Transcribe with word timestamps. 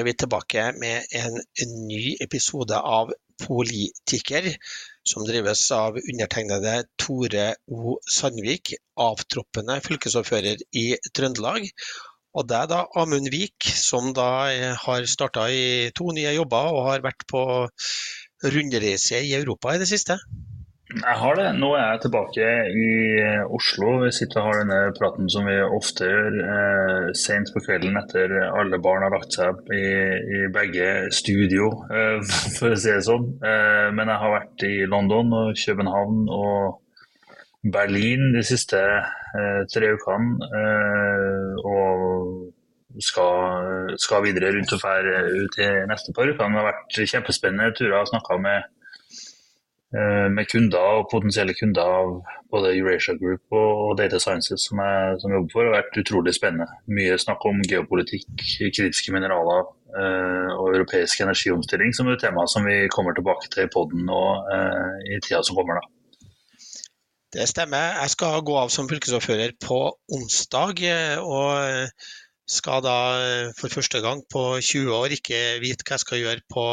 er 0.00 0.06
vi 0.06 0.14
tilbake 0.16 0.62
med 0.80 1.12
en 1.20 1.34
ny 1.84 2.14
episode 2.24 2.76
av 2.76 3.10
Politiker, 3.40 4.46
som 5.04 5.24
drives 5.28 5.62
av 5.76 5.96
undertegnede 6.00 6.74
Tore 7.00 7.46
O. 7.72 7.96
Sandvik, 8.04 8.74
avtroppende 9.00 9.78
fylkesordfører 9.84 10.60
i 10.76 10.84
Trøndelag. 11.16 11.68
Og 12.36 12.52
er 12.56 12.68
da 12.70 12.82
Amund 13.00 13.28
Vik, 13.32 13.68
som 13.76 14.12
da 14.16 14.28
har 14.84 15.08
starta 15.10 15.48
i 15.52 15.90
to 15.96 16.12
nye 16.16 16.36
jobber 16.36 16.72
og 16.76 16.86
har 16.90 17.04
vært 17.04 17.26
på 17.28 17.42
rundreise 18.54 19.20
i 19.24 19.34
Europa 19.36 19.74
i 19.74 19.82
det 19.82 19.88
siste. 19.90 20.16
Jeg 20.90 21.16
har 21.22 21.36
det. 21.38 21.46
Nå 21.54 21.68
er 21.78 21.84
jeg 21.92 22.00
tilbake 22.02 22.46
i 22.74 22.86
eh, 23.22 23.52
Oslo. 23.54 23.92
Vi 24.02 24.10
sitter 24.14 24.40
og 24.40 24.48
har 24.48 24.56
denne 24.58 24.78
praten 24.96 25.28
som 25.30 25.46
vi 25.46 25.54
ofte 25.62 26.08
gjør 26.08 26.38
eh, 26.42 27.10
sent 27.14 27.52
på 27.54 27.62
kvelden 27.62 27.98
etter 28.00 28.34
alle 28.48 28.80
barn 28.82 29.06
har 29.06 29.14
lagt 29.14 29.36
seg 29.38 29.60
i, 29.70 29.84
i 30.18 30.40
begge 30.50 30.88
studio, 31.14 31.70
eh, 31.94 32.18
for 32.56 32.74
å 32.74 32.80
si 32.80 32.90
det 32.90 33.04
sånn. 33.06 33.28
Eh, 33.38 33.88
men 33.94 34.10
jeg 34.10 34.22
har 34.24 34.34
vært 34.34 34.66
i 34.66 34.72
London 34.90 35.30
og 35.44 35.62
København 35.62 36.26
og 36.34 37.70
Berlin 37.70 38.32
de 38.34 38.42
siste 38.50 38.82
eh, 38.82 39.62
tre 39.70 39.92
ukene. 39.94 40.50
Eh, 40.50 41.70
og 41.70 42.98
skal, 42.98 43.94
skal, 44.02 44.26
videre 44.26 44.50
rundt 44.56 44.74
og 44.74 44.82
fære 44.82 45.22
ut 45.38 45.62
i 45.62 45.70
neste 45.86 46.16
par 46.16 46.26
ukene. 46.26 46.50
Det 46.50 46.64
har 46.64 46.70
vært 46.72 47.00
kjempespennende 47.14 47.78
turer. 47.78 48.02
Snakka 48.10 48.42
med 48.42 48.66
med 49.90 50.46
kunder 50.46 51.00
og 51.00 51.08
potensielle 51.10 51.54
kunder 51.58 51.82
av 51.82 52.10
både 52.50 52.72
Eurasia 52.76 53.16
Group 53.18 53.54
og 53.56 53.96
Data 53.98 54.20
Sciences 54.22 54.68
som 54.68 54.78
jeg, 54.82 55.16
som 55.22 55.34
jobber 55.34 55.52
for. 55.54 55.66
Har 55.66 55.80
vært 55.80 55.98
utrolig 56.02 56.34
spennende. 56.36 56.68
Mye 56.90 57.18
snakk 57.18 57.44
om 57.48 57.58
geopolitikk, 57.66 58.28
kritiske 58.38 59.14
mineraler 59.14 59.64
eh, 59.98 60.50
og 60.54 60.76
europeisk 60.76 61.24
energiomstilling, 61.26 61.94
som 61.96 62.06
er 62.06 62.18
et 62.18 62.24
tema 62.26 62.46
som 62.50 62.66
vi 62.66 62.84
kommer 62.94 63.16
tilbake 63.18 63.50
til 63.50 63.66
i 63.66 63.72
poden 63.72 64.06
nå 64.06 64.22
eh, 64.54 64.96
i 65.16 65.20
tida 65.26 65.42
som 65.46 65.58
kommer. 65.58 65.80
da. 65.80 66.28
Det 67.34 67.46
stemmer. 67.50 67.94
Jeg 68.02 68.14
skal 68.14 68.42
gå 68.46 68.56
av 68.58 68.72
som 68.74 68.90
fylkesordfører 68.90 69.54
på 69.62 69.84
onsdag. 70.14 70.82
og 71.22 71.90
skal 72.50 72.82
da 72.82 72.98
for 73.54 73.70
første 73.70 74.00
gang 74.02 74.24
på 74.26 74.58
20 74.58 74.90
år 74.90 75.14
ikke 75.14 75.60
vite 75.62 75.86
hva 75.86 75.94
jeg 75.94 76.02
skal 76.02 76.18
gjøre 76.18 76.42
på 76.50 76.64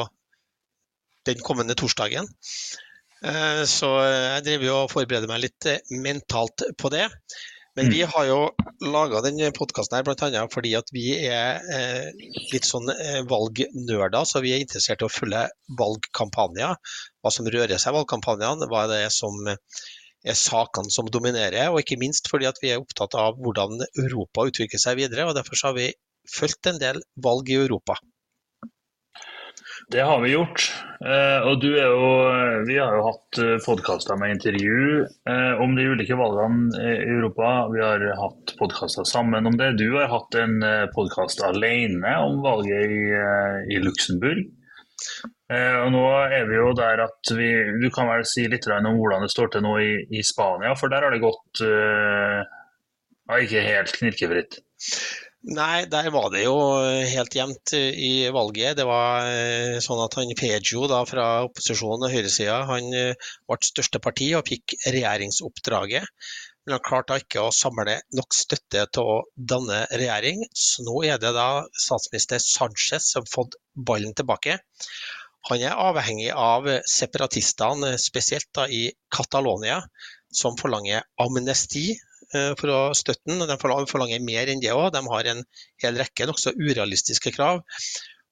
den 1.30 1.44
kommende 1.46 1.76
torsdagen. 1.78 2.26
Eh, 3.26 3.64
så 3.66 3.92
jeg 4.06 4.46
driver 4.46 4.74
og 4.84 4.92
forbereder 4.94 5.30
meg 5.30 5.46
litt 5.48 5.70
eh, 5.70 5.94
mentalt 6.04 6.66
på 6.78 6.92
det. 6.94 7.08
Men 7.78 7.92
vi 7.94 8.02
mm. 8.02 8.10
har 8.10 8.26
jo 8.26 8.38
laga 8.90 9.22
denne 9.22 9.52
podkasten 9.54 10.02
bl.a. 10.06 10.44
fordi 10.50 10.72
at 10.80 10.90
vi 10.94 11.12
er 11.30 11.62
eh, 11.74 12.08
litt 12.50 12.66
sånn 12.66 12.90
valgnerder, 13.30 14.24
så 14.26 14.42
vi 14.42 14.56
er 14.56 14.64
interessert 14.64 15.04
i 15.04 15.06
å 15.06 15.14
følge 15.14 15.44
valgkampanjer. 15.78 16.74
Hva 17.22 17.34
som 17.34 17.50
rører 17.50 17.78
seg 17.78 17.94
i 17.94 18.00
valgkampanjene, 18.00 18.70
hva 18.72 18.88
det 18.90 19.04
er 19.06 19.14
som 19.14 19.38
er 19.48 20.38
sakene 20.38 20.90
som 20.94 21.10
dominerer. 21.14 21.70
Og 21.70 21.84
ikke 21.84 22.00
minst 22.02 22.30
fordi 22.32 22.50
at 22.50 22.58
vi 22.64 22.74
er 22.74 22.82
opptatt 22.82 23.14
av 23.18 23.38
hvordan 23.42 23.86
Europa 23.94 24.48
utvikler 24.50 24.82
seg 24.82 24.98
videre. 25.04 25.30
og 25.30 25.38
Derfor 25.38 25.70
har 25.70 25.78
vi 25.78 25.92
fulgt 26.34 26.70
en 26.70 26.82
del 26.82 27.02
valg 27.24 27.54
i 27.54 27.62
Europa. 27.62 27.98
Det 29.92 30.02
har 30.04 30.22
vi 30.22 30.34
gjort. 30.34 30.64
Eh, 31.00 31.46
og 31.48 31.62
du 31.64 31.70
er 31.72 31.86
jo, 31.88 32.08
vi 32.68 32.76
har 32.76 32.92
jo 32.98 33.06
hatt 33.06 33.38
eh, 33.40 33.54
podkaster 33.64 34.18
med 34.20 34.34
intervju 34.34 35.06
eh, 35.06 35.62
om 35.64 35.78
de 35.78 35.86
ulike 35.94 36.18
valgene 36.20 36.82
i 36.82 37.06
Europa. 37.14 37.52
Vi 37.72 37.80
har 37.86 38.04
hatt 38.20 38.52
podkaster 38.60 39.08
sammen 39.08 39.48
om 39.48 39.56
det. 39.56 39.78
Du 39.80 39.86
har 39.96 40.12
hatt 40.12 40.36
en 40.42 40.60
podkast 40.92 41.40
alene 41.48 42.18
om 42.26 42.42
valget 42.44 42.98
i, 42.98 43.00
i 43.78 43.80
Luxembourg. 43.84 44.44
Og 45.48 45.90
nå 45.94 46.04
er 46.36 46.48
vi 46.50 46.58
jo 46.58 46.72
der 46.76 47.00
at 47.06 47.30
vi 47.38 47.46
Du 47.80 47.86
kan 47.94 48.10
vel 48.10 48.26
si 48.28 48.44
litt 48.52 48.66
om 48.68 48.98
hvordan 48.98 49.22
det 49.24 49.30
står 49.32 49.54
til 49.54 49.64
nå 49.64 49.78
i, 49.80 49.92
i 50.12 50.24
Spania, 50.26 50.74
for 50.76 50.92
der 50.92 51.06
har 51.06 51.14
det 51.16 51.22
gått 51.24 51.62
ja, 51.64 53.38
ikke 53.40 53.64
helt 53.64 53.94
knirkefritt. 53.96 54.60
Nei, 55.46 55.86
der 55.86 56.10
var 56.10 56.32
det 56.34 56.42
jo 56.44 56.56
helt 57.06 57.36
jevnt 57.38 57.74
i 57.78 58.28
valget. 58.34 58.78
Det 58.80 58.86
var 58.90 59.28
eh, 59.30 59.78
sånn 59.86 60.02
at 60.02 60.18
han 60.18 60.34
Pejo 60.40 60.88
da, 60.90 61.04
fra 61.06 61.28
opposisjonen 61.46 62.08
og 62.08 62.14
høyresida 62.14 62.64
han 62.66 62.90
eh, 62.98 63.30
ble 63.46 63.70
største 63.70 64.02
parti 64.04 64.32
og 64.36 64.50
fikk 64.50 64.74
regjeringsoppdraget. 64.88 66.10
Men 66.66 66.76
han 66.76 66.84
klarte 66.84 67.20
ikke 67.22 67.46
å 67.46 67.54
samle 67.54 68.00
nok 68.18 68.34
støtte 68.34 68.88
til 68.92 69.14
å 69.14 69.22
danne 69.54 69.86
regjering. 69.94 70.42
Så 70.52 70.84
nå 70.88 71.04
er 71.06 71.22
det 71.22 71.32
da 71.38 71.64
statsminister 71.86 72.42
Sanchez 72.44 73.14
som 73.14 73.24
har 73.24 73.32
fått 73.32 73.62
ballen 73.78 74.18
tilbake. 74.18 74.58
Han 75.52 75.64
er 75.64 75.80
avhengig 75.80 76.34
av 76.34 76.66
separatistene, 76.90 77.94
spesielt 78.02 78.50
da 78.58 78.66
i 78.68 78.88
Catalonia, 79.14 79.80
som 80.34 80.58
forlanger 80.60 81.06
amnesti 81.24 81.94
Eh, 81.94 82.17
for 82.32 82.74
å 82.74 82.82
støtte 82.98 83.30
den. 83.30 83.44
De 83.48 83.58
forlanger 83.62 84.24
mer 84.24 84.52
enn 84.52 84.62
det 84.64 84.74
òg. 84.76 84.92
De 84.96 85.04
har 85.08 85.32
en 85.32 85.44
hel 85.84 86.00
rekke 86.02 86.28
nokså 86.30 86.56
urealistiske 86.60 87.34
krav. 87.36 87.64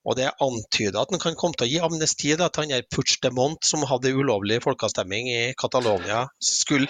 Og 0.06 0.18
Det 0.20 0.28
er 0.28 0.44
antyda 0.44 1.02
at 1.02 1.14
han 1.14 1.22
kan 1.22 1.38
komme 1.40 1.58
til 1.58 1.66
å 1.66 1.70
gi 1.72 1.80
amnesti. 1.82 2.36
til 2.38 2.62
han 2.62 2.74
er 2.78 2.86
Puigdemont, 2.94 3.64
som 3.66 3.86
hadde 3.90 4.14
ulovlig 4.14 4.62
folkeavstemning 4.62 5.32
i 5.34 5.54
Catalonia, 5.58 6.28
skulle 6.40 6.88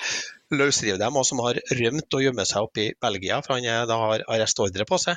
løsrive 0.52 1.00
dem, 1.00 1.16
og 1.16 1.26
som 1.26 1.40
har 1.46 1.62
rømt 1.80 2.18
og 2.18 2.26
gjemmer 2.26 2.46
seg 2.50 2.68
oppe 2.68 2.84
i 2.84 2.92
Belgia, 3.02 3.40
for 3.42 3.56
han 3.56 3.88
da 3.88 4.02
har 4.02 4.26
arrestordre 4.28 4.86
på 4.90 5.00
seg. 5.00 5.16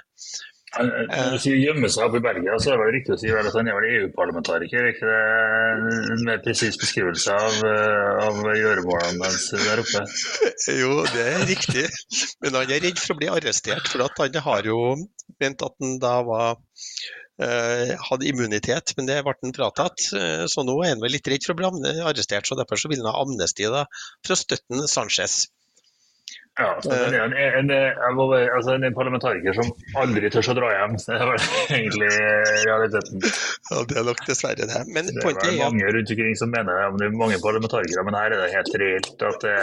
Når 0.77 1.33
du 1.33 1.39
sier 1.41 1.56
gjemme 1.56 1.89
seg 1.89 2.05
oppe 2.05 2.21
i 2.21 2.25
Belgia, 2.25 2.56
så 2.61 2.75
er 2.75 2.83
det 2.83 2.89
riktig 2.99 3.15
å 3.15 3.19
si 3.21 3.31
at 3.33 3.49
han 3.55 3.71
er 3.71 3.77
vel 3.79 3.87
EU-parlamentariker? 3.89 4.84
Er 4.84 4.91
ikke 4.93 5.09
det 5.09 6.17
en 6.17 6.25
mer 6.27 6.43
presis 6.45 6.77
beskrivelse 6.81 7.33
av, 7.33 7.56
eh, 7.65 8.27
av 8.27 8.41
gjøremålene 8.53 9.31
hans 9.31 9.49
der 9.55 9.83
oppe? 9.84 10.05
Jo, 10.83 11.01
det 11.15 11.25
er 11.25 11.47
riktig. 11.49 11.87
Men 12.45 12.59
han 12.61 12.75
er 12.75 12.84
redd 12.84 13.01
for 13.01 13.15
å 13.15 13.21
bli 13.23 13.31
arrestert, 13.33 13.89
for 13.89 14.05
han 14.05 14.43
har 14.49 14.69
jo 14.69 14.83
ment 15.41 15.65
at 15.65 15.78
han 15.81 15.97
da 16.03 16.19
var 16.27 16.61
hadde 17.39 18.27
immunitet, 18.27 18.97
men 18.99 19.07
det 19.07 19.21
ble 19.23 19.33
han 19.39 19.55
fratatt. 19.55 20.03
Så 20.51 20.65
nå 20.67 20.75
er 20.83 20.97
han 20.97 21.03
vel 21.05 21.15
litt 21.15 21.28
redd 21.31 21.45
for 21.47 21.55
å 21.55 21.61
bli 21.61 21.93
arrestert, 22.03 22.49
så 22.51 22.59
derfor 22.59 22.81
så 22.81 22.91
vil 22.91 23.05
han 23.05 23.12
ha 23.12 23.23
amnesti 23.23 23.69
da, 23.71 23.84
for 24.27 24.34
å 24.34 24.41
støtte 24.41 24.89
Sanchez. 24.91 25.45
Ja, 26.59 26.71
så 26.83 26.91
det 26.91 26.99
er 27.15 27.25
en, 27.25 27.35
en, 27.39 27.71
en, 27.71 28.21
altså 28.57 28.75
en, 28.75 28.87
parlamentariker 28.95 29.55
som 29.55 29.69
aldri 30.03 30.31
tør 30.35 30.51
å 30.53 30.57
dra 30.59 30.71
hjem. 30.75 30.97
Det 31.09 31.19
er 31.19 31.75
egentlig 31.77 32.09
realiteten. 32.67 33.27
Ja, 33.71 33.83
Det 33.87 33.99
er 34.01 34.07
nok 34.09 34.23
dessverre 34.27 34.69
det. 34.71 34.85
Men 34.91 35.11
det 35.11 35.23
er 35.23 35.39
vel 35.39 35.61
mange 35.63 35.93
rundt 35.95 36.15
omkring 36.15 36.39
som 36.41 36.51
mener 36.55 36.81
det, 36.81 36.87
men 36.91 37.03
det 37.03 37.09
er 37.09 37.19
mange 37.23 37.43
parlamentarikere, 37.45 38.07
men 38.09 38.19
her 38.19 38.35
er 38.35 38.43
det 38.43 38.55
helt 38.57 38.81
reelt 38.83 39.27
at 39.31 39.45
det, 39.47 39.59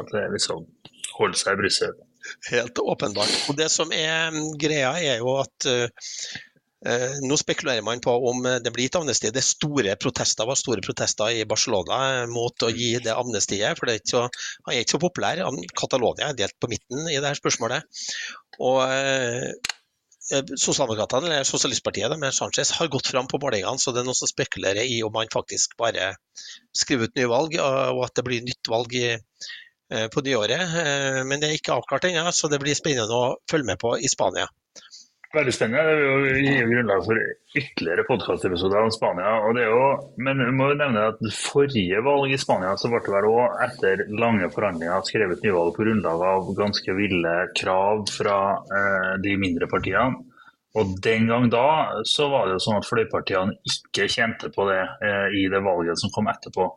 at 0.00 0.12
det 0.12 0.26
liksom 0.36 0.66
holder 1.14 1.40
seg 1.40 1.56
i 1.56 1.62
Brussel. 1.62 1.96
Helt 2.50 2.80
åpenbart. 2.80 3.34
Og 3.52 3.56
Det 3.56 3.70
som 3.72 3.92
er 3.94 4.36
greia, 4.60 4.94
er 5.00 5.24
jo 5.24 5.38
at 5.40 5.54
Eh, 5.68 5.88
nå 7.24 7.36
spekulerer 7.40 7.84
man 7.84 8.00
på 8.04 8.12
om 8.28 8.42
det 8.44 8.72
blir 8.74 8.90
et 8.90 8.96
amnesti. 8.98 9.30
Det 9.32 9.44
store 9.44 9.94
protester 10.00 10.48
var 10.48 10.58
store 10.60 10.84
protester 10.84 11.32
i 11.32 11.46
Barcelona 11.48 12.26
mot 12.28 12.66
å 12.66 12.68
gi 12.72 12.90
det 13.04 13.14
amnestiet. 13.14 13.78
for 13.78 13.88
det 13.88 13.94
er 13.94 14.10
så, 14.10 14.24
Han 14.66 14.74
er 14.74 14.82
ikke 14.82 14.96
så 14.96 15.04
populær. 15.06 15.40
Catalonia 15.72 16.28
er 16.28 16.40
delt 16.42 16.58
på 16.60 16.68
midten 16.68 17.08
i 17.08 17.16
dette 17.16 17.40
spørsmålet. 17.40 18.04
Og 18.60 18.82
eh, 18.84 19.54
Sosialdemokratene, 20.32 21.28
eller 21.28 21.44
Sosialistpartiet 21.44 22.12
med 22.20 22.32
Sanchez 22.32 22.70
har 22.78 22.88
gått 22.92 23.10
fram 23.12 23.26
på 23.28 23.40
målingene, 23.42 23.80
så 23.80 23.92
det 23.92 24.00
er 24.00 24.06
noen 24.08 24.16
som 24.16 24.30
spekulerer 24.30 24.80
i 24.88 25.02
om 25.04 25.16
han 25.20 25.28
faktisk 25.32 25.76
bare 25.80 26.14
skriver 26.72 27.10
ut 27.10 27.18
nye 27.18 27.28
valg, 27.28 27.56
og 27.60 28.00
at 28.06 28.14
det 28.16 28.24
blir 28.24 28.44
nytt 28.44 28.72
valg 28.72 28.96
eh, 29.04 30.08
på 30.12 30.24
nyåret. 30.24 30.76
Men 31.28 31.40
det 31.40 31.50
er 31.50 31.58
ikke 31.58 31.76
avklart 31.76 32.08
ennå, 32.08 32.24
så 32.32 32.48
det 32.48 32.60
blir 32.62 32.76
spennende 32.76 33.12
å 33.12 33.36
følge 33.50 33.72
med 33.72 33.80
på 33.80 33.96
i 34.00 34.08
Spania. 34.08 34.48
Veldig 35.34 35.52
spennende. 35.54 35.82
Det 35.90 36.34
vil 36.34 36.44
gi 36.46 36.58
grunnlag 36.70 37.00
for 37.06 37.20
ytterligere 37.58 38.04
podkastepisoder 38.06 38.84
om 38.86 38.92
Spania. 38.94 39.32
Og 39.46 39.56
det 39.56 39.64
er 39.64 39.72
jo, 39.72 39.86
men 40.22 40.42
vi 40.44 40.52
må 40.54 40.68
jo 40.70 40.76
nevne 40.78 41.08
at 41.10 41.24
forrige 41.34 42.02
valg 42.06 42.30
i 42.30 42.38
Spania 42.38 42.76
så 42.78 42.90
ble 42.92 43.00
det 43.02 43.14
vel 43.14 43.26
òg 43.32 43.56
etter 43.66 44.04
lange 44.14 44.50
forhandlinger 44.54 45.08
skrevet 45.08 45.42
nyvalg 45.42 45.74
på 45.74 45.86
grunnlag 45.88 46.22
av 46.28 46.52
ganske 46.58 46.94
ville 46.94 47.34
krav 47.58 48.04
fra 48.14 48.36
eh, 48.78 49.10
de 49.24 49.34
mindre 49.40 49.66
partiene. 49.70 50.22
Og 50.78 50.94
Den 51.02 51.26
gang 51.30 51.48
da 51.50 51.66
så 52.06 52.28
var 52.30 52.46
det 52.46 52.56
jo 52.56 52.62
sånn 52.68 52.80
at 52.80 52.86
fløypartiene 52.88 53.58
ikke 53.70 54.08
kjente 54.10 54.50
på 54.54 54.68
det 54.70 54.82
eh, 54.82 55.34
i 55.40 55.44
det 55.50 55.62
valget 55.66 55.98
som 55.98 56.14
kom 56.14 56.30
etterpå. 56.30 56.68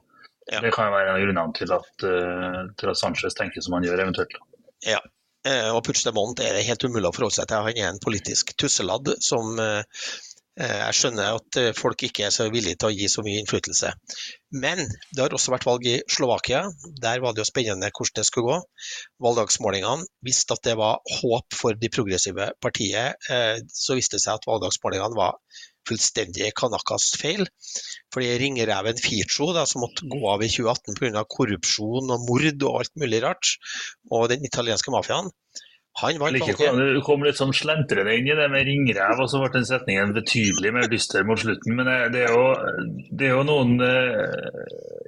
Ja. 0.50 0.64
Det 0.64 0.72
kan 0.74 0.90
jo 0.90 0.96
være 0.96 1.12
en 1.12 1.16
av 1.18 1.22
grunnene 1.26 1.58
til 1.58 1.74
at, 1.76 1.94
uh, 2.08 2.60
til 2.80 2.90
at 2.94 3.00
Sanchez 3.00 3.36
tenker 3.36 3.62
som 3.62 3.76
han 3.76 3.84
gjør 3.84 4.06
eventuelt. 4.06 4.38
Ja, 4.86 5.02
og 5.74 5.84
Puigdemont 5.86 6.40
er 6.44 6.58
det 6.58 6.66
helt 6.68 6.84
umulig 6.88 7.10
å 7.10 7.14
forholde 7.16 7.40
seg 7.40 7.50
til. 7.50 7.68
Han 7.68 7.78
er 7.78 7.92
en 7.92 8.02
politisk 8.04 8.56
tusseladd 8.60 9.14
som 9.24 9.60
eh, 9.62 9.84
Jeg 10.58 10.98
skjønner 10.98 11.36
at 11.38 11.58
folk 11.78 12.02
ikke 12.08 12.24
er 12.26 12.32
så 12.34 12.48
villige 12.50 12.80
til 12.82 12.90
å 12.90 12.96
gi 12.96 13.06
så 13.14 13.22
mye 13.22 13.44
innflytelse. 13.44 13.92
Men 14.58 14.82
det 14.88 15.22
har 15.22 15.36
også 15.38 15.54
vært 15.54 15.68
valg 15.68 15.86
i 15.86 16.00
Slovakia. 16.10 16.64
Der 17.04 17.22
var 17.22 17.36
det 17.36 17.44
jo 17.44 17.50
spennende 17.52 17.92
hvordan 17.92 18.18
det 18.18 18.26
skulle 18.26 18.56
gå. 18.56 18.58
Valgdagsmålingene 19.22 20.08
viste 20.26 20.58
at 20.58 20.66
det 20.66 20.74
var 20.80 21.04
håp 21.20 21.54
for 21.54 21.78
de 21.78 21.92
progressive 21.94 22.50
partiet. 22.64 23.30
Så 23.70 24.00
viste 24.00 24.18
det 24.18 24.26
seg 24.26 24.40
at 24.40 24.50
valgdagsmålingene 24.50 25.20
var 25.20 25.38
fullstendig 25.88 26.52
Kanakas 26.60 27.14
feil. 27.20 27.48
Fordi 28.14 28.30
ringreven 28.42 29.00
Ficho, 29.02 29.52
da, 29.56 29.66
som 29.70 29.84
måtte 29.86 30.08
gå 30.10 30.22
av 30.32 30.44
i 30.44 30.52
2018 30.52 31.00
pga. 31.00 31.26
korrupsjon 31.38 32.14
og 32.14 32.28
mord 32.28 32.68
og 32.70 32.82
alt 32.82 32.94
mulig 33.00 33.24
rart, 33.26 33.56
og 34.12 34.30
den 34.32 34.46
italienske 34.48 34.94
mafiaen, 34.94 35.32
han 36.02 36.20
vant 36.22 36.38
valget. 36.38 36.78
Du 36.94 37.02
kom 37.06 37.24
litt 37.26 37.40
sånn 37.40 37.56
slentrende 37.58 38.14
inn 38.18 38.28
i 38.30 38.36
det 38.38 38.48
med 38.54 38.68
ringrev, 38.68 39.22
og 39.24 39.32
så 39.32 39.42
ble 39.42 39.50
den 39.56 39.66
setningen 39.66 40.14
betydelig 40.14 40.74
mer 40.76 40.90
dyster 40.92 41.26
mot 41.26 41.42
slutten. 41.42 41.74
Men 41.80 41.90
det 42.14 42.28
er 42.28 42.36
jo, 42.36 42.44
det 43.10 43.32
er 43.32 43.34
jo 43.34 43.46
noen 43.48 43.80
eh, 43.82 45.08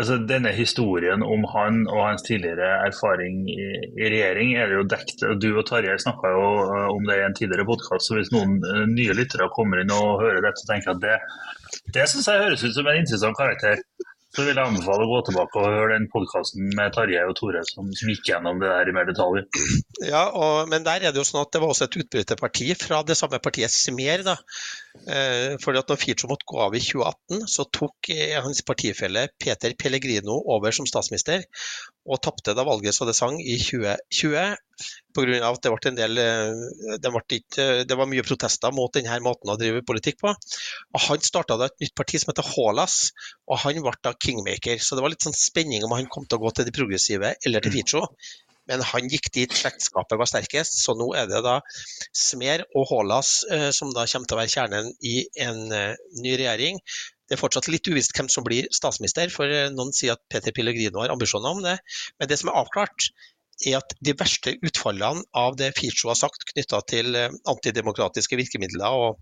altså 0.00 0.16
Denne 0.24 0.52
historien 0.56 1.20
om 1.26 1.44
han 1.52 1.82
og 1.90 2.00
hans 2.06 2.24
tidligere 2.24 2.70
erfaring 2.86 3.42
i, 3.52 3.60
i 4.00 4.08
regjering 4.08 4.54
er 4.56 4.70
det 4.70 4.78
jo 4.78 4.88
dekt. 4.94 5.24
Du 5.42 5.50
og 5.50 5.66
Tarjei 5.68 5.98
snakka 6.00 6.32
jo 6.32 6.46
eh, 6.64 6.88
om 6.94 7.08
det 7.08 7.20
i 7.20 7.26
en 7.26 7.36
tidligere 7.36 7.68
podkast, 7.68 8.08
så 8.08 8.16
hvis 8.16 8.32
noen 8.34 8.58
eh, 8.64 8.86
nye 8.88 9.16
lyttere 9.18 9.50
kommer 9.52 9.82
inn 9.82 9.92
og 9.92 10.22
hører 10.24 10.40
dette, 10.46 10.64
så 10.64 10.72
tenker 10.72 10.92
jeg 10.92 10.96
at 10.96 11.04
det, 11.04 11.84
det 11.98 12.08
syns 12.08 12.30
jeg 12.32 12.46
høres 12.46 12.64
ut 12.64 12.76
som 12.78 12.88
en 12.88 13.02
interessant 13.02 13.36
karakter 13.38 13.84
så 14.30 14.44
vil 14.46 14.54
jeg 14.54 14.62
anbefale 14.62 15.06
å 15.06 15.10
gå 15.10 15.20
tilbake 15.26 15.58
og 15.58 15.72
høre 15.74 15.96
den 15.96 16.06
podkasten 16.12 16.68
med 16.78 16.92
Tarjei 16.94 17.24
og 17.26 17.34
Tore 17.38 17.64
som, 17.66 17.88
som, 17.98 18.12
gikk 18.12 18.30
gjennom 18.30 18.60
det 18.62 18.70
der 18.70 18.90
i 18.90 18.94
mer 18.94 19.08
detalj. 19.08 19.42
Ja, 20.06 20.28
og, 20.30 20.70
men 20.70 20.86
der 20.86 21.02
er 21.02 21.14
det 21.14 21.18
jo 21.18 21.26
sånn 21.26 21.42
at 21.42 21.50
det 21.54 21.62
var 21.62 21.72
også 21.72 21.88
et 21.88 21.98
utbryterparti 22.04 22.68
fra 22.78 23.02
det 23.06 23.18
samme 23.18 23.40
partiet 23.42 23.74
Smer. 23.74 24.22
da. 24.26 24.36
Eh, 25.10 25.56
fordi 25.62 25.82
at 25.82 25.90
når 25.90 25.98
Fico 25.98 26.30
måtte 26.30 26.46
gå 26.46 26.62
av 26.62 26.76
i 26.78 26.82
2018, 26.84 27.44
så 27.50 27.66
tok 27.74 28.12
eh, 28.14 28.38
hans 28.38 28.62
partifelle 28.66 29.26
Peter 29.42 29.74
Pellegrino 29.78 30.38
over 30.54 30.74
som 30.74 30.86
statsminister 30.86 31.46
og 32.06 32.22
tapte 32.22 32.54
da 32.54 32.64
valget 32.66 32.94
så 32.96 33.06
det 33.08 33.18
sang 33.18 33.38
i 33.42 33.58
2020 33.58 34.56
pga. 35.16 35.38
at 35.48 35.62
det, 35.62 35.72
ble 35.72 35.90
en 35.90 35.98
del, 35.98 36.20
eh, 36.22 36.98
det, 37.02 37.12
ble 37.14 37.38
ikke, 37.38 37.68
det, 37.88 37.98
var 37.98 38.10
mye 38.10 38.26
protester 38.26 38.74
mot 38.74 38.92
denne 38.94 39.20
måten 39.24 39.52
å 39.52 39.58
drive 39.60 39.84
politikk 39.86 40.20
på. 40.22 40.34
Og 40.94 41.06
Han 41.06 41.24
starta 41.24 41.58
et 41.66 41.80
nytt 41.82 41.96
parti 41.98 42.20
som 42.20 42.32
heter 42.32 42.46
Hålas, 42.54 43.00
og 43.50 43.62
han 43.64 43.82
ble 43.84 43.96
da 44.04 44.14
kingmaker. 44.14 44.78
Så 44.82 44.96
det 44.96 45.04
var 45.04 45.12
litt 45.12 45.26
sånn 45.26 45.36
spenning 45.36 45.84
om 45.86 45.96
han 45.96 46.10
kom 46.10 46.28
til 46.28 46.40
å 46.40 46.46
gå 46.46 46.54
til 46.54 46.68
de 46.68 46.76
progressive 46.76 47.34
eller 47.46 47.64
til 47.64 47.76
Ficho. 47.78 48.06
Men 48.70 48.84
han 48.86 49.08
gikk 49.10 49.32
dit 49.34 49.54
slektskapet 49.56 50.18
var 50.20 50.28
sterkest, 50.30 50.76
så 50.84 50.94
nå 50.94 51.08
er 51.18 51.26
det 51.30 51.40
da 51.42 51.56
Smer 52.14 52.62
og 52.78 52.86
Hålas 52.92 53.40
eh, 53.50 53.70
som 53.74 53.90
da 53.94 54.04
kommer 54.06 54.30
til 54.30 54.36
å 54.36 54.40
være 54.42 54.52
kjernen 54.52 54.92
i 55.02 55.16
en 55.42 55.64
eh, 55.74 55.96
ny 56.22 56.36
regjering. 56.38 56.78
Det 57.30 57.36
er 57.36 57.40
fortsatt 57.40 57.70
litt 57.70 57.86
uvisst 57.86 58.14
hvem 58.16 58.30
som 58.30 58.46
blir 58.46 58.66
statsminister, 58.74 59.30
for 59.30 59.50
noen 59.74 59.92
sier 59.94 60.16
at 60.16 60.22
Peter 60.30 60.54
Pellegrino 60.54 61.02
har 61.02 61.12
ambisjoner 61.14 61.54
om 61.54 61.60
det. 61.62 61.76
Men 62.18 62.30
det 62.30 62.40
som 62.40 62.50
er 62.50 62.58
avklart, 62.58 63.10
er 63.66 63.80
at 63.80 63.94
de 64.00 64.14
verste 64.18 64.56
utfallene 64.66 65.24
av 65.36 65.58
det 65.60 65.72
Ficho 65.78 66.10
har 66.10 66.18
sagt 66.18 66.46
knytta 66.52 66.80
til 66.90 67.16
eh, 67.18 67.34
antidemokratiske 67.50 68.38
virkemidler 68.40 68.96
og 68.96 69.20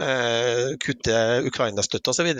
uh, 0.00 0.70
kutte 0.82 1.18
Ukraina-støtte 1.48 2.12
osv., 2.12 2.30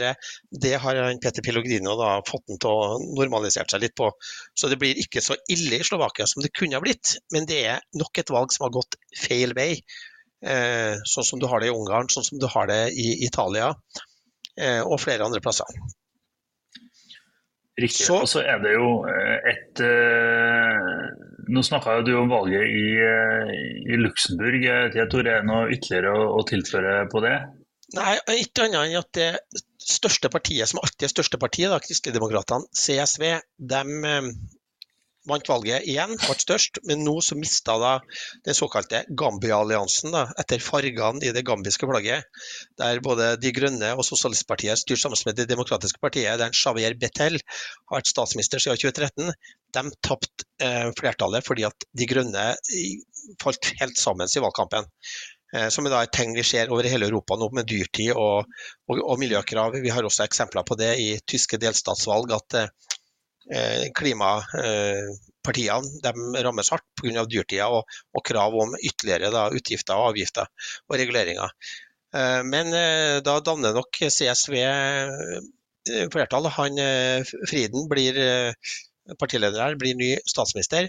det 0.65 0.73
har 0.83 1.01
Peter 1.23 1.45
Pellegrino 1.45 1.95
da 2.01 2.17
fått 2.27 2.47
den 2.51 2.61
til 2.63 2.73
å 2.73 2.97
normalisere 3.19 3.69
seg 3.71 3.85
litt 3.85 3.97
på. 3.99 4.11
Så 4.59 4.71
det 4.73 4.81
blir 4.81 4.99
ikke 5.01 5.23
så 5.25 5.37
ille 5.53 5.79
i 5.79 5.87
Slovakia 5.87 6.27
som 6.31 6.43
det 6.45 6.55
kunne 6.57 6.79
ha 6.79 6.85
blitt, 6.85 7.17
men 7.35 7.47
det 7.51 7.61
er 7.75 7.85
nok 8.01 8.23
et 8.23 8.33
valg 8.35 8.55
som 8.55 8.67
har 8.69 8.75
gått 8.79 8.99
feil 9.27 9.55
vei. 9.57 9.73
Uh, 10.45 10.99
sånn 11.09 11.29
som 11.31 11.41
du 11.41 11.49
har 11.49 11.63
det 11.63 11.71
i 11.71 11.77
Ungarn, 11.77 12.11
sånn 12.13 12.27
som 12.27 12.43
du 12.43 12.49
har 12.51 12.69
det 12.69 12.83
i 13.01 13.23
Italia. 13.25 13.73
Eh, 14.61 14.83
og 14.87 15.01
flere 15.03 15.27
andre 15.27 15.43
plasser. 15.43 15.67
Riktig. 17.81 18.07
Så, 18.07 18.21
og 18.23 18.31
så 18.31 18.45
er 18.47 18.61
det 18.63 18.77
jo 18.77 18.91
eh, 19.11 19.49
et 19.51 19.81
uh, 19.83 21.09
Nå 21.51 21.63
snakka 21.67 21.99
du 22.07 22.13
om 22.17 22.31
valget 22.31 22.71
i, 22.71 22.85
i 23.91 23.99
Luxembourg. 24.01 24.63
Jeg 24.65 25.09
tror 25.13 25.27
det 25.27 25.35
er 25.35 25.43
noe 25.45 25.67
ytterligere 25.75 26.15
å, 26.17 26.29
å 26.39 26.45
tilføre 26.49 26.95
på 27.13 27.21
det? 27.21 27.35
Nei, 27.95 28.15
ikke 28.41 28.65
annet 28.65 28.79
enn 28.81 28.97
at 28.99 29.11
det 29.15 29.29
største 29.85 30.31
partiet, 30.33 30.71
som 30.71 30.81
alltid 30.81 31.05
er 31.05 31.13
største 31.13 31.39
partiet, 31.43 31.69
da, 31.71 31.83
Kristeligdemokratene, 31.85 32.71
CSV, 32.73 33.27
de 33.61 33.83
vant 35.29 35.49
valget 35.49 35.87
igjen, 35.89 36.15
ble 36.21 36.37
størst, 36.41 36.81
men 36.89 37.05
nå 37.07 37.17
så 37.25 37.37
mista 37.39 37.77
da 37.81 37.93
den 38.47 38.57
såkalte 38.57 39.05
Gambia-alliansen 39.21 40.15
etter 40.15 40.63
fargene 40.63 41.25
i 41.25 41.33
det 41.35 41.45
gambiske 41.49 41.89
flagget, 41.89 42.29
der 42.81 43.01
både 43.05 43.35
De 43.41 43.53
Grønne 43.57 43.95
og 43.97 44.05
Sosialistpartiet 44.07 44.83
styrer 44.83 45.05
sammen 45.05 45.23
med 45.27 45.39
Det 45.41 45.49
demokratiske 45.51 46.01
partiet, 46.03 46.39
der 46.41 46.53
Xavier 46.53 46.97
Betel 47.01 47.39
har 47.41 47.99
vært 47.99 48.13
statsminister 48.13 48.63
siden 48.63 48.81
2013. 48.81 49.33
De 49.75 49.85
tapte 50.05 50.49
eh, 50.63 50.91
flertallet 50.99 51.47
fordi 51.47 51.67
at 51.69 51.89
De 51.97 52.09
Grønne 52.11 52.51
falt 53.43 53.73
helt 53.81 53.99
sammen 53.99 54.29
i 54.29 54.43
valgkampen 54.45 54.87
eh, 55.57 55.69
som 55.73 55.89
er 55.89 55.97
et 56.03 56.13
tegn 56.15 56.37
vi 56.37 56.45
ser 56.47 56.73
over 56.73 56.87
hele 56.89 57.09
Europa 57.09 57.39
nå, 57.41 57.49
med 57.57 57.69
dyrtid 57.71 58.13
og, 58.13 58.45
og, 58.91 58.99
og, 59.01 59.17
miljøkrav. 59.23 59.81
Vi 59.81 59.93
har 59.95 60.05
også 60.05 60.29
eksempler 60.29 60.67
på 60.69 60.77
det 60.79 60.93
i 61.01 61.09
tyske 61.25 61.61
delstatsvalg, 61.63 62.37
at 62.37 62.61
Eh, 62.65 62.71
klimapartiene 63.99 65.89
de 66.05 66.13
rammes 66.47 66.71
hardt 66.73 66.87
pga. 67.01 67.23
dyrtida 67.29 67.67
og, 67.69 67.83
og, 68.15 68.23
krav 68.25 68.53
om 68.63 68.71
ytterligere 68.79 69.31
da, 69.35 69.43
utgifter, 69.53 69.95
og 69.99 70.07
avgifter 70.13 70.47
og 70.89 70.99
reguleringer. 71.01 71.51
Eh, 72.17 72.43
men 72.49 72.67
eh, 72.73 73.21
da 73.27 73.35
danner 73.45 73.73
nok 73.77 73.93
CSV 74.01 74.55
flertall. 76.13 76.49
Han, 76.57 76.73
Friden 77.45 77.89
blir 77.91 78.15
partileder 79.21 79.61
her, 79.61 79.77
blir 79.77 79.95
ny 79.99 80.17
statsminister. 80.25 80.89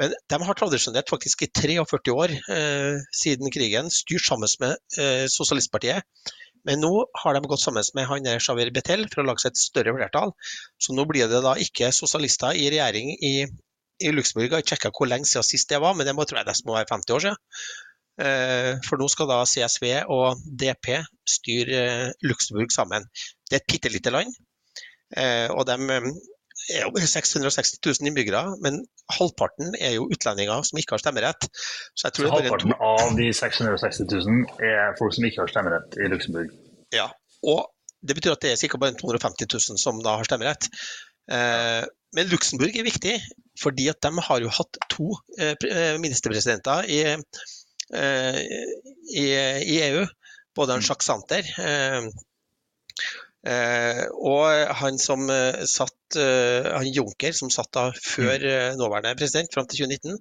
Men 0.00 0.14
de 0.30 0.38
har 0.42 0.58
tradisjonelt 0.58 1.10
faktisk 1.10 1.44
i 1.46 1.50
43 1.54 2.14
år 2.14 2.34
eh, 2.34 2.96
siden 3.14 3.52
krigen 3.54 3.90
styrt 3.94 4.26
sammen 4.26 4.50
med 4.62 4.74
eh, 4.98 5.26
Sosialistpartiet. 5.30 6.02
Men 6.68 6.80
nå 6.80 6.92
har 7.22 7.36
de 7.36 7.48
gått 7.50 7.62
sammen 7.62 7.84
med 7.96 8.08
han 8.08 8.26
Javier 8.28 8.72
Betel 8.74 9.04
for 9.12 9.22
å 9.22 9.26
lage 9.28 9.44
seg 9.44 9.52
et 9.52 9.60
større 9.60 9.94
flertall. 9.96 10.32
Så 10.80 10.96
nå 10.96 11.04
blir 11.08 11.28
det 11.28 11.42
da 11.44 11.54
ikke 11.60 11.92
sosialister 11.92 12.56
i 12.56 12.70
regjering 12.72 13.12
i, 13.14 13.34
i 14.00 14.12
Luxembourg. 14.14 14.48
Jeg 14.48 14.62
har 14.62 14.70
sjekka 14.72 14.92
hvor 14.96 15.10
lenge 15.10 15.28
siden 15.28 15.46
sist 15.46 15.72
det 15.72 15.82
var, 15.84 15.96
men 15.98 16.08
det 16.08 16.16
må, 16.16 16.24
tror 16.24 16.40
jeg 16.40 16.48
det 16.48 16.56
må 16.68 16.78
være 16.78 16.90
50 16.92 17.16
år 17.18 17.26
siden. 17.26 17.42
Eh, 18.24 18.70
for 18.86 19.00
nå 19.00 19.08
skal 19.10 19.26
da 19.26 19.40
CSV 19.48 19.88
og 20.14 20.42
DP 20.62 21.00
styre 21.28 21.80
eh, 21.82 22.10
Luxembourg 22.24 22.72
sammen. 22.72 23.08
Det 23.48 23.58
er 23.58 23.62
et 23.62 23.72
bitte 23.72 23.92
lite 23.92 24.14
land. 24.14 24.32
Eh, 25.18 25.50
og 25.52 25.66
de 25.68 25.98
er 26.72 26.86
jo 26.86 27.06
660 27.06 27.80
000 27.84 28.08
innbyggere, 28.08 28.42
men 28.64 28.80
halvparten 29.12 29.74
er 29.78 29.96
jo 29.98 30.08
utlendinger 30.12 30.64
som 30.66 30.80
ikke 30.80 30.96
har 30.96 31.02
stemmerett. 31.02 31.48
Så, 31.94 32.08
så 32.08 32.30
halvparten 32.32 32.74
av 32.78 33.14
de 33.18 33.30
660 33.36 34.08
000 34.08 34.64
er 34.64 34.94
folk 35.00 35.16
som 35.16 35.28
ikke 35.28 35.44
har 35.44 35.52
stemmerett 35.52 35.98
i 36.00 36.08
Luxembourg? 36.12 36.52
Ja, 36.94 37.10
og 37.44 37.66
det 38.04 38.16
betyr 38.18 38.36
at 38.36 38.44
det 38.44 38.54
er 38.54 38.60
ca. 38.68 38.80
bare 38.80 38.96
250 39.00 39.48
000 39.50 39.80
som 39.80 40.00
da 40.04 40.18
har 40.20 40.28
stemmerett. 40.28 40.68
Eh, 41.32 41.84
men 42.16 42.30
Luxembourg 42.30 42.76
er 42.76 42.86
viktig, 42.86 43.14
fordi 43.60 43.88
at 43.92 44.00
de 44.04 44.26
har 44.28 44.44
jo 44.44 44.52
hatt 44.52 44.80
to 44.92 45.08
eh, 45.38 45.54
eh 45.70 45.96
ministerpresidenter 46.00 46.88
i, 46.88 47.00
i, 49.14 49.24
i, 49.24 49.78
EU. 49.88 50.04
Både 50.54 50.76
en 50.76 50.84
Jacques 50.84 51.08
Santer 51.08 51.48
eh, 53.46 53.84
Eh, 53.94 54.02
og 54.24 54.74
han 54.80 54.98
som 55.00 55.28
eh, 55.32 55.64
satt, 55.68 56.18
eh, 56.20 56.70
han 56.70 56.88
Juncker, 56.88 57.34
som 57.36 57.52
satt 57.52 57.72
da 57.76 57.88
før 57.92 58.38
mm. 58.40 58.80
nåværende 58.80 59.16
president, 59.20 59.52
fram 59.54 59.68
til 59.68 59.84
2019. 59.84 60.20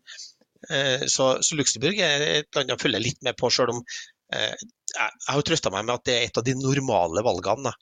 Så, 1.11 1.25
så, 1.43 1.55
Luxembourg 1.59 1.97
er 1.99 2.21
et 2.23 2.55
land 2.55 2.69
jeg 2.71 2.79
følger 2.79 3.01
litt 3.03 3.17
med 3.27 3.35
på, 3.35 3.49
selv 3.51 3.73
om 3.73 3.81
jeg 4.31 5.09
har 5.27 5.41
trøsta 5.43 5.67
meg 5.73 5.83
med 5.83 5.97
at 5.97 6.05
det 6.07 6.13
er 6.15 6.23
et 6.29 6.39
av 6.39 6.45
de 6.47 6.53
normale 6.55 7.19
valgene. 7.27 7.73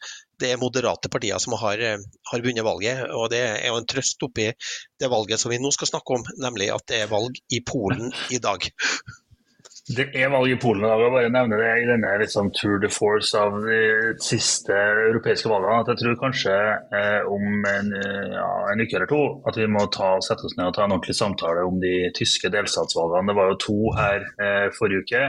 Det 0.42 0.50
er 0.50 0.58
moderate 0.58 1.12
partier 1.14 1.38
som 1.44 1.54
har, 1.62 1.84
har 2.32 2.42
vunnet 2.42 2.66
valget, 2.66 3.04
og 3.14 3.30
det 3.30 3.44
er 3.52 3.68
jo 3.70 3.78
en 3.78 3.86
trøst 3.86 4.26
oppi 4.26 4.48
det 4.50 5.12
valget 5.14 5.44
som 5.44 5.54
vi 5.54 5.62
nå 5.62 5.70
skal 5.78 5.92
snakke 5.92 6.18
om, 6.18 6.26
nemlig 6.42 6.72
at 6.74 6.88
det 6.90 7.04
er 7.04 7.14
valg 7.14 7.38
i 7.54 7.62
Polen 7.62 8.10
i 8.34 8.42
dag. 8.42 8.66
Det 9.90 10.06
er 10.14 10.30
valg 10.30 10.52
i 10.52 10.60
Polen 10.62 10.84
i 10.86 10.88
dag. 10.88 11.02
Jeg 11.02 11.14
bare 11.16 11.30
nevne 11.34 11.58
det 11.58 11.70
i 11.82 11.88
denne 11.90 12.12
liksom, 12.22 12.52
tour 12.54 12.78
de 12.80 12.90
force 12.94 13.34
av 13.38 13.56
de 13.66 13.80
siste 14.22 14.76
europeiske 15.10 15.50
valgene. 15.50 15.82
at 15.82 15.90
Jeg 15.90 16.02
tror 16.04 16.20
kanskje 16.22 16.54
eh, 16.54 17.22
om 17.26 17.66
en, 17.66 17.90
ja, 18.36 18.50
en, 18.72 18.84
uke 18.84 19.00
eller 19.00 19.10
to 19.10 19.24
at 19.50 19.58
vi 19.58 19.66
må 19.66 19.88
ta, 19.90 20.14
sette 20.22 20.46
oss 20.46 20.54
ned 20.60 20.70
og 20.70 20.76
ta 20.78 20.86
en 20.86 20.94
ordentlig 20.94 21.18
samtale 21.18 21.66
om 21.66 21.82
de 21.82 22.12
tyske 22.18 22.54
delstatsvalgene. 22.54 23.34
Det 23.34 23.38
var 23.40 23.50
jo 23.50 23.62
to 23.66 23.80
her 23.98 24.28
eh, 24.38 24.68
forrige 24.78 25.08
uke. 25.08 25.24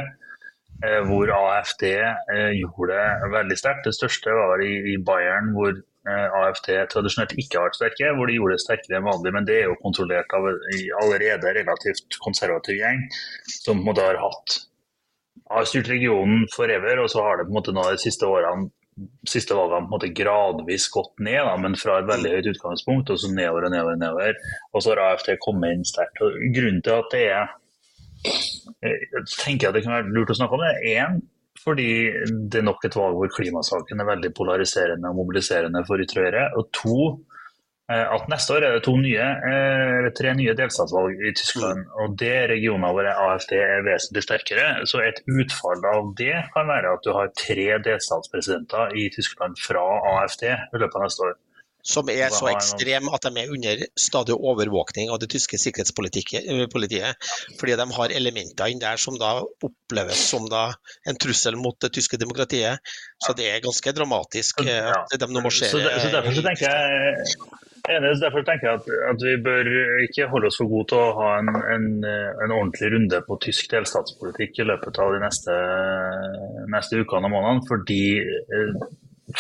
Eh, 0.83 1.01
hvor 1.07 1.31
AFD 1.31 1.85
eh, 1.95 2.53
gjorde 2.59 2.97
det 2.97 3.33
veldig 3.33 3.59
sterkt. 3.59 3.85
Det 3.87 3.95
største 3.95 4.35
var 4.35 4.63
i, 4.65 4.73
i 4.93 4.97
Bayern, 4.99 5.53
hvor 5.55 5.77
AFT 6.09 6.69
tradisjonelt 6.91 7.37
ikke 7.39 7.61
har 7.61 7.69
vært 7.69 7.79
sterke, 7.79 8.11
hvor 8.17 8.27
de 8.27 8.35
gjorde 8.39 8.57
det 8.59 8.65
sterkere 8.65 8.99
enn 8.99 9.07
vanlig. 9.07 9.33
Men 9.37 9.47
det 9.49 9.61
er 9.61 9.71
jo 9.71 9.79
kontrollert 9.85 10.35
av 10.35 10.49
en 10.51 10.61
allerede 11.03 11.55
relativt 11.61 12.19
konservativ 12.25 12.81
gjeng, 12.81 13.07
som 13.63 13.85
måtte 13.87 14.07
ha 14.09 14.19
hatt 14.27 14.61
har 15.53 15.67
styrt 15.69 15.91
regionen 15.93 16.47
forever, 16.53 17.03
og 17.03 17.11
så 17.13 17.25
har 17.25 17.39
det 17.39 17.49
på 17.49 17.53
en 17.53 17.59
måte 17.59 17.75
nå 17.77 17.85
de 17.91 18.01
siste 18.01 18.29
årene 18.29 18.71
siste 19.29 19.57
valgene 19.57 19.87
på 19.87 19.89
en 19.89 19.95
måte 19.95 20.13
gradvis 20.13 20.85
gått 20.93 21.15
ned, 21.25 21.41
da, 21.49 21.55
men 21.61 21.79
fra 21.81 21.97
et 21.99 22.09
veldig 22.11 22.33
høyt 22.35 22.49
utgangspunkt, 22.51 23.11
og 23.11 23.21
så 23.21 23.31
nedover 23.33 23.67
og 23.67 23.73
nedover. 23.73 23.95
Og 23.95 24.03
nedover. 24.03 24.59
Og 24.73 24.85
så 24.85 24.93
har 24.93 25.01
AFT 25.07 25.31
kommet 25.41 25.73
inn 25.73 25.87
sterkt. 25.89 26.21
Grunnen 26.53 26.83
til 26.85 26.99
at 26.99 27.15
det 27.15 27.23
er 27.33 27.47
jeg 28.83 29.23
tenker 29.33 29.71
at 29.71 29.75
det 29.75 29.83
kan 29.83 29.97
være 29.97 30.13
lurt 30.15 30.31
å 30.31 30.37
snakke 30.39 30.59
om 30.59 30.63
det, 30.63 30.75
én 30.93 31.17
fordi 31.61 31.91
det 32.51 32.61
er 32.61 32.65
nok 32.67 32.85
et 32.87 32.97
valg 32.97 33.19
hvor 33.19 33.35
klimasaken 33.35 34.01
er 34.01 34.09
veldig 34.09 34.33
polariserende 34.35 35.11
og 35.11 35.19
mobiliserende 35.21 35.85
for 35.87 36.01
ytre 36.03 36.25
høyre. 36.25 36.47
Og 36.59 36.71
to, 36.77 36.99
Eh, 37.93 38.07
at 38.15 38.29
neste 38.31 38.55
år 38.55 38.65
er 38.65 38.77
det 38.79 38.93
nye, 39.03 39.29
eh, 39.53 40.09
tre 40.19 40.33
nye 40.39 40.55
delstatsvalg 40.55 41.19
i 41.29 41.33
Tyskland. 41.35 41.81
Mm. 41.83 41.91
og 42.01 42.17
Det 42.19 42.37
regioner 42.51 42.93
hvor 42.95 43.07
AFD 43.11 43.53
er 43.59 43.83
vesentlig 43.89 44.23
sterkere. 44.23 44.67
Så 44.87 45.03
et 45.03 45.19
utfall 45.27 45.83
av 45.95 46.15
det 46.17 46.37
kan 46.55 46.71
være 46.71 46.93
at 46.95 47.03
du 47.05 47.13
har 47.13 47.35
tre 47.37 47.69
delstatspresidenter 47.89 48.95
i 48.97 49.09
Tyskland 49.17 49.59
fra 49.59 49.83
AFD 50.15 50.45
i 50.49 50.79
løpet 50.79 50.97
av 50.97 51.03
neste 51.03 51.27
år. 51.29 51.35
Som 51.83 52.11
er 52.13 52.31
så 52.31 52.47
ekstreme 52.53 53.11
at 53.15 53.27
de 53.27 53.43
er 53.43 53.51
under 53.51 53.85
stadig 53.99 54.37
overvåkning 54.37 55.11
av 55.11 55.19
det 55.23 55.33
tyske 55.35 55.59
sikkerhetspolitiet. 55.59 56.47
Eh, 56.47 56.67
fordi 57.59 57.79
de 57.79 57.89
har 57.97 58.15
elementer 58.15 58.71
inn 58.71 58.83
der 58.83 59.01
som 59.03 59.19
da 59.19 59.35
oppleves 59.43 60.23
som 60.31 60.47
da 60.51 60.69
en 61.09 61.19
trussel 61.19 61.59
mot 61.59 61.79
det 61.83 61.93
tyske 61.97 62.21
demokratiet. 62.23 62.95
Så 63.23 63.35
det 63.39 63.51
er 63.51 63.65
ganske 63.65 63.97
dramatisk 63.97 64.63
at 64.63 65.19
de 65.19 65.29
nå 65.31 65.43
marsjerer. 65.43 65.75
Så, 65.75 66.07
så 66.07 66.15
derfor 66.15 66.39
så 66.39 66.47
tenker 66.47 66.71
jeg 66.71 67.37
Enig, 67.91 68.13
derfor 68.23 68.45
tenker 68.47 68.69
jeg 68.69 68.79
at, 68.79 68.85
at, 69.11 69.23
vi 69.27 69.33
bør 69.43 69.69
ikke 70.05 70.29
holde 70.31 70.47
oss 70.53 70.61
for 70.61 70.71
gode 70.71 70.87
til 70.93 71.01
å 71.03 71.15
ha 71.19 71.31
en, 71.41 71.49
en, 71.51 71.87
en 72.07 72.53
ordentlig 72.55 72.93
runde 72.95 73.19
på 73.27 73.39
tysk 73.43 73.73
delstatspolitikk 73.73 74.61
i 74.63 74.67
løpet 74.69 75.01
av 75.03 75.11
de 75.17 75.23
neste, 75.25 75.57
neste 76.71 77.01
ukene 77.03 77.27
og 77.27 77.35
månedene, 77.35 77.67
fordi 77.67 78.05
eh, 78.23 78.85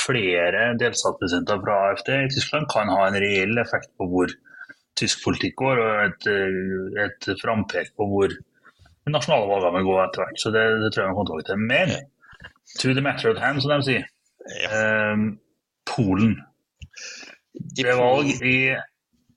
flere 0.00 0.72
delstatspresidenter 0.80 1.60
fra 1.62 1.76
AFD 1.88 2.10
i 2.14 2.30
Tyskland 2.32 2.68
kan 2.72 2.90
ha 2.92 3.06
en 3.06 3.18
reell 3.22 3.58
effekt 3.62 3.92
på 3.98 4.08
hvor 4.10 4.32
tysk 4.98 5.22
politikk 5.24 5.56
går, 5.58 5.80
og 5.80 6.02
et, 6.06 6.26
et 7.06 7.28
frampek 7.40 7.94
på 7.96 8.06
hvor 8.10 8.32
de 8.32 9.12
nasjonale 9.12 9.48
valgene 9.48 9.78
vil 9.78 9.88
gå 9.88 9.98
etter 10.02 10.24
hvert. 10.24 10.40
Så 10.40 10.52
det, 10.54 10.64
det 10.82 10.92
tror 10.92 11.04
jeg 11.04 11.10
vi 11.10 11.16
kommer 11.16 11.30
tilbake 11.30 11.48
til. 11.48 11.62
Men 11.72 11.94
to 12.80 12.94
the 12.94 13.04
matter 13.04 13.32
at 13.32 13.42
hand, 13.42 13.62
som 13.62 13.74
de 13.74 13.82
sier. 13.88 14.08
Ja. 14.62 14.70
Eh, 14.78 15.26
Polen. 15.88 16.36
Det 17.76 17.88
er 17.88 17.98
valg 17.98 18.30
i 18.46 18.56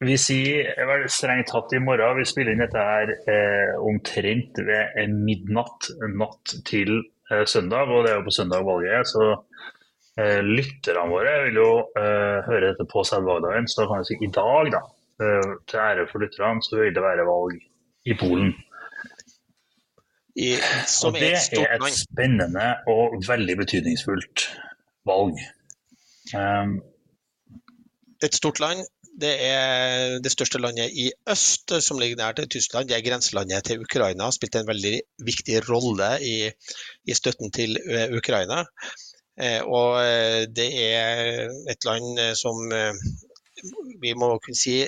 vi 0.06 0.18
sier 0.20 0.74
vel 0.90 1.06
strengt 1.10 1.50
tatt 1.50 1.72
i 1.74 1.80
morgen. 1.82 2.18
Vi 2.20 2.28
spiller 2.28 2.54
inn 2.54 2.62
dette 2.62 2.82
her 2.84 3.12
eh, 3.32 3.76
omtrent 3.80 4.60
ved 4.68 5.14
midnatt 5.16 5.88
natt 6.20 6.56
til 6.68 6.98
eh, 7.32 7.46
søndag, 7.48 7.90
og 7.90 8.04
det 8.06 8.12
er 8.12 8.20
jo 8.20 8.26
på 8.28 8.36
søndag 8.36 8.66
valget 8.68 8.98
er. 9.00 9.08
Så 9.08 9.30
eh, 10.20 10.42
lytterne 10.44 11.10
våre 11.12 11.34
vil 11.48 11.60
jo 11.62 11.72
eh, 12.00 12.40
høre 12.48 12.72
dette 12.72 12.88
på 12.92 13.04
selvvalgdagen. 13.08 13.68
Så 13.72 13.82
da 13.82 13.90
kan 13.92 14.04
vi 14.04 14.10
si 14.12 14.20
i 14.22 14.32
dag, 14.38 14.72
da, 14.76 14.84
eh, 15.22 15.56
til 15.70 15.84
ære 15.88 16.08
for 16.12 16.24
lytterne, 16.24 16.64
så 16.66 16.82
vil 16.82 16.96
det 16.96 17.06
være 17.06 17.28
valg 17.30 17.60
i 18.06 18.18
Polen. 18.20 18.54
I, 20.36 20.58
og 21.08 21.16
det 21.16 21.32
er 21.32 21.78
et 21.78 21.96
spennende 21.96 22.74
og 22.92 23.14
veldig 23.24 23.56
betydningsfullt 23.62 24.50
valg. 25.08 25.40
Um, 26.36 26.82
et 28.24 28.36
stort 28.36 28.60
land. 28.60 28.84
Det 29.16 29.32
er 29.40 30.18
det 30.20 30.32
største 30.34 30.60
landet 30.60 30.92
i 30.92 31.06
øst, 31.32 31.72
som 31.80 32.02
ligger 32.02 32.20
nær 32.20 32.36
til 32.36 32.50
Tyskland. 32.52 32.90
Det 32.90 32.98
er 32.98 33.06
grenselandet 33.06 33.64
til 33.64 33.80
Ukraina. 33.80 34.28
Har 34.28 34.36
spilt 34.36 34.58
en 34.60 34.68
veldig 34.68 34.96
viktig 35.24 35.62
rolle 35.70 36.10
i, 36.20 36.52
i 37.08 37.16
støtten 37.16 37.54
til 37.56 37.78
eh, 37.80 38.12
Ukraina. 38.12 38.66
Eh, 39.36 39.62
og 39.64 40.00
eh, 40.00 40.46
det 40.48 40.70
er 40.86 41.50
et 41.72 41.88
land 41.88 42.22
som 42.40 42.62
vi 44.02 44.12
må 44.20 44.30
kunne 44.44 44.60
si 44.60 44.82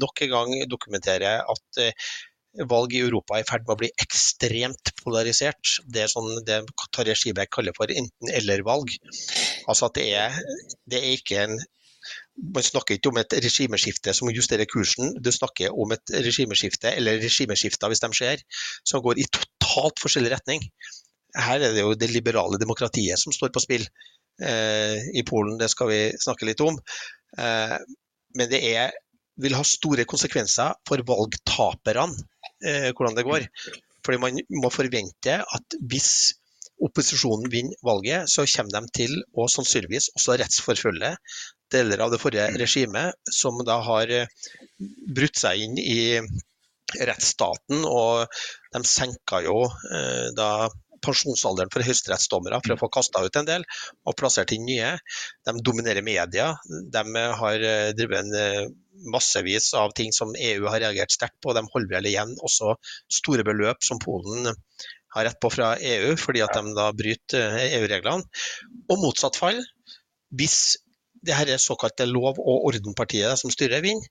nok 0.00 0.22
en 0.22 0.32
gang 0.32 0.50
dokumenterer 0.70 1.42
at 1.48 1.80
valg 2.70 2.92
i 2.94 3.02
Europa 3.04 3.36
er 3.36 3.44
i 3.44 3.48
ferd 3.48 3.64
med 3.66 3.74
å 3.74 3.80
bli 3.80 3.88
ekstremt 4.00 4.92
polarisert. 5.02 5.78
Det 5.92 6.04
er 6.04 6.12
sånn 6.12 6.44
det 6.46 6.60
Tarjei 6.94 7.16
Skibekk 7.18 7.52
kaller 7.56 7.76
for 7.76 7.92
enten-eller-valg. 7.92 8.92
Altså 9.66 9.88
at 9.88 9.96
det 9.98 10.06
er, 10.16 10.38
det 10.88 11.00
er 11.00 11.16
ikke 11.16 11.42
en 11.46 11.58
man 12.54 12.62
snakker 12.62 12.96
ikke 12.96 13.10
om 13.10 13.18
et 13.20 13.34
regimeskifte 13.42 14.12
som 14.14 14.30
justerer 14.30 14.68
kursen, 14.70 15.14
du 15.24 15.30
snakker 15.32 15.74
om 15.74 15.94
et 15.96 16.12
regimeskifte, 16.26 16.92
eller 16.98 17.18
regimeskifter 17.22 17.90
hvis 17.90 18.02
de 18.04 18.10
skjer, 18.14 18.42
som 18.86 19.02
går 19.04 19.22
i 19.22 19.26
totalt 19.32 20.02
forskjellig 20.02 20.34
retning. 20.34 20.66
Her 21.36 21.60
er 21.60 21.74
det 21.74 21.82
jo 21.84 21.96
det 21.98 22.08
liberale 22.12 22.58
demokratiet 22.60 23.20
som 23.20 23.34
står 23.34 23.52
på 23.54 23.62
spill 23.64 23.84
eh, 24.42 25.02
i 25.16 25.24
Polen, 25.26 25.58
det 25.60 25.70
skal 25.72 25.90
vi 25.90 26.00
snakke 26.20 26.48
litt 26.48 26.62
om. 26.64 26.78
Eh, 27.38 27.76
men 28.36 28.50
det 28.52 28.62
er, 28.72 28.94
vil 29.40 29.56
ha 29.56 29.64
store 29.66 30.06
konsekvenser 30.08 30.76
for 30.88 31.04
valgtaperne, 31.08 32.16
eh, 32.64 32.90
hvordan 32.92 33.18
det 33.18 33.26
går. 33.28 33.46
Fordi 34.06 34.22
man 34.22 34.40
må 34.62 34.72
forvente 34.72 35.40
at 35.42 35.78
hvis 35.90 36.10
opposisjonen 36.86 37.48
vinner 37.52 37.84
valget, 37.84 38.28
så 38.28 38.44
kommer 38.52 38.76
de 38.76 38.96
til 39.00 39.14
å 39.36 39.48
sannsynligvis 39.48 40.10
også 40.18 40.36
rettsforfølge 40.40 41.14
deler 41.72 42.02
av 42.04 42.12
det 42.12 42.20
forrige 42.22 42.50
regimet, 42.60 43.16
som 43.32 43.58
da 43.66 43.80
har 43.82 44.12
brutt 45.16 45.40
seg 45.40 45.64
inn 45.64 45.80
i 45.80 46.20
rettsstaten. 47.00 47.80
Og 47.88 48.28
de 48.76 48.82
senka 48.86 49.40
jo 49.42 49.64
da 50.36 50.50
pensjonsalderen 51.04 51.72
for 51.72 51.84
høyesterettsdommere 51.86 52.60
for 52.64 52.74
å 52.74 52.80
få 52.80 52.90
kasta 52.98 53.22
ut 53.24 53.38
en 53.40 53.48
del, 53.48 53.66
og 54.06 54.16
plassert 54.18 54.54
inn 54.56 54.66
nye. 54.68 54.94
De 55.46 55.56
dominerer 55.66 56.04
media. 56.06 56.52
De 56.66 57.04
har 57.42 57.68
eh, 57.70 57.92
drevet 57.96 58.26
en 58.26 58.74
massevis 59.12 59.72
av 59.76 59.92
ting 59.96 60.12
som 60.16 60.34
EU 60.34 60.66
har 60.70 60.80
reagert 60.80 61.12
sterkt 61.12 61.38
på. 61.44 61.54
De 61.56 61.64
holder 61.72 61.98
vel 61.98 62.10
igjen 62.10 62.34
også 62.40 62.74
store 63.12 63.44
beløp 63.46 63.84
som 63.84 64.00
Polen 64.02 64.48
har 65.16 65.28
rett 65.28 65.38
på 65.40 65.50
fra 65.52 65.74
EU, 65.80 66.16
fordi 66.20 66.42
at 66.44 66.56
de 66.56 66.74
da 66.76 66.90
bryter 66.96 67.60
EU-reglene. 67.68 68.26
Og 68.90 69.00
motsatt 69.00 69.38
fall, 69.38 69.62
hvis 70.36 70.76
det 71.26 71.36
her 71.36 71.50
er 71.50 71.62
såkalte 71.62 72.06
lov- 72.08 72.40
og 72.42 72.68
orden-partiet 72.70 73.40
som 73.40 73.52
styrer, 73.52 73.84
vinner, 73.84 74.06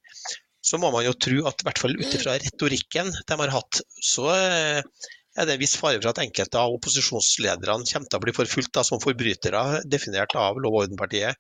så 0.65 0.80
må 0.82 0.89
man 0.94 1.06
jo 1.06 1.13
tro 1.13 1.44
at 1.46 1.62
i 1.62 1.68
hvert 1.68 1.80
fall 1.82 1.94
ut 2.00 2.15
ifra 2.18 2.39
retorikken 2.42 3.12
de 3.13 3.38
har 3.38 3.54
hatt, 3.54 3.84
så 4.01 4.32
eh, 4.34 5.10
er 5.36 5.48
det 5.48 5.56
en 5.56 5.62
viss 5.62 5.75
fare 5.80 6.00
for 6.00 6.12
at 6.12 6.22
enkelte 6.24 6.60
av 6.62 6.75
opposisjonslederne 6.77 7.88
kommer 7.89 8.10
til 8.10 8.20
å 8.20 8.24
bli 8.24 8.36
forfulgt 8.36 8.80
som 8.88 9.01
forbrytere, 9.04 9.84
definert 9.92 10.36
av 10.39 10.60
lov- 10.62 10.77
og 10.77 10.86
orden-partiet. 10.86 11.36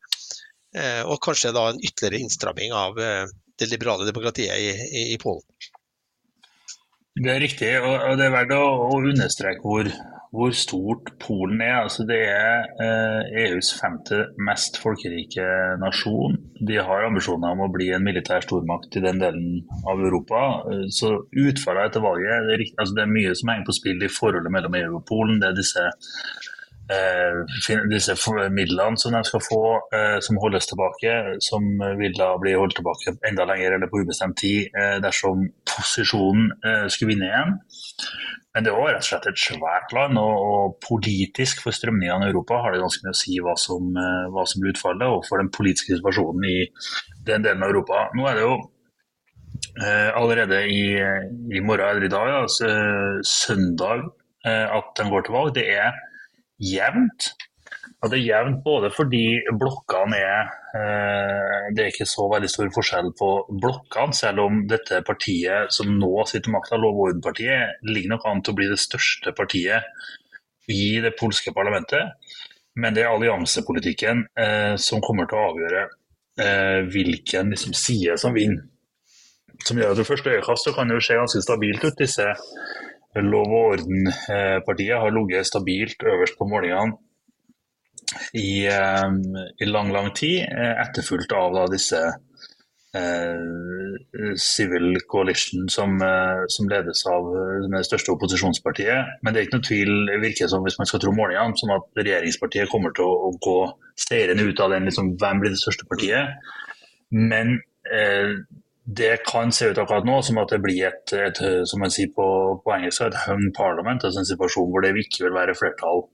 Eh, 0.75 1.01
og 1.07 1.21
kanskje 1.23 1.53
da 1.55 1.69
en 1.71 1.79
ytterligere 1.79 2.25
innstramming 2.25 2.75
av 2.75 2.99
eh, 2.99 3.23
det 3.59 3.69
liberale 3.71 4.07
demokratiet 4.07 4.59
i, 4.59 4.71
i, 4.75 5.05
i 5.15 5.17
Polen. 5.21 5.45
Det 7.15 7.31
er 7.31 7.39
riktig, 7.39 7.69
og 7.79 8.17
det 8.19 8.25
er 8.27 8.33
verdt 8.33 8.57
å 8.57 8.97
understreke 8.97 9.63
hvor 9.63 9.87
hvor 10.35 10.53
stort 10.55 11.11
Polen 11.21 11.61
er. 11.63 11.81
Altså 11.83 12.05
det 12.07 12.19
er 12.27 12.65
eh, 12.83 13.45
EUs 13.45 13.71
femte 13.79 14.25
mest 14.49 14.79
folkerike 14.81 15.45
nasjon. 15.81 16.37
De 16.67 16.79
har 16.79 17.07
ambisjoner 17.07 17.55
om 17.55 17.65
å 17.65 17.71
bli 17.73 17.91
en 17.95 18.05
militær 18.05 18.45
stormakt 18.45 18.95
i 18.99 19.03
den 19.03 19.21
delen 19.23 19.63
av 19.87 20.03
Europa. 20.03 20.41
Eh, 20.71 20.87
så 20.93 21.15
utfallet 21.31 21.89
etter 21.91 22.05
valget 22.05 22.49
det 22.49 22.57
er, 22.57 22.65
altså 22.75 22.97
det 22.97 23.05
er 23.05 23.15
mye 23.15 23.37
som 23.37 23.53
henger 23.53 23.69
på 23.69 23.79
spill 23.79 24.03
i 24.03 24.11
forholdet 24.11 24.53
mellom 24.53 24.77
EU 24.81 24.91
og 24.99 25.07
Polen. 25.09 25.39
Det 25.41 25.51
er 25.51 25.57
disse 25.59 25.87
disse 27.89 28.13
midlene 28.53 28.99
som 29.01 29.15
de 29.15 29.21
skal 29.25 29.41
få, 29.41 29.61
eh, 29.95 30.19
som 30.21 30.37
holdes 30.37 30.69
tilbake, 30.69 31.15
som 31.41 31.65
vil 31.97 32.13
da 32.17 32.35
bli 32.41 32.53
holdt 32.53 32.77
tilbake 32.77 33.15
enda 33.25 33.47
lenger 33.49 33.77
eller 33.77 33.89
på 33.89 34.03
ubestemt 34.05 34.37
tid 34.37 34.69
eh, 34.77 34.99
dersom 35.01 35.47
posisjonen 35.65 36.51
eh, 36.61 36.85
skulle 36.93 37.15
vinne 37.15 37.31
igjen. 37.31 37.57
Men 38.55 38.63
det 38.63 38.71
er 38.71 38.77
også 38.79 38.93
rett 38.93 39.01
og 39.01 39.07
slett 39.09 39.25
et 39.27 39.41
svært 39.41 39.93
land, 39.97 40.19
og, 40.21 40.77
politisk 40.85 41.59
for 41.65 41.75
strømningene 41.75 42.29
i 42.29 42.31
Europa 42.31 42.61
har 42.63 42.71
det 42.71 42.79
ganske 42.83 43.03
mye 43.03 43.11
å 43.11 43.19
si 43.19 43.35
hva 43.43 43.55
som, 43.59 43.89
eh, 43.99 44.29
hva 44.31 44.45
som 44.47 44.63
blir 44.63 44.71
utfallet, 44.71 45.03
og 45.11 45.25
for 45.27 45.43
den 45.43 45.51
politiske 45.51 45.97
situasjonen 45.97 46.47
i 46.47 46.57
den 47.27 47.43
delen 47.43 47.65
av 47.65 47.73
Europa. 47.73 48.05
Nå 48.15 48.29
er 48.29 48.39
det 48.39 48.45
jo 48.45 48.55
eh, 49.83 50.11
allerede 50.15 50.61
i, 50.71 50.85
i, 50.95 51.59
morgen 51.59 51.89
eller 51.89 52.07
i 52.07 52.13
dag, 52.13 52.31
altså, 52.45 52.71
søndag, 53.27 54.07
eh, 54.47 54.67
at 54.77 54.93
den 55.01 55.11
går 55.11 55.27
til 55.27 55.35
valg. 55.35 55.55
Det 55.57 55.67
er 55.75 55.91
jevnt. 56.61 57.33
Og 58.03 58.11
det 58.11 58.19
er 58.19 58.27
jevnt 58.27 58.59
både 58.65 58.91
fordi 58.93 59.23
blokkene 59.57 60.17
er 60.19 60.49
eh, 60.77 61.69
Det 61.73 61.81
er 61.83 61.89
ikke 61.89 62.07
så 62.09 62.27
veldig 62.29 62.49
stor 62.51 62.69
forskjell 62.75 63.11
på 63.17 63.29
blokkene, 63.63 64.13
selv 64.13 64.43
om 64.45 64.59
dette 64.69 65.01
partiet 65.07 65.73
som 65.73 65.89
nå 65.97 66.11
sitter 66.29 66.51
med 66.51 66.59
makta, 66.59 66.77
Lov- 66.81 66.99
og 66.99 67.09
orden-partiet, 67.09 67.79
ligger 67.87 68.13
nok 68.13 68.27
an 68.29 68.43
til 68.43 68.53
å 68.53 68.59
bli 68.59 68.69
det 68.69 68.81
største 68.83 69.33
partiet 69.37 69.89
i 70.69 70.99
det 71.01 71.15
polske 71.19 71.53
parlamentet. 71.55 72.13
Men 72.75 72.95
det 72.95 73.05
er 73.05 73.13
alliansepolitikken 73.13 74.25
eh, 74.37 74.75
som 74.81 75.03
kommer 75.03 75.29
til 75.29 75.39
å 75.39 75.49
avgjøre 75.53 75.83
eh, 76.43 76.81
hvilken 76.91 77.53
liksom, 77.55 77.75
side 77.77 78.17
som 78.21 78.35
vinner. 78.35 78.67
Som 79.63 79.79
gjør 79.79 79.93
at 79.93 80.01
det 80.01 80.07
første 80.07 80.33
øyekastet 80.35 80.75
kan 80.75 80.91
jo 80.91 80.99
se 80.99 81.15
ganske 81.15 81.41
stabilt 81.41 81.85
ut, 81.85 81.95
disse 81.97 82.27
Lov 83.23 83.47
og 83.47 83.65
orden-partiet 83.73 84.99
har 84.99 85.13
ligget 85.15 85.47
stabilt 85.47 86.03
øverst 86.03 86.37
på 86.39 86.47
målingene 86.51 86.97
i, 88.35 88.67
i 88.67 89.67
lang, 89.69 89.91
lang 89.95 90.09
tid, 90.15 90.43
etterfulgt 90.83 91.31
av 91.35 91.55
da, 91.55 91.65
disse 91.71 92.01
Civil 94.39 94.99
Coalition 95.11 95.69
som, 95.71 95.97
som, 96.47 96.67
ledes 96.71 97.01
av 97.11 97.31
det 97.71 97.81
største 97.87 98.13
opposisjonspartiet. 98.13 99.17
Men 99.23 99.33
det 99.33 99.41
er 99.41 99.47
ikke 99.47 99.57
noe 99.57 99.67
tvil, 99.67 99.93
virker 100.23 100.51
som 100.51 100.63
hvis 100.63 100.77
man 100.79 100.87
skal 100.87 101.03
tro 101.03 101.11
målingene, 101.15 101.57
som 101.59 101.73
at 101.75 101.89
regjeringspartiet 101.99 102.71
kommer 102.71 102.95
til 102.95 103.07
å, 103.07 103.29
å 103.29 103.33
gå 103.43 103.57
seirende 103.99 104.47
ut 104.47 104.63
av 104.63 104.75
den. 104.75 104.87
Liksom, 104.87 105.15
hvem 105.19 105.43
blir 105.43 105.55
det 105.55 105.59
største 105.63 105.87
partiet? 105.91 106.53
Men 107.15 107.57
eh, 107.91 108.37
det 108.85 109.23
kan 109.25 109.51
se 109.51 109.71
ut 109.71 109.79
akkurat 109.81 110.05
nå 110.05 110.19
som 110.21 110.37
at 110.37 110.51
det 110.53 110.61
blir 110.61 110.87
et, 110.87 111.13
et 111.17 111.39
som 111.65 111.81
man 111.81 111.93
sier 111.93 112.11
på, 112.13 112.25
på 112.61 112.73
engelsk, 112.75 113.01
et 113.01 113.17
hung 113.25 113.47
parliament. 113.57 114.03
altså 114.03 114.21
En 114.21 114.29
situasjon 114.29 114.69
hvor 114.69 114.85
det 114.85 114.93
ikke 115.01 115.25
vil 115.25 115.37
være 115.37 115.57
flertall 115.57 116.05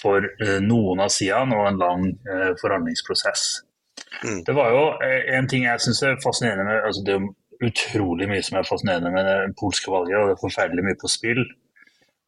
for 0.00 0.24
eh, 0.24 0.58
noen 0.64 1.02
av 1.04 1.12
sidene 1.14 1.56
og 1.56 1.68
en 1.68 1.80
lang 1.80 2.06
eh, 2.08 2.52
forhandlingsprosess. 2.60 3.44
Mm. 4.24 4.40
Det 4.46 4.56
var 4.56 4.72
jo 4.74 4.84
eh, 5.06 5.30
en 5.36 5.48
ting 5.50 5.66
jeg 5.66 5.84
syns 5.84 6.02
er 6.06 6.20
fascinerende 6.24 6.66
med 6.66 6.86
altså 6.88 7.04
Det 7.06 7.16
er 7.16 7.28
utrolig 7.68 8.28
mye 8.30 8.44
som 8.44 8.58
er 8.58 8.68
fascinerende 8.68 9.12
med 9.14 9.26
det 9.28 9.56
polske 9.60 9.92
valget, 9.92 10.16
og 10.18 10.30
det 10.30 10.36
er 10.36 10.44
forferdelig 10.44 10.86
mye 10.86 11.00
på 11.00 11.12
spill. 11.12 11.42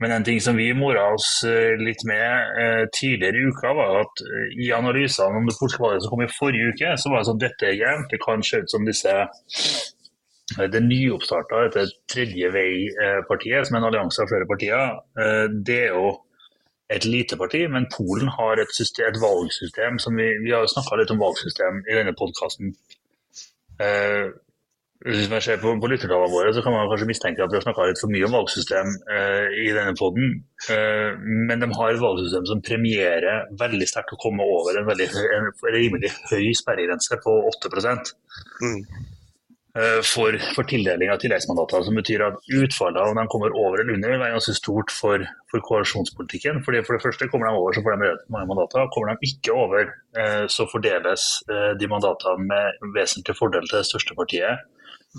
Men 0.03 0.11
en 0.11 0.25
ting 0.27 0.41
som 0.43 0.57
vi 0.59 0.73
mora 0.75 1.05
oss 1.15 1.29
eh, 1.47 1.79
litt 1.79 2.03
med 2.09 2.59
eh, 2.59 2.85
tidligere 2.97 3.39
i 3.39 3.51
uka, 3.53 3.71
var 3.79 4.01
at 4.01 4.23
eh, 4.27 4.57
i 4.65 4.73
analysene 4.75 5.39
om 5.39 5.47
det 5.47 5.55
valget 5.61 6.03
som 6.03 6.11
kom 6.11 6.25
i 6.25 6.33
forrige 6.33 6.73
uke, 6.73 6.95
så 6.99 7.13
var 7.13 7.21
det 7.21 7.29
sånn 7.29 7.39
at 7.39 7.45
dette 7.45 7.69
er 7.69 7.79
jevnt. 7.79 8.11
Det 8.11 8.21
kan 8.25 8.43
se 8.43 8.63
ut 8.65 8.75
som 8.75 8.89
disse 8.89 9.15
det 10.53 10.83
nyoppstarta 10.85 11.63
dette 11.69 11.87
Tredje 12.11 12.51
vei-partiet, 12.53 13.69
som 13.69 13.79
er 13.79 13.81
en 13.81 13.89
allianse 13.89 14.21
av 14.21 14.29
flere 14.29 14.49
partier, 14.51 14.99
det 15.65 15.79
er 15.87 15.95
jo 15.95 16.11
et 16.93 17.07
lite 17.09 17.39
parti, 17.41 17.63
men 17.73 17.87
Polen 17.95 18.29
har 18.29 18.61
et, 18.61 18.75
system, 18.77 19.07
et 19.09 19.21
valgsystem 19.23 19.97
som 20.03 20.19
vi, 20.19 20.27
vi 20.43 20.53
har 20.53 20.67
snakka 20.69 20.99
litt 21.01 21.15
om 21.15 21.23
valgsystem 21.23 21.81
i 21.87 21.97
denne 21.97 22.13
podkasten. 22.19 22.75
Hvis 25.03 25.31
man 25.31 25.43
ser 25.43 25.59
på, 25.59 25.73
på 25.83 25.89
lyttertallene 25.91 26.31
våre, 26.31 26.51
så 26.55 26.63
kan 26.63 26.75
man 26.77 26.91
kanskje 26.91 27.09
mistenke 27.11 27.43
at 27.43 27.51
vi 27.51 27.59
har 27.59 27.65
snakka 27.65 27.89
litt 27.91 27.99
for 27.99 28.13
mye 28.13 28.27
om 28.29 28.35
valgsystem 28.37 28.91
uh, 29.11 29.47
i 29.59 29.71
denne 29.75 29.95
poden. 29.99 30.37
Uh, 30.69 31.17
men 31.49 31.63
de 31.63 31.69
har 31.75 31.91
et 31.91 32.03
valgsystem 32.03 32.45
som 32.47 32.61
premierer 32.63 33.49
veldig 33.59 33.89
sterkt 33.91 34.15
å 34.15 34.21
komme 34.23 34.47
over 34.47 34.79
en, 34.79 34.87
veldig, 34.87 35.09
en 35.39 35.49
rimelig 35.75 36.13
høy 36.31 36.53
sperregrense 36.55 37.19
på 37.25 37.35
8 37.49 37.73
mm. 37.83 38.77
uh, 39.75 39.99
for, 40.07 40.39
for, 40.55 40.69
tildeling 40.71 41.11
av 41.11 41.19
tilleggsmandater. 41.25 41.83
Som 41.89 41.99
betyr 41.99 42.23
at 42.29 42.39
utfallet 42.61 43.03
om 43.03 43.19
de 43.19 43.25
kommer 43.33 43.57
over 43.59 43.83
eller 43.83 43.99
under, 43.99 44.13
vil 44.15 44.23
være 44.23 44.37
ganske 44.37 44.55
stort 44.61 44.95
for, 44.95 45.25
for 45.51 45.65
koalisjonspolitikken. 45.67 46.63
Fordi 46.63 46.85
For 46.87 46.95
det 46.95 47.03
første 47.09 47.27
kommer 47.33 47.51
de 47.51 47.59
over, 47.59 47.75
så 47.75 47.83
får 47.83 47.99
de 47.99 48.13
mange 48.37 48.53
mandater. 48.53 48.87
Kommer 48.95 49.17
de 49.17 49.33
ikke 49.33 49.59
over, 49.65 49.91
eh, 50.15 50.45
så 50.47 50.69
fordeles 50.71 51.27
eh, 51.51 51.73
de 51.81 51.91
mandatene 51.91 52.47
med 52.53 52.95
vesentlig 52.95 53.35
fordel 53.41 53.67
til 53.67 53.81
det 53.81 53.91
største 53.91 54.15
partiet 54.15 54.63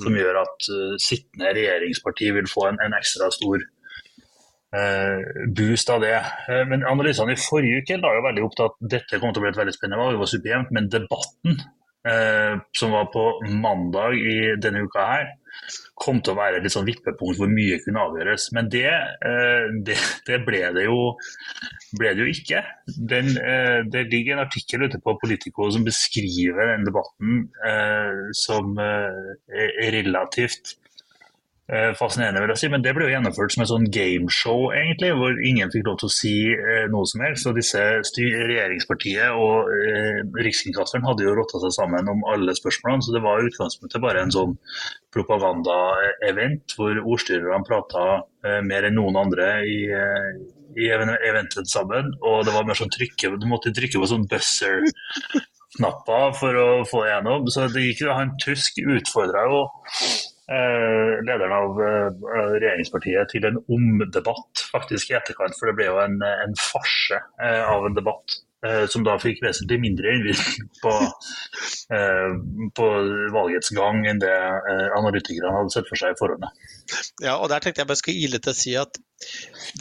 som 0.01 0.17
gjør 0.17 0.41
at 0.41 0.67
uh, 0.73 0.95
sittende 1.01 1.53
regjeringsparti 1.53 2.31
vil 2.37 2.49
få 2.49 2.67
en, 2.69 2.79
en 2.83 2.95
ekstra 2.97 3.29
stor 3.33 3.61
uh, 3.61 5.21
boost 5.57 5.93
av 5.93 6.01
det. 6.03 6.15
Uh, 6.47 6.63
men 6.69 6.87
analysene 6.89 7.35
i 7.35 7.43
forrige 7.43 7.83
uke 7.83 7.99
la 8.01 8.15
jo 8.17 8.25
veldig 8.25 8.47
opp 8.47 8.57
til 8.57 8.67
at 8.69 8.81
dette 8.97 9.19
kommer 9.19 9.35
til 9.35 9.43
å 9.43 9.45
bli 9.45 9.53
et 9.53 9.61
veldig 9.61 9.77
spennende 9.77 10.01
valg, 10.01 10.15
det 10.15 10.23
var 10.23 10.33
superjevnt, 10.33 10.75
men 10.75 10.91
debatten 10.91 11.63
som 12.75 12.91
var 12.91 13.05
på 13.13 13.21
mandag 13.63 14.17
i 14.19 14.33
denne 14.59 14.81
uka 14.83 15.05
her, 15.07 15.29
kom 15.99 16.19
til 16.23 16.33
å 16.33 16.39
være 16.39 16.61
litt 16.63 16.73
sånn 16.73 16.87
vippepunkt 16.87 17.39
hvor 17.39 17.51
mye 17.51 17.79
kunne 17.83 18.03
avgjøres. 18.09 18.49
Men 18.57 18.69
det, 18.73 18.87
det, 19.87 19.97
det 20.27 20.39
ble, 20.47 20.61
det 20.75 20.85
jo, 20.87 20.99
ble, 21.99 22.13
det 22.13 22.25
jo, 22.25 22.29
ikke. 22.33 22.63
Den, 23.13 23.33
det 23.93 24.07
ligger 24.11 24.37
en 24.37 24.45
artikkel 24.45 24.87
ute 24.87 25.01
på 25.03 25.17
Politico 25.21 25.69
som 25.73 25.85
beskriver 25.87 26.73
den 26.75 26.87
debatten 26.89 27.43
som 28.43 28.73
relativt 29.93 30.77
Eh, 30.77 30.82
fascinerende, 31.95 32.41
vil 32.43 32.51
jeg 32.51 32.59
si. 32.59 32.69
Men 32.71 32.83
det 32.83 32.91
ble 32.95 33.05
jo 33.07 33.13
gjennomført 33.13 33.53
som 33.53 33.63
et 33.63 33.69
sånn 33.71 33.85
gameshow, 33.95 34.65
egentlig, 34.75 35.13
hvor 35.19 35.37
ingen 35.47 35.71
fikk 35.71 35.85
lov 35.87 35.99
til 36.01 36.09
å 36.09 36.13
si 36.13 36.33
eh, 36.51 36.87
noe 36.91 37.07
som 37.09 37.23
helst. 37.23 37.47
Og 37.47 37.55
disse 37.57 37.83
regjeringspartiet 38.09 39.37
og 39.39 39.71
eh, 39.71 40.19
Rikskringkasteren 40.43 41.07
hadde 41.07 41.27
jo 41.27 41.35
rotta 41.37 41.61
seg 41.63 41.75
sammen 41.77 42.11
om 42.11 42.25
alle 42.33 42.55
spørsmålene, 42.57 43.05
så 43.05 43.15
det 43.15 43.23
var 43.23 43.39
i 43.39 43.47
utgangspunktet 43.47 44.03
bare 44.03 44.25
en 44.25 44.35
sånn 44.35 44.57
propagandaevent 45.13 46.75
hvor 46.75 46.99
ordstyrerne 46.99 47.63
prata 47.67 48.05
eh, 48.43 48.59
mer 48.65 48.89
enn 48.89 48.99
noen 48.99 49.21
andre 49.23 49.55
i, 49.63 49.79
eh, 49.87 50.29
i 50.83 50.91
eventet 50.91 51.71
sammen. 51.71 52.11
Og 52.27 52.43
det 52.43 52.57
var 52.57 52.67
mer 52.67 52.79
sånn 52.79 52.91
trykke, 52.91 53.37
du 53.39 53.47
måtte 53.47 53.73
trykke 53.75 54.03
på 54.03 54.11
sånn 54.11 54.27
buzzer 54.27 54.83
knapper 55.73 56.35
for 56.37 56.59
å 56.59 56.67
få 56.85 57.05
det 57.05 57.15
gjennom. 57.15 57.49
Så 57.49 57.71
det 57.71 57.87
gikk, 57.87 58.03
jo, 58.05 58.13
han 58.19 58.35
Tusk 58.43 58.83
utfordra 58.83 59.47
jo 59.47 59.63
Eh, 59.63 60.32
lederen 60.51 61.53
av 61.55 61.77
eh, 61.79 62.23
regjeringspartiet 62.57 63.31
til 63.31 63.45
en 63.47 63.59
omdebatt 63.63 64.65
faktisk 64.73 65.13
i 65.13 65.19
etterkant. 65.19 65.55
For 65.59 65.69
det 65.69 65.77
ble 65.77 65.87
jo 65.87 66.01
en, 66.03 66.17
en 66.19 66.57
farse 66.59 67.19
eh, 67.19 67.61
av 67.63 67.87
en 67.87 67.99
debatt 67.99 68.41
som 68.87 69.03
da 69.03 69.17
fikk 69.19 69.41
vesentlig 69.43 69.75
mindre 69.83 70.07
innvirkning 70.15 70.69
på, 70.79 70.91
på, 72.79 72.85
valgets 73.35 73.73
gang 73.75 74.05
enn 74.07 74.21
det 74.21 74.37
analytikerne 74.95 75.51
hadde 75.51 75.73
sett 75.73 75.89
for 75.89 75.99
seg 75.99 76.13
i 76.13 76.15
forhånd. 76.15 76.45
Ja, 77.19 77.33
og 77.33 77.49
der 77.51 77.59
tenkte 77.59 77.83
jeg 77.83 77.89
bare 77.89 77.99
skal 77.99 78.21
ile 78.21 78.39
til 78.39 78.53
å 78.53 78.55
si 78.55 78.77
at 78.79 79.01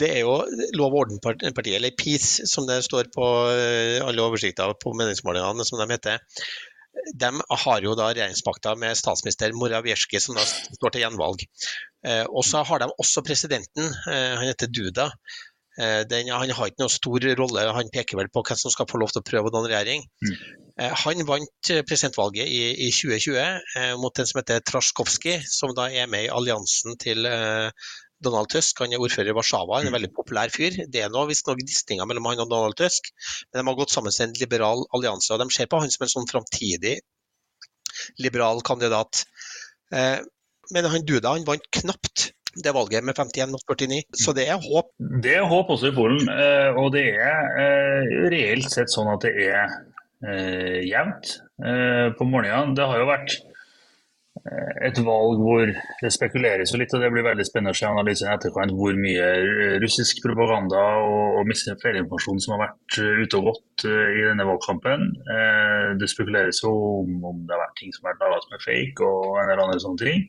det 0.01 0.09
er 0.09 0.19
jo 0.25 0.35
Lov- 0.75 0.97
og 0.97 1.05
orden-partiet, 1.05 1.77
eller 1.77 1.95
PiS 1.95 2.41
som 2.51 2.67
det 2.67 2.81
står 2.83 3.07
på 3.15 3.29
alle 4.03 4.27
oversikter 4.27 4.75
på 4.83 4.91
meningsmålingene, 4.99 5.63
som 5.63 5.79
de 5.79 5.87
heter 5.95 6.19
de 7.13 7.29
har 7.49 7.85
jo 7.85 7.95
da 7.97 8.09
regjeringspakta 8.11 8.75
med 8.79 8.97
statsminister 8.97 9.55
Morawiecki 9.57 10.21
som 10.21 10.37
da 10.37 10.43
står 10.45 10.93
til 10.93 11.03
gjenvalg. 11.05 11.45
Eh, 12.07 12.25
og 12.29 12.45
så 12.47 12.63
har 12.67 12.83
de 12.83 12.91
også 13.01 13.23
presidenten, 13.25 13.89
eh, 14.11 14.35
han 14.37 14.47
heter 14.49 14.71
Duda. 14.71 15.09
Eh, 15.79 16.03
den, 16.09 16.29
han 16.29 16.53
har 16.53 16.69
ikke 16.69 16.83
noen 16.83 16.93
stor 16.93 17.25
rolle, 17.39 17.65
han 17.77 17.89
peker 17.93 18.19
vel 18.19 18.29
på 18.33 18.43
hvem 18.45 18.59
som 18.59 18.73
skal 18.73 18.89
få 18.89 19.01
lov 19.01 19.13
til 19.13 19.23
å 19.23 19.27
prøve 19.29 19.49
å 19.49 19.55
danne 19.55 19.71
regjering. 19.71 20.05
Mm. 20.23 20.35
Han 21.03 21.25
vant 21.29 21.69
presidentvalget 21.85 22.49
i, 22.49 22.87
i 22.87 22.89
2020 22.89 23.99
mot 24.01 24.15
den 24.17 24.25
som 24.25 24.39
heter 24.39 24.63
Trasjkovskij, 24.65 25.43
som 25.45 25.75
da 25.77 25.85
er 25.85 26.07
med 26.09 26.25
i 26.25 26.31
alliansen 26.33 26.97
til 26.97 27.27
Donald 28.25 28.51
Tusk. 28.53 28.79
Han 28.83 28.93
er 28.95 29.03
ordfører 29.03 29.31
i 29.31 29.35
Warszawa, 29.37 29.81
en 29.81 29.91
mm. 29.91 29.97
veldig 29.97 30.11
populær 30.15 30.53
fyr. 30.53 30.77
Det 30.89 31.03
er 31.03 31.11
nå 31.11 31.25
noen 31.27 31.59
gnisninger 31.61 32.07
mellom 32.09 32.29
han 32.31 32.43
og 32.45 32.51
Donald 32.51 32.77
Tusk, 32.79 33.11
men 33.51 33.61
de 33.61 33.67
har 33.69 33.79
gått 33.79 33.95
sammen 33.95 34.15
til 34.15 34.27
en 34.27 34.37
liberal 34.41 34.85
allianse. 34.95 35.33
og 35.33 35.43
De 35.43 35.49
ser 35.53 35.69
på 35.71 35.81
han 35.83 35.91
som 35.93 36.07
en 36.07 36.15
sånn 36.17 36.31
framtidig 36.31 36.97
liberal 38.17 38.61
kandidat. 38.65 39.25
Eh, 39.93 40.19
men 40.73 40.89
han 40.89 41.05
Duda 41.05 41.35
han 41.35 41.45
vant 41.47 41.69
knapt 41.81 42.31
det 42.63 42.73
valget 42.75 43.05
med 43.05 43.17
51 43.17 43.49
mot 43.49 43.63
49, 43.65 44.03
så 44.13 44.33
det 44.37 44.45
er 44.49 44.61
håp. 44.61 44.91
Det 45.23 45.37
er 45.39 45.47
håp 45.49 45.71
også 45.73 45.89
i 45.89 45.95
Polen, 45.95 46.27
eh, 46.29 46.77
og 46.77 46.91
det 46.93 47.07
er 47.17 47.47
eh, 47.63 48.11
reelt 48.29 48.69
sett 48.69 48.93
sånn 48.93 49.09
at 49.13 49.25
det 49.25 49.33
er 49.49 49.81
jevnt 50.87 51.33
på 52.15 52.25
morgenene. 52.31 52.71
Det 52.77 52.85
har 52.87 53.01
jo 53.01 53.07
vært 53.09 53.33
et 54.43 54.97
valg 55.05 55.39
hvor 55.39 55.69
det 56.01 56.09
spekuleres 56.11 56.73
jo 56.73 56.79
litt, 56.81 56.91
og 56.91 56.99
det 56.99 57.11
blir 57.13 57.23
veldig 57.23 57.45
spennende 57.47 57.71
å 57.71 57.77
se 57.79 57.87
analysen 57.87 58.27
i 58.27 58.33
etterkant 58.33 58.73
hvor 58.75 58.97
mye 58.99 59.29
russisk 59.79 60.19
propaganda 60.25 60.81
og, 60.99 61.39
og 61.39 61.53
feilinformasjon 61.79 62.43
som 62.43 62.57
har 62.57 62.65
vært 62.65 62.99
eh, 62.99 63.23
ute 63.23 63.39
og 63.39 63.47
gått 63.51 63.87
i 63.87 64.25
denne 64.27 64.47
valgkampen. 64.47 65.07
Det 65.99 66.09
spekuleres 66.11 66.59
jo 66.63 66.73
om, 67.03 67.15
om, 67.31 67.39
det 67.47 67.55
har 67.55 67.63
vært 67.63 67.79
ting 67.79 67.95
som 67.95 68.05
har 68.05 68.17
vært 68.17 68.35
laget 68.35 68.45
som 68.45 68.57
er 68.57 68.67
fake 68.67 69.07
og 69.07 69.39
en 69.39 69.47
eller 69.47 69.65
annen 69.65 69.83
sånne 69.83 70.03
ting. 70.03 70.27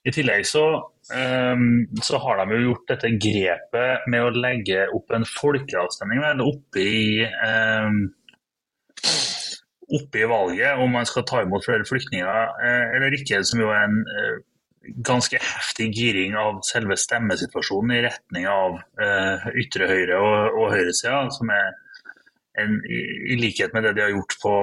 I 0.00 0.12
tillegg 0.16 0.46
så, 0.48 0.64
um, 1.12 1.64
så, 2.00 2.20
har 2.22 2.40
de 2.40 2.56
jo 2.56 2.70
gjort 2.70 2.86
dette 2.88 3.10
grepet 3.20 4.06
med 4.08 4.24
å 4.24 4.32
legge 4.32 4.86
opp 4.96 5.12
en 5.12 5.26
folkeavstemning 5.28 6.22
oppe 6.40 6.80
i 6.80 7.26
um, 7.26 8.06
oppe 9.96 10.22
i 10.22 10.28
valget 10.28 10.78
om 10.78 10.92
man 10.94 11.08
skal 11.08 11.26
ta 11.28 11.42
imot 11.42 11.66
flere 11.66 11.86
flyktninger 11.88 12.54
eh, 12.62 12.86
eller 12.96 13.16
ikke, 13.16 13.42
som 13.46 13.62
jo 13.62 13.72
er 13.74 13.88
en 13.88 14.00
eh, 14.04 14.38
ganske 15.06 15.38
heftig 15.40 15.90
giring 15.94 16.36
av 16.38 16.62
selve 16.66 16.96
stemmesituasjonen 16.98 17.92
i 17.96 18.02
retning 18.06 18.46
av 18.48 18.78
uh, 18.80 19.50
ytre 19.60 19.86
høyre 19.90 20.16
og, 20.16 20.56
og 20.56 20.72
høyresida, 20.72 21.26
som 21.36 21.52
er 21.52 21.68
en, 22.60 22.78
i, 22.88 23.36
likhet 23.38 23.76
med 23.76 23.84
det 23.86 23.92
de 23.98 24.06
har 24.06 24.14
gjort 24.14 24.38
på, 24.42 24.54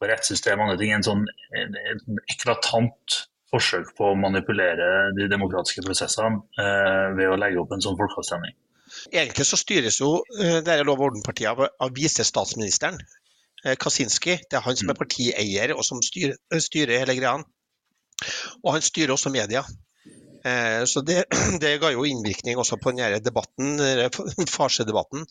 på 0.00 0.08
rettssystem 0.08 0.58
og 0.58 0.70
andre 0.70 0.80
ting, 0.80 0.94
en 0.96 1.06
sånn 1.06 1.26
en, 1.60 1.78
en 1.92 2.22
eklatant 2.32 3.18
forsøk 3.52 3.92
på 3.98 4.08
å 4.08 4.18
manipulere 4.18 5.12
de 5.18 5.28
demokratiske 5.30 5.84
prosessene 5.84 6.40
eh, 6.56 7.12
ved 7.18 7.28
å 7.28 7.38
legge 7.38 7.60
opp 7.60 7.76
en 7.76 7.84
sånn 7.84 8.00
folkeavstemning. 8.00 8.56
Egentlig 9.12 9.44
så 9.48 9.60
styres 9.60 10.00
jo 10.00 10.14
dette 10.32 10.80
lov- 10.84 11.00
og 11.00 11.12
orden-partiet 11.12 11.52
av, 11.52 11.68
av 11.80 11.92
visestatsministeren. 11.96 12.98
Eh, 13.64 13.76
Kaczynski. 13.78 14.38
Det 14.50 14.58
er 14.58 14.66
han 14.66 14.78
som 14.78 14.90
er 14.90 14.96
mm. 14.96 15.02
partieier 15.04 15.74
og 15.76 15.84
som 15.86 16.02
styrer, 16.02 16.38
styrer 16.66 17.02
hele 17.04 17.18
greia. 17.18 17.38
Og 18.62 18.76
han 18.76 18.84
styrer 18.84 19.14
også 19.14 19.32
media. 19.34 19.64
Eh, 20.44 20.84
så 20.84 21.00
det, 21.00 21.24
det, 21.62 21.76
ga 21.78 21.92
jo 21.94 22.04
innvirkning 22.08 22.58
også 22.58 22.78
på 22.82 22.90
denne 22.90 23.20
debatten, 23.22 23.78
farsedebatten. 24.56 25.26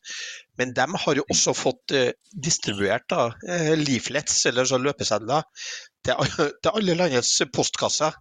Men 0.60 0.74
de 0.78 0.88
har 1.04 1.20
jo 1.20 1.26
også 1.28 1.56
fått 1.58 1.96
eh, 1.98 2.14
distribuert 2.32 3.08
da, 3.12 3.28
eh, 3.48 3.74
leaflets, 3.80 4.46
eller 4.48 4.68
så 4.70 4.80
løpesedler, 4.80 5.44
til, 6.08 6.32
til 6.64 6.72
alle 6.72 6.96
landets 6.98 7.34
postkasser 7.54 8.16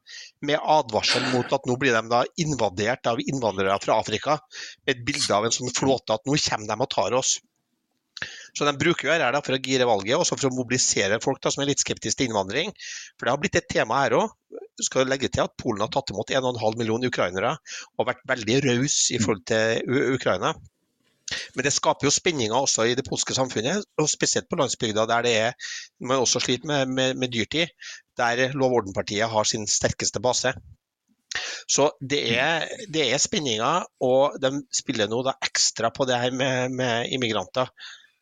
med 0.46 0.58
advarsel 0.58 1.30
mot 1.30 1.54
at 1.54 1.68
nå 1.70 1.78
blir 1.80 1.94
de 1.96 2.02
da 2.10 2.24
invadert 2.42 3.06
av 3.12 3.22
innvandrere 3.22 3.78
fra 3.84 4.00
Afrika. 4.02 4.40
Med 4.82 4.96
et 4.96 5.06
bilde 5.06 5.36
av 5.36 5.46
en 5.46 5.54
sånn 5.54 5.72
flåte 5.76 6.18
at 6.18 6.26
nå 6.26 6.36
kommer 6.48 6.74
de 6.74 6.88
og 6.88 6.92
tar 6.98 7.18
oss. 7.22 7.38
Så 8.56 8.66
de 8.66 8.74
bruker 8.78 9.08
jo 9.08 9.18
dette 9.20 9.42
for 9.46 9.56
å 9.56 9.60
gire 9.62 9.88
valget, 9.88 10.16
og 10.18 10.26
for 10.28 10.50
å 10.50 10.54
mobilisere 10.54 11.20
folk 11.22 11.42
da, 11.42 11.52
som 11.52 11.62
er 11.64 11.70
litt 11.70 11.82
skeptiske 11.82 12.18
til 12.18 12.30
innvandring. 12.30 12.72
For 13.16 13.26
det 13.26 13.34
har 13.34 13.42
blitt 13.42 13.60
et 13.60 13.70
tema 13.70 14.02
her 14.04 14.18
òg. 14.18 14.34
Skal 14.80 15.08
legge 15.10 15.28
til 15.28 15.44
at 15.44 15.56
Polen 15.60 15.84
har 15.84 15.92
tatt 15.92 16.10
imot 16.12 16.32
1,5 16.32 16.78
millioner 16.80 17.12
ukrainere 17.12 17.54
og 17.98 18.06
vært 18.08 18.22
veldig 18.28 18.60
raus 18.64 19.00
i 19.12 19.20
forhold 19.20 19.44
til 19.50 20.14
Ukraina. 20.16 20.54
Men 21.54 21.66
det 21.66 21.72
skaper 21.74 22.08
jo 22.08 22.12
spenninger 22.14 22.56
også 22.56 22.88
i 22.90 22.96
det 22.98 23.06
polske 23.06 23.36
samfunnet, 23.36 23.86
og 24.00 24.10
spesielt 24.10 24.48
på 24.50 24.58
landsbygda 24.58 25.06
der 25.10 25.26
det 25.26 25.34
er, 25.44 25.70
man 26.02 26.24
også 26.24 26.42
sliter 26.42 26.66
med, 26.66 26.90
med, 26.96 27.20
med 27.20 27.32
dyrtid, 27.34 27.70
der 28.18 28.50
Lov 28.56 28.72
og 28.72 28.82
orden-partiet 28.82 29.30
har 29.30 29.46
sin 29.46 29.68
sterkeste 29.70 30.22
base. 30.22 30.54
Så 31.70 31.86
det 32.02 32.20
er, 32.34 32.66
det 32.90 33.04
er, 33.12 33.22
spenninger, 33.22 33.86
og 34.02 34.40
de 34.42 34.50
spiller 34.74 35.06
nå 35.10 35.22
ekstra 35.36 35.92
på 35.94 36.06
det 36.08 36.18
her 36.18 36.34
med, 36.34 36.74
med 36.74 37.12
immigranter. 37.14 37.70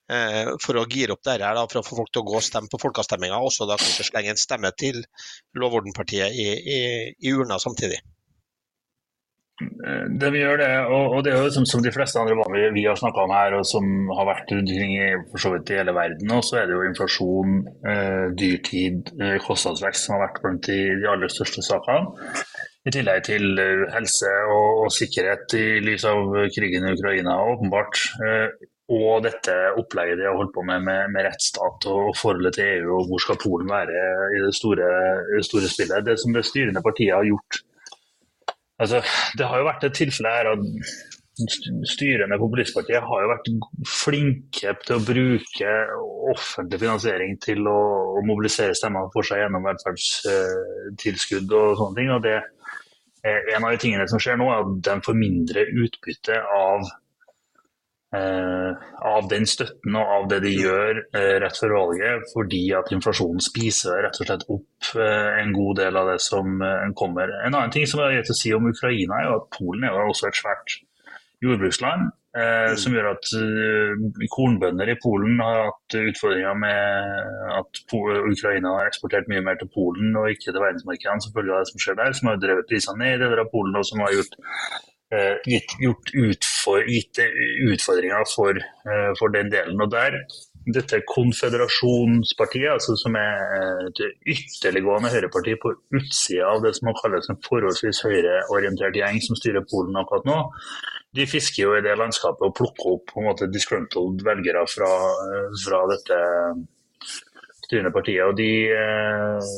Eh, 0.09 0.55
for 0.65 0.81
å 0.81 0.87
gire 0.89 1.13
opp 1.13 1.25
dette, 1.27 1.45
da, 1.45 1.65
for 1.69 1.83
å 1.83 1.87
få 1.87 1.99
folk 1.99 2.13
til 2.13 2.23
å 2.23 2.29
gå 2.31 2.39
og 2.39 2.45
stemme 2.47 2.71
på 2.73 2.81
folkeavstemninga, 2.81 3.41
og 3.45 3.53
så 3.53 3.69
da 3.69 3.77
kanskje 3.81 4.09
slenge 4.09 4.33
en 4.33 4.41
stemme 4.41 4.71
til 4.81 5.03
Lovordenpartiet 5.61 6.33
i, 6.33 6.47
i, 6.77 6.79
i 7.13 7.35
urna 7.37 7.61
samtidig. 7.61 8.01
Det 9.59 10.29
vi 10.31 10.39
gjør 10.39 10.61
det, 10.61 10.71
og, 10.95 11.17
det 11.27 11.33
er 11.33 11.41
jo 11.43 11.51
som, 11.51 11.65
som 11.67 11.83
de 11.83 11.91
fleste 11.91 12.21
andre 12.21 12.37
land 12.39 12.77
vi, 12.77 12.85
har 12.87 12.99
snakka 12.99 13.25
om 13.27 13.33
her, 13.35 13.57
og 13.59 13.67
som 13.67 13.89
har 14.15 14.29
vært 14.29 14.53
rundt 14.55 14.71
i, 14.71 15.09
for 15.33 15.43
så 15.43 15.51
vidt 15.51 15.73
i 15.75 15.81
hele 15.81 15.95
verden 15.97 16.31
og 16.37 16.45
så 16.47 16.61
er 16.61 16.69
det 16.71 16.77
jo 16.77 16.87
inflasjon, 16.87 17.57
eh, 17.91 18.27
dyrtid, 18.39 19.11
eh, 19.19 19.35
kostnadsvekst 19.43 20.07
som 20.07 20.15
har 20.15 20.29
vært 20.29 20.41
blant 20.45 20.71
de, 20.71 20.79
de 21.03 21.11
aller 21.11 21.35
største 21.35 21.65
sakene. 21.67 22.31
I 22.87 22.95
tillegg 22.95 23.27
til 23.27 23.59
eh, 23.59 23.85
helse 23.97 24.31
og, 24.47 24.85
og, 24.85 24.93
sikkerhet 24.95 25.59
i 25.59 25.67
lys 25.85 26.07
av 26.07 26.39
krigen 26.55 26.87
i 26.87 26.95
Ukraina, 26.95 27.41
åpenbart. 27.51 28.05
Eh, 28.25 28.69
og 28.89 29.25
dette 29.27 29.55
opplegget 29.77 30.17
de 30.21 30.25
har 30.25 30.37
holdt 30.39 30.55
på 30.55 30.65
med 30.65 30.81
med, 30.87 31.11
med 31.13 31.27
rettsstat 31.27 31.87
og 31.93 32.15
forholdet 32.17 32.57
til 32.57 32.71
EU, 32.79 32.95
og 32.97 33.11
hvor 33.11 33.21
skal 33.21 33.41
Polen 33.43 33.69
være 33.69 34.07
i 34.37 34.41
det 34.47 34.55
store, 34.57 34.89
store 35.45 35.69
spillet. 35.69 36.07
Det 36.07 36.17
som 36.21 36.33
det 36.33 36.47
styrende 36.49 36.85
partiet 36.85 37.13
har 37.15 37.29
gjort 37.29 37.61
altså, 38.81 39.03
Det 39.39 39.47
har 39.47 39.61
jo 39.61 39.69
vært 39.69 39.85
et 39.85 39.99
tilfelle 40.01 40.33
her 40.33 40.53
at 40.55 40.65
styrende 41.87 42.39
populistpartiet 42.41 43.05
har 43.05 43.23
jo 43.23 43.31
vært 43.31 43.51
flinke 43.87 44.73
til 44.87 44.97
å 44.97 45.05
bruke 45.05 45.75
offentlig 46.33 46.81
finansiering 46.83 47.37
til 47.45 47.69
å, 47.71 47.79
å 48.19 48.25
mobilisere 48.27 48.75
stemmer 48.75 49.13
for 49.13 49.27
seg 49.27 49.45
gjennom 49.45 49.69
velferdstilskudd 49.69 51.53
og 51.61 51.77
sånne 51.79 52.01
ting. 52.01 52.11
og 52.17 52.25
det 52.25 52.39
en 53.29 53.65
av 53.65 53.71
de 53.75 53.81
tingene 53.83 54.09
som 54.11 54.21
skjer 54.23 54.39
nå, 54.39 54.49
er 54.49 54.65
at 54.65 54.75
de 54.89 54.97
får 55.05 55.17
mindre 55.19 55.65
utbytte 55.85 56.41
av 56.55 56.89
av 58.17 59.27
den 59.29 59.45
støtten 59.49 59.97
og 59.99 60.13
av 60.15 60.29
det 60.31 60.41
de 60.47 60.53
gjør 60.55 61.01
eh, 61.13 61.35
rett 61.43 61.59
før 61.61 61.75
valget, 61.77 62.29
fordi 62.33 62.63
at 62.79 62.89
inflasjonen 62.95 63.43
spiser 63.45 64.01
rett 64.07 64.17
og 64.17 64.29
slett 64.29 64.47
opp 64.49 64.93
eh, 64.97 65.41
en 65.43 65.53
god 65.57 65.81
del 65.83 65.99
av 66.01 66.13
det 66.15 66.21
som 66.25 66.57
kommer. 66.97 67.35
En 67.45 67.53
annen 67.53 67.75
ting 67.75 67.85
som 67.89 68.01
er 68.01 68.17
greit 68.17 68.33
å 68.33 68.39
si 68.39 68.55
om 68.57 68.71
Ukraina, 68.71 69.19
er 69.19 69.29
jo 69.29 69.37
at 69.43 69.51
Polen 69.59 69.85
er 69.85 69.99
også 70.01 70.31
et 70.31 70.41
svært 70.41 70.79
jordbruksland. 71.45 72.15
Mm. 72.39 72.77
Som 72.79 72.93
gjør 72.95 73.07
at 73.09 73.31
kornbønder 74.31 74.91
i 74.93 74.99
Polen 75.01 75.41
har 75.43 75.71
hatt 75.71 75.95
utfordringer 75.97 76.59
med 76.61 77.55
at 77.57 77.81
Ukraina 77.89 78.75
har 78.77 78.91
eksportert 78.91 79.27
mye 79.33 79.41
mer 79.43 79.57
til 79.59 79.71
Polen 79.73 80.13
og 80.13 80.29
ikke 80.31 80.53
til 80.53 80.61
verdensmarkedene 80.61 81.25
som 81.25 81.35
følge 81.35 81.57
av 81.57 81.65
det 81.65 81.71
som 81.73 81.83
skjer 81.83 81.99
der, 81.99 82.15
som 82.15 82.31
har 82.31 82.39
drevet 82.39 82.69
prisene 82.69 83.01
ned 83.01 83.17
i 83.17 83.23
deler 83.25 83.43
av 83.43 83.51
Polen 83.51 83.81
og 83.81 83.89
som 83.89 84.05
har 84.05 84.15
gjort 84.15 84.37
Eh, 84.39 84.98
gitt, 85.47 85.73
gjort 85.81 86.13
utfor, 86.15 86.85
gitt 86.85 87.21
utfordringer 87.65 88.29
for, 88.35 88.59
eh, 88.59 89.11
for, 89.19 89.33
den 89.33 89.51
delen. 89.53 89.81
Og 89.81 89.91
der, 89.93 90.19
dette 90.75 91.01
konfederasjonspartiet, 91.09 92.69
altså 92.75 92.97
som 93.01 93.17
er 93.17 93.89
et 93.89 94.03
ytterliggående 94.35 95.13
høyreparti 95.15 95.57
på 95.63 95.73
utsida 95.97 96.51
av 96.53 96.61
det 96.65 96.75
som 96.77 96.91
må 96.91 96.97
kalles 97.01 97.31
en 97.31 97.41
forholdsvis 97.49 98.03
høyreorientert 98.05 98.99
gjeng 99.01 99.21
som 99.25 99.39
styrer 99.39 99.65
Polen 99.71 99.97
akkurat 99.97 100.29
nå, 100.29 100.39
de 101.17 101.25
fisker 101.27 101.65
jo 101.65 101.77
i 101.79 101.85
det 101.85 101.97
landskapet 101.97 102.45
og 102.45 102.57
plukker 102.59 102.97
opp 102.99 103.07
på 103.09 103.23
en 103.23 103.31
måte 103.31 103.49
disgruntled 103.49 104.21
velgere 104.27 104.67
fra, 104.69 104.91
fra 105.65 105.87
dette 105.89 106.19
styrende 107.69 107.93
partiet. 107.93 108.25
Og 108.25 108.37
de, 108.39 108.51
eh, 108.73 109.53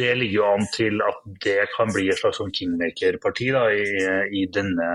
det 0.00 0.10
ligger 0.18 0.36
jo 0.38 0.48
an 0.54 0.66
til 0.74 1.00
at 1.04 1.20
det 1.44 1.60
kan 1.76 1.92
bli 1.92 2.08
et 2.08 2.20
slags 2.20 2.40
sånn 2.40 2.54
kingmaker-parti 2.56 3.52
i, 3.52 3.84
i, 4.40 4.46
denne 4.52 4.90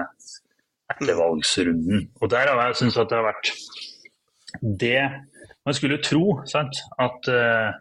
ettervalgsrunden. 0.93 2.09
Og 2.21 2.29
der 2.33 2.51
har 2.51 2.67
jeg 2.67 2.81
syntes 2.81 2.99
at 3.01 3.09
det 3.09 3.21
har 3.21 3.29
vært 3.31 3.55
det 4.61 4.99
Man 5.65 5.73
skulle 5.73 5.97
tro 5.97 6.43
sant, 6.45 6.77
at 7.01 7.25
uh, 7.25 7.73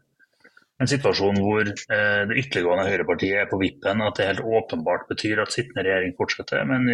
en 0.83 0.91
situasjon 0.91 1.37
hvor 1.39 1.69
eh, 1.69 2.23
det 2.29 2.39
ytterliggående 2.41 2.89
høyrepartiet 2.89 3.45
er 3.45 3.51
på 3.51 3.61
vippen, 3.61 4.03
at 4.03 4.19
det 4.19 4.27
helt 4.27 4.43
åpenbart 4.43 5.07
betyr 5.11 5.45
at 5.45 5.55
sittende 5.55 5.85
regjering 5.87 6.17
fortsetter. 6.19 6.65
Men 6.67 6.89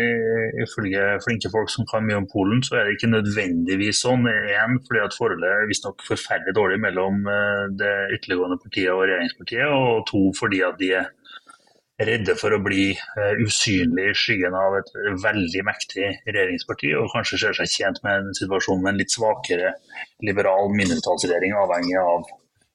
ifølge 0.60 1.06
flinke 1.24 1.52
folk 1.52 1.72
som 1.72 1.88
kan 1.88 2.04
mye 2.04 2.18
om 2.20 2.28
Polen, 2.30 2.60
så 2.66 2.76
er 2.76 2.86
det 2.86 2.98
ikke 2.98 3.14
nødvendigvis 3.14 4.02
sånn. 4.04 4.28
Igjen 4.28 4.82
fordi 4.84 5.04
at 5.04 5.16
forholdet 5.16 5.48
er 5.48 5.70
visstnok 5.70 6.04
forferdelig 6.06 6.56
dårlig 6.58 6.80
mellom 6.84 7.24
eh, 7.24 7.64
det 7.80 7.94
ytterliggående 8.18 8.60
partiet 8.60 8.92
og 8.92 9.06
regjeringspartiet, 9.06 9.72
og 9.72 10.04
to 10.10 10.26
fordi 10.38 10.62
at 10.66 10.78
de 10.80 10.92
er 11.00 11.08
redde 12.00 12.34
for 12.40 12.54
å 12.56 12.60
bli 12.64 12.90
eh, 12.94 13.40
usynlig 13.44 14.10
i 14.10 14.16
skyggen 14.16 14.56
av 14.56 14.78
et 14.78 14.92
veldig 15.24 15.64
mektig 15.68 16.06
regjeringsparti, 16.28 16.92
og 16.96 17.10
kanskje 17.14 17.40
ser 17.42 17.56
seg 17.58 17.72
tjent 17.72 18.00
med 18.06 18.22
en 18.22 18.36
situasjon 18.38 18.80
med 18.80 18.94
en 18.94 19.00
litt 19.02 19.12
svakere 19.12 19.74
liberal 20.24 20.72
mindretallsregjering, 20.76 21.56
avhengig 21.60 21.98
av 22.00 22.28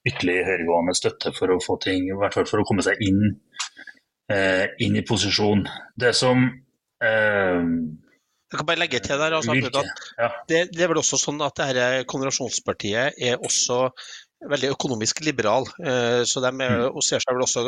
ytterligere 0.06 0.52
høyregående 0.52 0.96
støtte 0.98 1.34
for 1.36 1.54
å 1.54 1.62
få 1.64 1.78
ting, 1.84 2.10
i 2.10 2.18
hvert 2.18 2.36
fall 2.38 2.48
for 2.50 2.62
å 2.62 2.68
komme 2.68 2.86
seg 2.86 3.02
inn, 3.06 3.22
eh, 4.32 4.66
inn 4.86 4.98
i 5.00 5.06
posisjon. 5.08 5.66
Det 5.98 6.14
som 6.18 6.46
eh, 7.04 7.70
jeg 8.46 8.60
kan 8.60 8.68
bare 8.70 8.84
legge 8.84 9.02
til 9.04 9.18
der, 9.20 9.34
altså, 9.36 9.56
at 9.58 9.80
ja. 10.22 10.28
det, 10.48 10.60
det, 10.72 10.84
er 10.86 10.92
vel 10.92 11.02
også 11.02 11.18
sånn 11.20 11.42
at 11.44 11.58
det 11.58 11.66
her 11.72 12.06
Konvensjonspartiet 12.08 13.18
er 13.18 13.42
også 13.42 13.90
veldig 14.52 14.72
økonomisk 14.74 15.22
liberal. 15.26 15.68
Eh, 15.82 16.22
så 16.28 16.42
de 16.44 16.52
er, 16.52 16.76
mm. 16.86 17.02
ser 17.06 17.24
seg 17.24 17.36
vel 17.36 17.46
også 17.46 17.64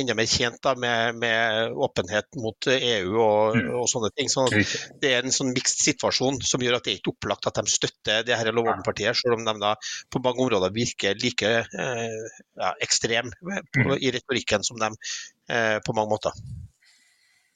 enda 0.00 0.16
mer 0.18 0.28
tjent 0.30 0.60
da, 0.64 0.74
med, 0.78 1.18
med, 1.22 1.74
åpenhet 1.88 2.38
mot 2.42 2.70
EU 2.74 3.16
og, 3.22 3.58
mm. 3.58 3.70
og 3.80 3.88
sånne 3.90 4.12
ting. 4.16 4.30
Så 4.32 4.46
det 4.50 5.12
er 5.12 5.26
en 5.26 5.34
sånn 5.34 5.54
mixed 5.54 5.82
situasjon 5.84 6.40
som 6.46 6.64
gjør 6.64 6.78
at 6.78 6.86
det 6.86 6.94
er 6.94 7.00
ikke 7.00 7.14
opplagt 7.14 7.50
at 7.50 7.60
de 7.60 7.72
støtter 7.72 8.26
det 8.26 8.38
her 8.38 8.52
Lovordenpartiet, 8.52 9.18
selv 9.18 9.38
om 9.38 9.44
de 9.46 9.56
da 9.62 9.74
på 10.12 10.22
mange 10.24 10.46
områder 10.46 10.74
virker 10.74 11.18
like 11.22 11.52
eh, 11.64 12.22
ja, 12.58 12.72
ekstrem 12.84 13.30
mm. 13.42 13.98
i 13.98 14.14
retorikken 14.14 14.64
som 14.66 14.80
de 14.80 14.92
eh, 15.52 15.78
på 15.84 15.96
mange 15.96 16.16
måter. 16.16 16.34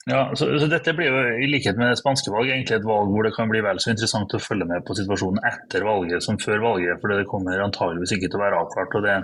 Ja, 0.09 0.33
så, 0.35 0.49
så, 0.59 0.67
Dette 0.67 0.91
blir 0.97 1.07
jo 1.07 1.19
i 1.39 1.47
likhet 1.47 1.77
med 1.79 1.93
det 1.93 1.99
spanske 2.01 2.31
valget 2.33 2.57
egentlig 2.57 2.75
et 2.75 2.87
valg 2.87 3.13
hvor 3.13 3.23
det 3.23 3.35
kan 3.37 3.47
bli 3.51 3.61
vel 3.63 3.79
så 3.79 3.93
interessant 3.93 4.35
å 4.35 4.41
følge 4.43 4.67
med 4.67 4.83
på 4.83 4.97
situasjonen 4.99 5.39
etter 5.47 5.85
valget 5.87 6.25
som 6.25 6.39
før 6.41 6.59
valget, 6.65 6.99
for 6.99 7.13
det 7.13 7.29
kommer 7.31 7.63
antageligvis 7.63 8.17
ikke 8.17 8.27
til 8.27 8.41
å 8.41 8.43
være 8.43 8.59
avklart. 8.65 8.97
og 8.99 9.07
det 9.07 9.15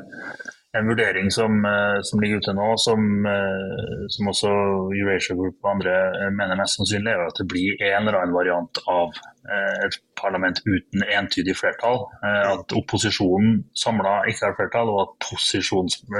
en 0.77 0.87
vurdering 0.87 1.31
som, 1.31 1.65
eh, 1.65 1.99
som, 2.01 2.21
ligger 2.21 2.37
ute 2.37 2.53
nå, 2.53 2.67
som, 2.77 3.25
eh, 3.25 4.05
som 4.13 4.29
også 4.29 4.49
Eurasia 4.93 5.35
Group 5.35 5.57
og 5.63 5.71
andre 5.71 5.95
eh, 6.19 6.29
mener 6.29 6.59
mest 6.59 6.77
sannsynlig, 6.77 7.13
er 7.13 7.25
at 7.25 7.39
det 7.41 7.47
blir 7.49 7.81
en 7.89 8.05
eller 8.05 8.19
annen 8.19 8.37
variant 8.37 8.81
av 8.87 9.17
et 9.49 9.95
parlament 10.19 10.59
uten 10.67 11.01
entydig 11.09 11.55
flertall. 11.57 12.03
At 12.21 12.73
opposisjonen 12.77 13.63
samla 13.73 14.27
ikke 14.29 14.45
har 14.45 14.53
flertall, 14.59 14.91
og 14.93 14.99
at 15.07 15.29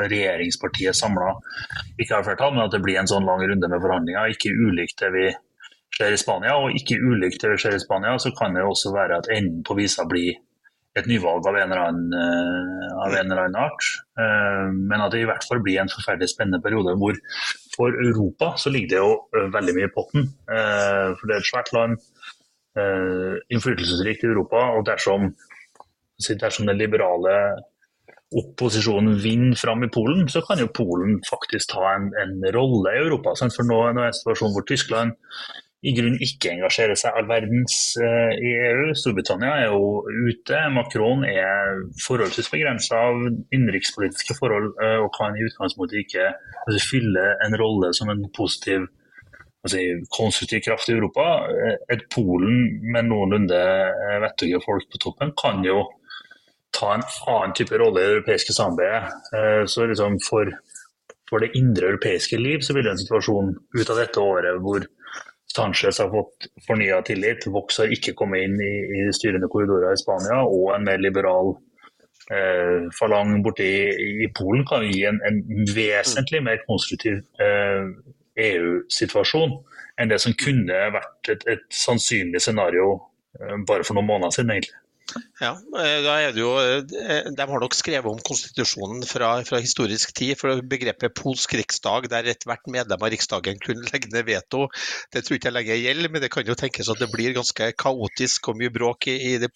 regjeringspartiet 0.10 0.98
samla 0.98 1.36
ikke 2.02 2.16
har 2.16 2.26
flertall, 2.26 2.56
men 2.56 2.64
at 2.64 2.74
det 2.74 2.82
blir 2.82 2.98
en 2.98 3.12
sånn 3.12 3.28
lang 3.28 3.44
runde 3.44 3.70
med 3.70 3.84
forhandlinger. 3.84 4.34
Ikke 4.34 4.56
ulikt 4.56 5.04
det 5.04 5.12
vi 5.14 5.28
ser 5.94 6.16
i 6.16 6.18
Spania, 6.18 6.56
og 6.58 6.74
ikke 6.74 6.98
ulikt 6.98 7.44
det 7.44 7.54
vi 7.54 7.62
ser 7.62 7.78
i 7.78 7.84
Spania, 7.84 8.16
så 8.18 8.34
kan 8.34 8.58
det 8.58 8.66
også 8.66 8.96
være 8.96 9.22
at 9.22 9.30
enden 9.36 9.62
på 9.68 9.78
visa 9.78 10.08
blir 10.10 10.40
et 11.00 11.10
nyvalg 11.10 11.48
av 11.50 11.58
en 11.58 11.72
eller 11.72 11.82
annen, 11.86 12.14
av 13.00 13.16
en 13.16 13.26
eller 13.26 13.44
annen 13.46 13.60
art. 13.62 13.90
Uh, 14.20 14.70
men 14.76 15.04
at 15.04 15.14
det 15.14 15.24
i 15.24 15.30
hvert 15.30 15.46
fall 15.48 15.64
blir 15.66 15.80
en 15.82 15.92
forferdelig 15.92 16.32
spennende 16.34 16.62
periode 16.64 16.96
hvor 17.00 17.18
for 17.76 17.96
Europa 18.04 18.54
så 18.60 18.72
ligger 18.74 18.92
det 18.92 19.00
jo 19.02 19.14
uh, 19.38 19.48
veldig 19.56 19.76
mye 19.78 19.90
i 19.90 19.94
potten. 19.96 20.30
for 20.50 21.26
det 21.26 21.36
er 21.36 21.42
et 21.44 21.52
svært 21.52 21.74
land, 21.76 22.00
innflytelsesrikt 23.52 24.24
i 24.24 24.30
Europa. 24.30 24.62
Og 24.78 24.86
dersom, 24.88 25.34
dersom 26.30 26.70
den 26.70 26.80
liberale 26.80 27.34
opposisjonen 28.30 29.18
vinner 29.24 29.58
fram 29.58 29.84
i 29.84 29.90
Polen, 29.90 30.28
så 30.30 30.42
kan 30.46 30.62
jo 30.62 30.70
Polen 30.74 31.18
faktisk 31.26 31.72
ta 31.74 31.96
en, 31.96 32.12
en 32.22 32.38
rolle 32.54 32.94
i 32.94 33.02
Europa. 33.02 33.34
Sant? 33.36 33.56
For 33.58 33.66
nå, 33.66 33.80
er 33.88 33.98
en 33.98 34.16
situasjon 34.16 34.54
hvor 34.54 34.68
Tyskland 34.70 35.16
i 35.80 35.94
grunnen 35.96 36.20
ikke 36.20 36.52
engasjerer 36.52 36.98
seg 37.00 37.16
all 37.16 37.28
verdens 37.30 37.76
uh, 38.04 38.34
i 38.36 38.52
EU. 38.68 38.90
Storbritannia 39.00 39.54
er 39.62 39.70
jo 39.72 40.02
ute. 40.28 40.60
Macron 40.76 41.24
er 41.28 41.86
forholdsvis 42.04 42.52
begrensa 42.52 43.00
av 43.08 43.22
innenrikspolitiske 43.56 44.36
forhold 44.42 44.74
uh, 44.82 44.98
og 45.06 45.14
kan 45.16 45.38
i 45.38 45.46
utgangspunktet 45.48 46.02
ikke 46.04 46.26
altså, 46.66 46.82
fylle 46.84 47.30
en 47.46 47.56
rolle 47.62 47.94
som 47.96 48.12
en 48.12 48.26
positiv 48.36 48.90
altså, 49.64 49.86
konstruktiv 50.18 50.66
kraft 50.68 50.92
i 50.92 50.98
Europa. 50.98 51.30
Eh, 51.48 51.80
et 51.96 52.04
Polen 52.12 52.60
med 52.92 53.08
noenlunde 53.08 53.64
vettuge 54.26 54.60
folk 54.66 54.92
på 54.92 55.04
toppen 55.08 55.32
kan 55.40 55.64
jo 55.64 55.86
ta 56.76 56.92
en 56.98 57.08
annen 57.32 57.56
type 57.56 57.80
rolle 57.80 58.04
i 58.04 58.06
det 58.06 58.18
europeiske 58.20 58.54
samarbeidet. 58.54 59.66
Så 59.72 59.88
liksom 59.90 60.20
for, 60.22 60.52
for 61.32 61.42
det 61.42 61.56
indre 61.58 61.90
europeiske 61.96 62.38
liv 62.38 62.62
så 62.62 62.76
vil 62.76 62.86
det 62.86 62.94
en 62.94 63.02
situasjon 63.02 63.56
ut 63.80 63.90
av 63.90 63.98
dette 64.04 64.22
året 64.22 64.60
hvor 64.62 64.86
Sanchez 65.56 66.00
har 66.00 66.10
fått 66.14 66.48
fornya 66.68 67.02
tillit, 67.02 67.48
Vox 67.48 67.80
har 67.82 67.94
ikke 67.94 68.14
kommet 68.18 68.46
inn 68.46 68.60
i, 68.62 68.74
i 69.00 69.08
styrende 69.16 69.50
korridorer 69.50 69.96
i 69.96 70.02
Spania, 70.02 70.44
og 70.46 70.76
en 70.76 70.86
mer 70.86 71.02
liberal 71.02 71.56
eh, 72.30 72.86
falang 73.00 73.40
borte 73.46 73.66
i, 73.66 73.80
i, 74.26 74.30
Polen 74.36 74.66
kan 74.70 74.86
gi 74.86 75.02
en, 75.10 75.18
en 75.26 75.42
vesentlig 75.74 76.44
mer 76.46 76.62
konstruktiv 76.68 77.24
eh, 77.42 77.90
EU-situasjon 78.40 79.58
enn 80.00 80.12
det 80.14 80.22
som 80.24 80.38
kunne 80.40 80.84
vært 80.96 81.34
et, 81.34 81.48
et 81.56 81.66
sannsynlig 81.74 82.42
scenario 82.44 82.94
eh, 83.40 83.58
bare 83.68 83.84
for 83.88 83.98
noen 83.98 84.12
måneder 84.12 84.38
siden. 84.38 84.54
egentlig. 84.54 84.78
Ja, 85.40 85.54
eh, 85.80 86.00
da 86.06 86.16
er 86.20 86.34
det 86.36 86.42
jo, 86.42 86.52
eh, 86.60 87.30
De 87.36 87.48
har 87.52 87.64
nok 87.64 87.76
skrevet 87.78 88.10
om 88.12 88.20
konstitusjonen 88.26 89.06
fra, 89.08 89.32
fra 89.48 89.62
historisk 89.64 90.14
tid. 90.18 90.36
for 90.40 90.62
Begrepet 90.62 91.16
polsk 91.18 91.56
riksdag, 91.58 92.10
der 92.12 92.30
ethvert 92.30 92.68
medlem 92.68 93.02
av 93.02 93.12
riksdagen 93.14 93.60
kunne 93.64 93.90
legge 93.94 94.12
ned 94.14 94.28
veto, 94.28 94.68
det 95.14 95.26
tror 95.26 95.40
ikke 95.40 95.50
jeg 95.50 95.58
lenger 95.58 95.82
gjelder. 95.82 96.14
Men 96.14 96.22
det 96.26 96.32
kan 96.34 96.46
jo 96.48 96.58
tenkes 96.60 96.92
at 96.92 97.02
det 97.02 97.12
blir 97.14 97.36
ganske 97.38 97.72
kaotisk 97.80 98.52
og 98.52 98.60
mye 98.62 98.74
bråk 98.74 99.10
i, 99.12 99.18
i 99.34 99.38
det 99.42 99.52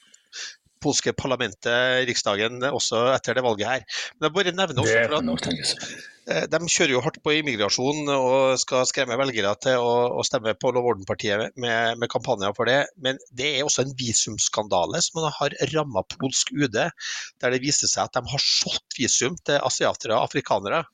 polske 0.84 1.14
parlamentet, 1.16 2.04
Riksdagen, 2.10 2.60
også 2.68 3.06
etter 3.14 3.38
det 3.38 3.46
valget 3.46 3.70
her. 3.70 3.86
Men 4.18 4.28
jeg 4.28 4.36
bare 4.36 4.58
nevner 4.58 4.84
også 4.84 5.06
for 5.08 5.22
at 5.22 5.30
Eh, 5.54 6.13
de 6.24 6.60
kjører 6.72 6.94
jo 6.94 7.02
hardt 7.04 7.20
på 7.24 7.34
immigrasjon 7.40 8.08
og 8.14 8.60
skal 8.62 8.86
skremme 8.88 9.18
velgere 9.20 9.52
til 9.64 9.82
å, 9.82 9.94
å 10.20 10.24
stemme 10.24 10.56
på 10.60 10.72
Lov 10.76 10.88
orden-partiet 10.94 11.58
med, 11.60 12.00
med, 12.00 12.08
kampanjer 12.12 12.56
for 12.56 12.70
det. 12.70 12.80
Men 13.04 13.20
det 13.36 13.50
er 13.58 13.66
også 13.66 13.84
en 13.84 13.96
visumskandale 14.00 15.02
som 15.04 15.26
har 15.26 15.58
ramma 15.74 16.06
polsk 16.16 16.54
UD, 16.56 16.80
der 16.80 17.56
det 17.56 17.62
viser 17.64 17.92
seg 17.92 18.08
at 18.08 18.18
de 18.18 18.34
har 18.34 18.48
solgt 18.48 18.98
visum 19.00 19.36
til 19.44 19.60
asiatere 19.60 20.16
og 20.16 20.30
afrikanere. 20.30 20.86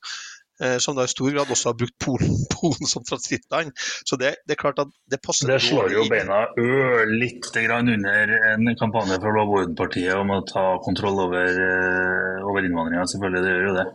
Eh, 0.60 0.76
som 0.76 0.96
da 0.96 1.06
i 1.08 1.08
stor 1.08 1.30
grad 1.32 1.48
også 1.48 1.70
har 1.70 1.76
brukt 1.80 1.96
Polen, 2.04 2.34
Polen 2.54 2.88
som 2.88 3.04
transittland. 3.04 3.72
Så 4.04 4.18
det, 4.20 4.34
det, 4.44 4.56
er 4.56 4.60
klart 4.60 4.82
at 4.82 4.92
det 5.10 5.20
passer 5.24 5.48
Det 5.48 5.60
slår 5.64 5.94
jo 5.94 6.04
beina 6.10 6.42
ørlite 6.60 7.64
grann 7.64 7.88
under 7.94 8.34
en 8.52 8.74
kampanje 8.80 9.16
fra 9.22 9.32
Lov 9.38 9.54
orden-partiet 9.56 10.12
om 10.18 10.34
å 10.36 10.42
ta 10.48 10.66
kontroll 10.84 11.24
over, 11.24 11.48
eh, 11.48 12.44
over 12.44 12.68
innvandringa. 12.68 13.08
Selvfølgelig, 13.08 13.44
det 13.46 13.56
gjør 13.56 13.68
jo 13.70 13.76
det. 13.80 13.88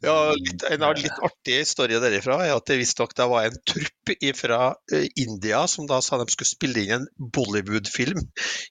Ja, 0.00 0.32
litt, 0.32 0.62
En 0.64 0.84
litt 0.96 1.18
artig 1.20 1.58
historie 1.60 2.00
derifra 2.00 2.38
er 2.46 2.54
at 2.54 2.68
det 2.70 2.78
visstnok 2.80 3.12
var 3.18 3.48
en 3.48 3.58
trupp 3.68 4.12
fra 4.34 4.60
eh, 4.94 5.06
India 5.20 5.60
som 5.70 5.86
da 5.86 6.00
sa 6.02 6.18
de 6.18 6.26
skulle 6.32 6.48
spille 6.48 6.82
inn 6.82 6.94
en 6.96 7.04
Bollywood-film 7.36 8.22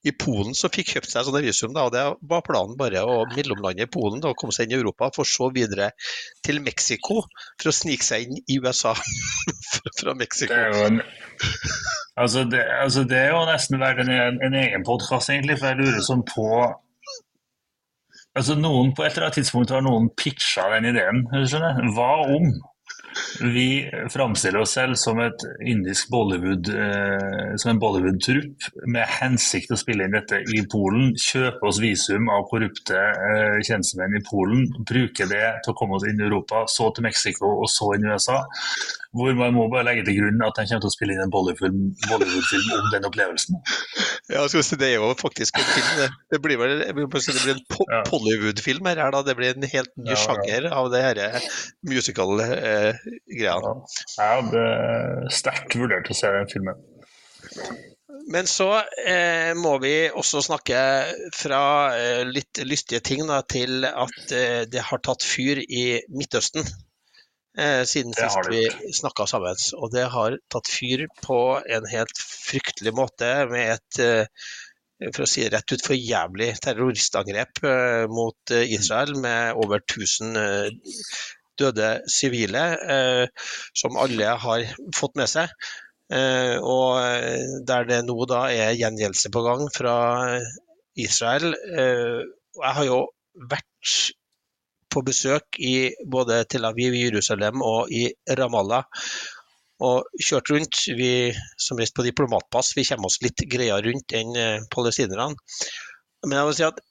i 0.09 0.11
Polen, 0.11 0.55
som 0.57 0.73
fikk 0.73 0.95
kjøpt 0.95 1.13
seg 1.13 1.27
sånne 1.27 1.43
visum. 1.45 1.75
Da, 1.75 1.85
og 1.87 1.93
Det 1.93 2.03
var 2.33 2.43
planen 2.47 2.75
bare 2.79 3.05
å 3.05 3.21
mellomlande 3.35 3.85
i 3.85 3.91
Polen 3.91 4.25
og 4.25 4.35
komme 4.41 4.55
seg 4.55 4.67
inn 4.67 4.75
i 4.75 4.79
Europa, 4.81 5.11
for 5.15 5.29
så 5.29 5.51
videre 5.53 5.91
til 6.45 6.59
Mexico 6.65 7.21
for 7.21 7.71
å 7.71 7.77
snike 7.77 8.09
seg 8.09 8.25
inn 8.25 8.41
i 8.49 8.59
USA 8.59 8.95
fra 10.01 10.17
Mexico. 10.17 10.53
Det 10.53 10.65
er 10.65 10.75
jo 10.75 10.85
en 10.89 11.01
Altså 12.19 12.43
det, 12.43 12.59
altså 12.83 13.05
det, 13.07 13.15
er 13.15 13.29
jo 13.31 13.45
nesten 13.47 13.79
verdt 13.79 14.01
en, 14.03 14.41
en 14.43 14.55
egen 14.59 14.83
podkast, 14.83 15.29
egentlig. 15.31 15.55
For 15.55 15.71
jeg 15.71 15.77
lurer 15.79 16.01
sånn 16.03 16.25
på 16.27 16.47
Altså 18.39 18.55
noen, 18.55 18.93
På 18.95 19.03
et 19.03 19.11
eller 19.17 19.27
annet 19.27 19.41
tidspunkt 19.41 19.73
har 19.75 19.83
noen 19.83 20.07
pitcha 20.19 20.69
den 20.71 20.87
ideen. 20.93 21.25
Hva 21.95 22.11
om 22.23 22.53
vi 23.41 23.89
framstiller 24.13 24.59
oss 24.59 24.73
selv 24.77 24.97
som, 24.99 25.19
et 25.23 25.45
indisk 25.65 26.09
Bollywood, 26.13 26.69
eh, 26.69 27.55
som 27.57 27.71
en 27.71 27.81
Bollywood-trupp 27.81 28.69
med 28.87 29.05
hensikt 29.19 29.73
å 29.73 29.79
spille 29.79 30.05
inn 30.05 30.15
dette 30.17 30.41
i 30.55 30.63
Polen. 30.71 31.13
Kjøpe 31.19 31.69
oss 31.69 31.81
visum 31.83 32.29
av 32.33 32.47
korrupte 32.51 32.97
eh, 32.99 33.59
tjenestemenn 33.65 34.17
i 34.19 34.23
Polen. 34.27 34.67
Bruke 34.79 35.27
det 35.29 35.45
til 35.65 35.73
å 35.73 35.77
komme 35.79 35.99
oss 35.99 36.07
inn 36.09 36.21
i 36.21 36.27
Europa, 36.27 36.65
så 36.71 36.91
til 36.95 37.07
Mexico 37.07 37.53
og 37.59 37.69
så 37.71 37.93
inn 37.95 38.07
i 38.07 38.13
USA. 38.13 38.41
Hvor 39.15 39.33
man 39.33 39.55
må 39.55 39.65
bare 39.71 39.87
legge 39.87 40.05
til 40.05 40.19
grunn 40.19 40.43
at 40.45 40.57
de 40.59 40.67
kommer 40.69 40.83
til 40.83 40.91
å 40.91 40.93
spille 40.93 41.15
inn 41.15 41.23
en 41.23 41.33
Bollywood-film 41.33 41.79
Bollywood 42.11 42.75
om 42.77 42.91
den 42.93 43.07
opplevelsen. 43.09 43.57
Ja, 44.29 44.43
si, 44.51 44.61
Det 44.77 44.91
er 44.91 44.99
jo 44.99 45.09
faktisk 45.17 45.57
en 45.57 45.65
film. 45.65 45.89
Det, 45.97 46.09
det 46.35 46.41
blir 46.43 46.59
vel 46.61 46.83
det 46.85 46.93
blir 46.93 47.55
en 47.55 47.63
po 47.71 47.87
ja. 47.89 48.03
Bollywood-film 48.11 48.85
her. 48.85 49.01
Da. 49.15 49.23
Det 49.25 49.35
blir 49.39 49.55
en 49.55 49.65
helt 49.71 49.95
ny 49.97 50.13
ja, 50.13 50.19
sjanger 50.21 50.69
av 50.75 50.91
det 50.93 51.01
her 51.07 51.23
musical-greia. 53.05 53.53
Ja. 53.55 53.75
Jeg 54.17 54.41
hadde 54.41 55.31
sterkt 55.33 55.77
vurdert 55.77 56.09
å 56.09 56.17
se 56.17 56.31
den 56.35 56.51
filmen. 56.51 56.83
Men 58.29 58.45
så 58.49 58.83
eh, 59.07 59.55
må 59.57 59.77
vi 59.81 60.09
også 60.09 60.43
snakke 60.45 60.81
fra 61.33 61.63
eh, 61.95 62.25
litt 62.27 62.61
lystige 62.61 63.01
ting 63.01 63.25
da, 63.29 63.41
til 63.41 63.87
at 63.87 64.35
eh, 64.35 64.65
det 64.69 64.83
har 64.85 65.01
tatt 65.01 65.25
fyr 65.25 65.61
i 65.63 66.01
Midtøsten 66.13 66.61
eh, 67.57 67.83
siden 67.89 68.13
sist 68.13 68.51
vi 68.51 68.67
snakka 68.93 69.25
sammen. 69.29 69.57
Og 69.79 69.93
det 69.95 70.05
har 70.13 70.37
tatt 70.51 70.69
fyr 70.69 71.07
på 71.23 71.39
en 71.63 71.89
helt 71.89 72.21
fryktelig 72.21 72.93
måte 72.97 73.31
med 73.49 73.79
et 73.79 74.03
eh, 74.03 74.49
for 75.15 75.23
å 75.23 75.29
si 75.29 75.45
det 75.45 75.53
rett 75.53 75.71
ut, 75.71 75.83
for 75.85 75.95
jævlig 75.95 76.49
terroristangrep 76.63 77.61
eh, 77.63 78.05
mot 78.11 78.53
eh, 78.55 78.67
Israel 78.75 79.15
med 79.23 79.59
over 79.59 79.79
1000 79.79 80.39
eh, 80.39 80.71
døde 81.59 81.91
sivile, 82.11 82.65
eh, 82.95 83.51
som 83.77 83.99
alle 83.99 84.33
har 84.45 84.65
fått 84.95 85.19
med 85.19 85.31
seg. 85.31 85.53
og 86.09 86.97
der 87.69 87.83
det 87.85 87.99
nå 88.07 88.25
da 88.25 88.47
er 88.49 88.71
gjengjeldelse 88.73 89.29
på 89.29 89.43
gang 89.45 89.67
fra 89.69 89.93
Israel. 90.97 91.53
jeg 91.53 92.73
har 92.77 92.85
jo 92.87 93.03
vært 93.51 94.15
på 94.89 95.03
besøk 95.05 95.59
i 95.61 95.91
både 96.09 96.43
Tel 96.49 96.65
Aviv, 96.67 96.95
Jerusalem 96.97 97.63
og 97.65 97.91
i 97.93 98.07
Ramallah. 98.39 98.87
Og 99.85 100.19
kjørt 100.19 100.51
rundt. 100.51 100.81
Vi 100.99 101.31
som 101.61 101.79
reiste 101.79 101.95
på 101.99 102.05
diplomatpass, 102.07 102.73
vi 102.75 102.87
kommer 102.89 103.07
oss 103.07 103.21
litt 103.23 103.45
greiere 103.51 103.85
rundt 103.85 104.15
enn 104.17 104.35
eh, 104.35 104.65
palestinerne. 104.73 105.37
Men 106.25 106.39
jeg 106.39 106.49
vil 106.49 106.57
si 106.57 106.67
at 106.67 106.81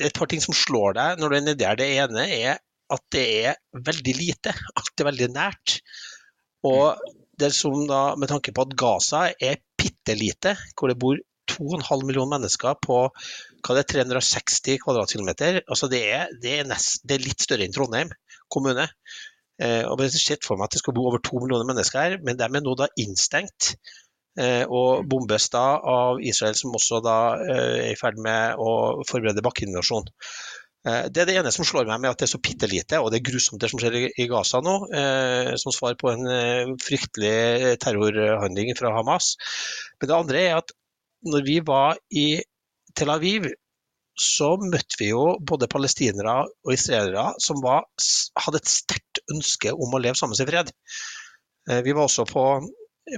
det 0.00 0.06
er 0.06 0.12
et 0.14 0.16
par 0.16 0.30
ting 0.30 0.40
som 0.40 0.56
slår 0.56 0.96
deg 0.96 1.20
når 1.20 1.32
du 1.32 1.36
er 1.36 1.46
nedi 1.50 1.68
her. 1.68 1.76
Det 1.76 1.90
ene 2.00 2.24
er 2.38 2.62
at 2.94 3.02
det 3.14 3.24
er 3.46 3.58
veldig 3.88 4.14
lite. 4.18 4.54
Alt 4.78 5.02
er 5.02 5.10
veldig 5.10 5.30
nært. 5.34 5.80
Og 6.68 7.00
det 7.40 7.52
som 7.56 7.86
da, 7.88 8.14
med 8.20 8.30
tanke 8.30 8.52
på 8.52 8.66
at 8.66 8.76
Gaza 8.78 9.26
er 9.32 9.60
bitte 9.80 10.16
lite, 10.18 10.56
hvor 10.76 10.92
det 10.92 10.98
bor 11.00 11.18
2,5 11.50 12.04
millioner 12.06 12.36
mennesker 12.36 12.76
på 12.84 13.00
hva 13.10 13.76
det 13.76 13.82
er, 13.82 13.88
360 14.04 14.78
kvadratkilometer. 14.84 15.62
Altså 15.66 15.88
det, 15.92 16.02
er, 16.12 16.28
det, 16.42 16.60
er 16.60 16.68
nest, 16.68 17.00
det 17.04 17.16
er 17.16 17.26
litt 17.26 17.42
større 17.42 17.66
enn 17.66 17.74
Trondheim 17.74 18.12
kommune. 18.52 18.86
Eh, 19.60 19.82
og 19.84 20.00
Jeg 20.00 20.12
har 20.12 20.20
sett 20.20 20.46
for 20.46 20.60
meg 20.60 20.68
at 20.68 20.76
det 20.76 20.84
skal 20.84 20.96
bo 20.96 21.08
over 21.10 21.20
to 21.24 21.40
millioner 21.40 21.68
mennesker 21.68 22.00
her, 22.00 22.20
men 22.24 22.38
de 22.38 22.46
er 22.46 22.64
nå 22.64 22.76
da 22.78 22.88
innstengt. 23.00 23.74
Eh, 24.38 24.62
og 24.70 25.04
bombes 25.10 25.48
da 25.52 25.64
av 25.82 26.20
Israel, 26.22 26.54
som 26.56 26.76
også 26.76 27.00
da 27.04 27.18
eh, 27.42 27.76
er 27.88 27.90
i 27.90 27.98
ferd 27.98 28.20
med 28.22 28.60
å 28.62 29.02
forberede 29.08 29.44
bakkeinvasjon. 29.44 30.06
Eh, 30.88 31.06
det 31.12 31.22
er 31.22 31.28
det 31.28 31.36
ene 31.36 31.52
som 31.52 31.66
slår 31.68 31.88
meg 31.88 32.00
med 32.00 32.14
at 32.14 32.20
det 32.22 32.26
er 32.26 32.32
så 32.32 32.40
bitte 32.40 32.68
lite, 32.70 33.00
og 33.00 33.10
det 33.12 33.20
er 33.20 33.28
grusomt 33.28 33.60
det 33.60 33.68
som 33.72 33.80
skjer 33.82 33.98
i 34.08 34.28
Gaza 34.30 34.62
nå, 34.64 34.76
eh, 34.96 35.52
som 35.60 35.74
svar 35.76 35.96
på 36.00 36.08
en 36.12 36.28
eh, 36.32 36.72
fryktelig 36.80 37.76
terrorhandling 37.84 38.72
fra 38.78 38.94
Hamas. 38.96 39.34
Men 40.00 40.10
det 40.10 40.16
andre 40.16 40.44
er 40.46 40.60
at 40.62 40.72
når 41.28 41.44
vi 41.44 41.58
var 41.66 42.00
i 42.16 42.28
Tel 42.96 43.12
Aviv, 43.12 43.50
så 44.20 44.54
møtte 44.60 44.98
vi 45.00 45.12
jo 45.12 45.36
både 45.48 45.68
palestinere 45.70 46.42
og 46.44 46.72
israelere 46.74 47.30
som 47.40 47.60
var, 47.64 47.86
hadde 48.40 48.60
et 48.60 48.68
sterkt 48.68 49.20
ønske 49.32 49.72
om 49.72 49.94
å 49.96 50.00
leve 50.00 50.18
sammen 50.18 50.36
i 50.36 50.48
fred. 50.48 50.72
Vi 51.86 51.94
var 51.94 52.08
også 52.08 52.26
på, 52.28 52.42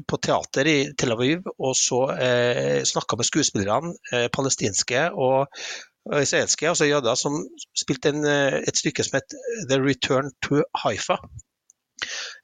på 0.09 0.19
teater 0.23 0.69
i 0.69 0.77
Tel 0.99 1.15
Aviv 1.15 1.49
og 1.55 1.75
så 1.79 2.03
eh, 2.15 2.83
snakka 2.87 3.19
med 3.19 3.29
skuespillerne, 3.29 3.95
eh, 4.13 4.29
palestinske 4.35 5.09
og, 5.15 5.65
og 6.11 6.19
israelske, 6.25 6.67
altså 6.69 6.89
jøder, 6.89 7.15
som 7.19 7.39
spilte 7.79 8.11
en, 8.11 8.25
eh, 8.27 8.59
et 8.67 8.79
stykke 8.79 9.05
som 9.07 9.21
het 9.21 9.37
The 9.71 9.79
Return 9.83 10.33
to 10.43 10.63
Haifa. 10.83 11.19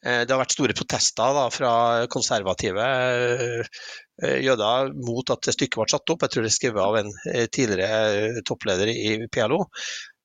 Eh, 0.05 0.23
det 0.23 0.31
har 0.31 0.41
vært 0.41 0.55
store 0.55 0.77
protester 0.79 1.35
da, 1.35 1.47
fra 1.51 1.73
konservative 2.13 2.85
eh, 2.85 4.37
jøder 4.45 4.93
mot 5.07 5.35
at 5.35 5.51
stykket 5.51 5.81
ble 5.81 5.89
satt 5.91 6.15
opp. 6.15 6.23
Jeg 6.23 6.35
tror 6.35 6.47
det 6.47 6.53
er 6.53 6.59
skrevet 6.59 6.85
av 6.85 7.01
en 7.01 7.11
eh, 7.33 7.49
tidligere 7.51 8.45
toppleder 8.47 8.93
i 8.95 9.19
PLO. 9.33 9.65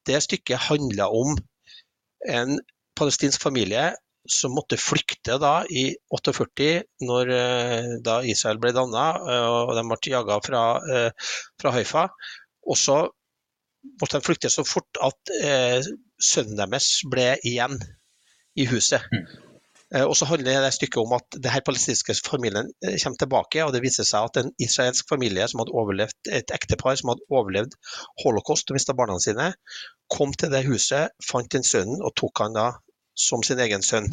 det 0.05 0.21
stykket 0.21 0.67
handla 0.69 1.07
om 1.09 1.37
en 2.29 2.57
palestinsk 2.99 3.41
familie 3.41 3.93
som 4.29 4.53
måtte 4.55 4.77
flykte 4.79 5.35
da 5.41 5.65
i 5.67 5.89
48, 6.15 6.83
når 7.03 7.33
eh, 7.33 7.89
da 8.05 8.21
Israel 8.23 8.61
ble 8.61 8.71
danna 8.75 9.09
og 9.49 9.73
de 9.75 9.83
ble 9.89 10.13
jaga 10.13 10.39
fra, 10.45 10.63
fra 11.59 11.73
Haifa. 11.75 12.05
Og 12.69 12.79
så 12.79 13.01
måtte 14.01 14.19
de 14.19 14.25
flykte 14.25 14.51
så 14.51 14.65
fort 14.67 14.99
at 15.03 15.33
eh, 15.39 15.79
sønnen 16.21 16.59
deres 16.59 16.89
ble 17.09 17.33
igjen 17.43 17.79
i 18.59 18.67
huset. 18.69 19.03
Mm. 19.11 19.25
Eh, 19.93 20.05
og 20.07 20.15
så 20.17 20.25
handler 20.29 20.63
det 20.63 20.71
stykket 20.73 21.01
om 21.03 21.13
at 21.17 21.37
det 21.37 21.51
her 21.53 21.63
palestinske 21.65 22.15
familien 22.25 22.71
eh, 22.85 22.95
kommer 23.03 23.19
tilbake, 23.21 23.65
og 23.65 23.73
det 23.75 23.83
viser 23.83 24.07
seg 24.07 24.29
at 24.29 24.39
en 24.41 24.53
israelsk 24.65 25.09
familie 25.09 25.45
som 25.49 25.61
hadde 25.61 25.75
overlevd, 25.77 26.31
et 26.39 26.53
ektepar 26.55 26.97
som 26.99 27.13
hadde 27.13 27.27
overlevd 27.29 27.77
holocaust 28.23 28.71
og 28.71 28.79
mista 28.79 28.95
barna 28.97 29.19
sine, 29.21 29.51
kom 30.13 30.33
til 30.33 30.53
det 30.53 30.65
huset, 30.69 31.13
fant 31.27 31.51
den 31.53 31.65
sønnen 31.67 32.01
og 32.01 32.15
tok 32.19 32.43
han 32.45 32.57
da 32.57 32.71
som 33.17 33.45
sin 33.45 33.61
egen 33.61 33.85
sønn. 33.85 34.09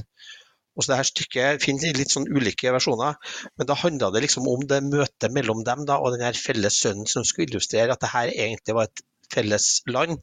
Og 0.77 0.85
så 0.85 0.93
det 0.93 1.01
her 1.01 1.09
stykket 1.09 1.65
finner 1.65 1.97
litt 1.97 2.13
sånn 2.13 2.29
ulike 2.31 2.71
versjoner, 2.73 3.17
men 3.59 3.69
da 3.69 3.77
handla 3.77 4.13
det 4.15 4.23
liksom 4.27 4.47
om 4.49 4.63
det 4.69 4.83
møtet 4.87 5.33
mellom 5.35 5.65
dem 5.67 5.87
da, 5.89 5.99
og 5.99 6.15
den 6.15 6.25
her 6.25 6.37
felles 6.37 6.77
sønnen 6.85 7.09
som 7.11 7.27
skulle 7.27 7.49
illustrere 7.51 7.97
at 7.97 8.05
det 8.05 8.13
her 8.13 8.31
egentlig 8.31 8.77
var 8.77 8.89
et 8.89 9.03
felles 9.35 9.69
land, 9.91 10.19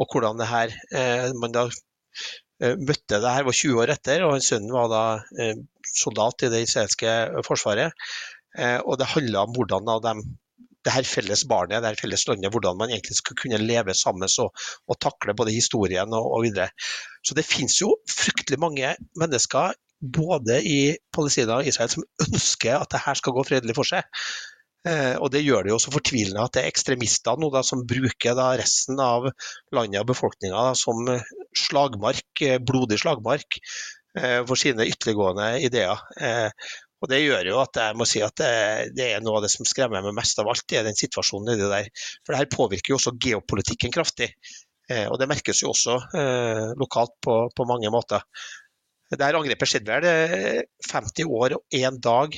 og 0.00 0.12
hvordan 0.12 0.40
det 0.40 0.50
her 0.50 0.74
eh, 0.96 1.30
man 1.40 1.54
da 1.54 1.66
eh, 1.68 2.76
møtte 2.80 3.20
det 3.20 3.34
her 3.36 3.46
var 3.48 3.56
20 3.56 3.82
år 3.84 3.94
etter, 3.96 4.26
og 4.26 4.44
sønnen 4.44 4.74
var 4.74 4.90
da 4.92 5.04
eh, 5.40 5.56
soldat 5.94 6.46
i 6.46 6.52
det 6.52 6.64
israelske 6.66 7.16
forsvaret. 7.46 7.96
Og 8.82 8.96
det 8.98 9.06
handla 9.12 9.44
om 9.46 9.52
hvordan 9.54 9.84
da 9.86 9.94
de 10.08 10.22
det 10.84 10.94
her 10.94 11.04
felles 11.04 11.42
barnet, 11.48 11.82
det 11.82 11.90
her 11.92 12.00
felles 12.00 12.24
landet, 12.28 12.52
hvordan 12.54 12.78
man 12.80 12.92
egentlig 12.92 13.18
skal 13.18 13.36
kunne 13.36 13.60
leve 13.60 13.94
sammen 13.96 14.28
og, 14.40 14.62
og 14.88 14.98
takle 15.02 15.34
både 15.36 15.52
historien 15.52 16.08
og, 16.16 16.24
og, 16.24 16.44
videre. 16.46 16.70
Så 17.26 17.36
det 17.36 17.44
finnes 17.44 17.76
jo 17.82 17.92
fryktelig 18.08 18.60
mange 18.62 18.94
mennesker 19.20 19.76
både 20.00 20.60
i 20.64 20.80
Palestina 21.12 21.58
og 21.58 21.68
Israel 21.68 21.92
som 21.92 22.06
ønsker 22.24 22.78
at 22.78 22.88
det 22.92 23.02
her 23.04 23.20
skal 23.20 23.36
gå 23.36 23.44
fredelig 23.50 23.76
for 23.76 23.88
seg. 23.88 24.08
Eh, 24.88 25.16
og 25.20 25.28
Det 25.32 25.42
gjør 25.44 25.66
det 25.66 25.74
jo 25.74 25.80
så 25.82 25.92
fortvilende 25.92 26.44
at 26.44 26.54
det 26.56 26.62
er 26.62 26.70
ekstremister 26.72 27.40
nå 27.40 27.50
da, 27.52 27.60
som 27.66 27.84
bruker 27.88 28.36
da, 28.38 28.52
resten 28.56 29.00
av 29.02 29.28
landet 29.76 30.00
og 30.00 30.08
befolkninga 30.12 30.70
som 30.78 31.02
slagmark, 31.56 32.30
eh, 32.46 32.60
blodig 32.64 33.00
slagmark 33.02 33.58
eh, 34.16 34.40
for 34.48 34.56
sine 34.60 34.88
ytterliggående 34.88 35.52
ideer. 35.66 36.00
Og 37.00 37.08
Det 37.08 37.20
gjør 37.22 37.48
jo 37.48 37.60
at 37.62 37.78
jeg 37.80 37.96
må 37.96 38.04
si 38.08 38.20
at 38.20 38.36
det, 38.36 39.04
er 39.06 39.22
noe 39.24 39.38
av 39.38 39.44
det 39.46 39.52
som 39.52 39.64
skremmer 39.64 40.04
meg 40.04 40.16
mest 40.18 40.40
av 40.40 40.50
alt, 40.52 40.66
det 40.68 40.80
er 40.80 40.84
den 40.84 40.98
situasjonen 40.98 41.48
nedi 41.48 41.68
der. 41.70 41.88
For 42.20 42.34
det 42.34 42.42
her 42.42 42.50
påvirker 42.52 42.92
jo 42.92 42.98
også 42.98 43.14
geopolitikken 43.16 43.94
kraftig. 43.94 44.28
Og 45.08 45.16
det 45.16 45.30
merkes 45.30 45.62
jo 45.62 45.70
også 45.70 45.96
lokalt 46.76 47.14
på, 47.24 47.38
på 47.56 47.64
mange 47.64 47.88
måter. 47.94 48.20
Det 49.08 49.22
her 49.24 49.38
angrepet 49.38 49.72
skjedde 49.72 49.96
vel 49.96 50.60
50 50.90 51.32
år 51.40 51.56
og 51.56 51.78
én 51.80 51.96
dag 52.04 52.36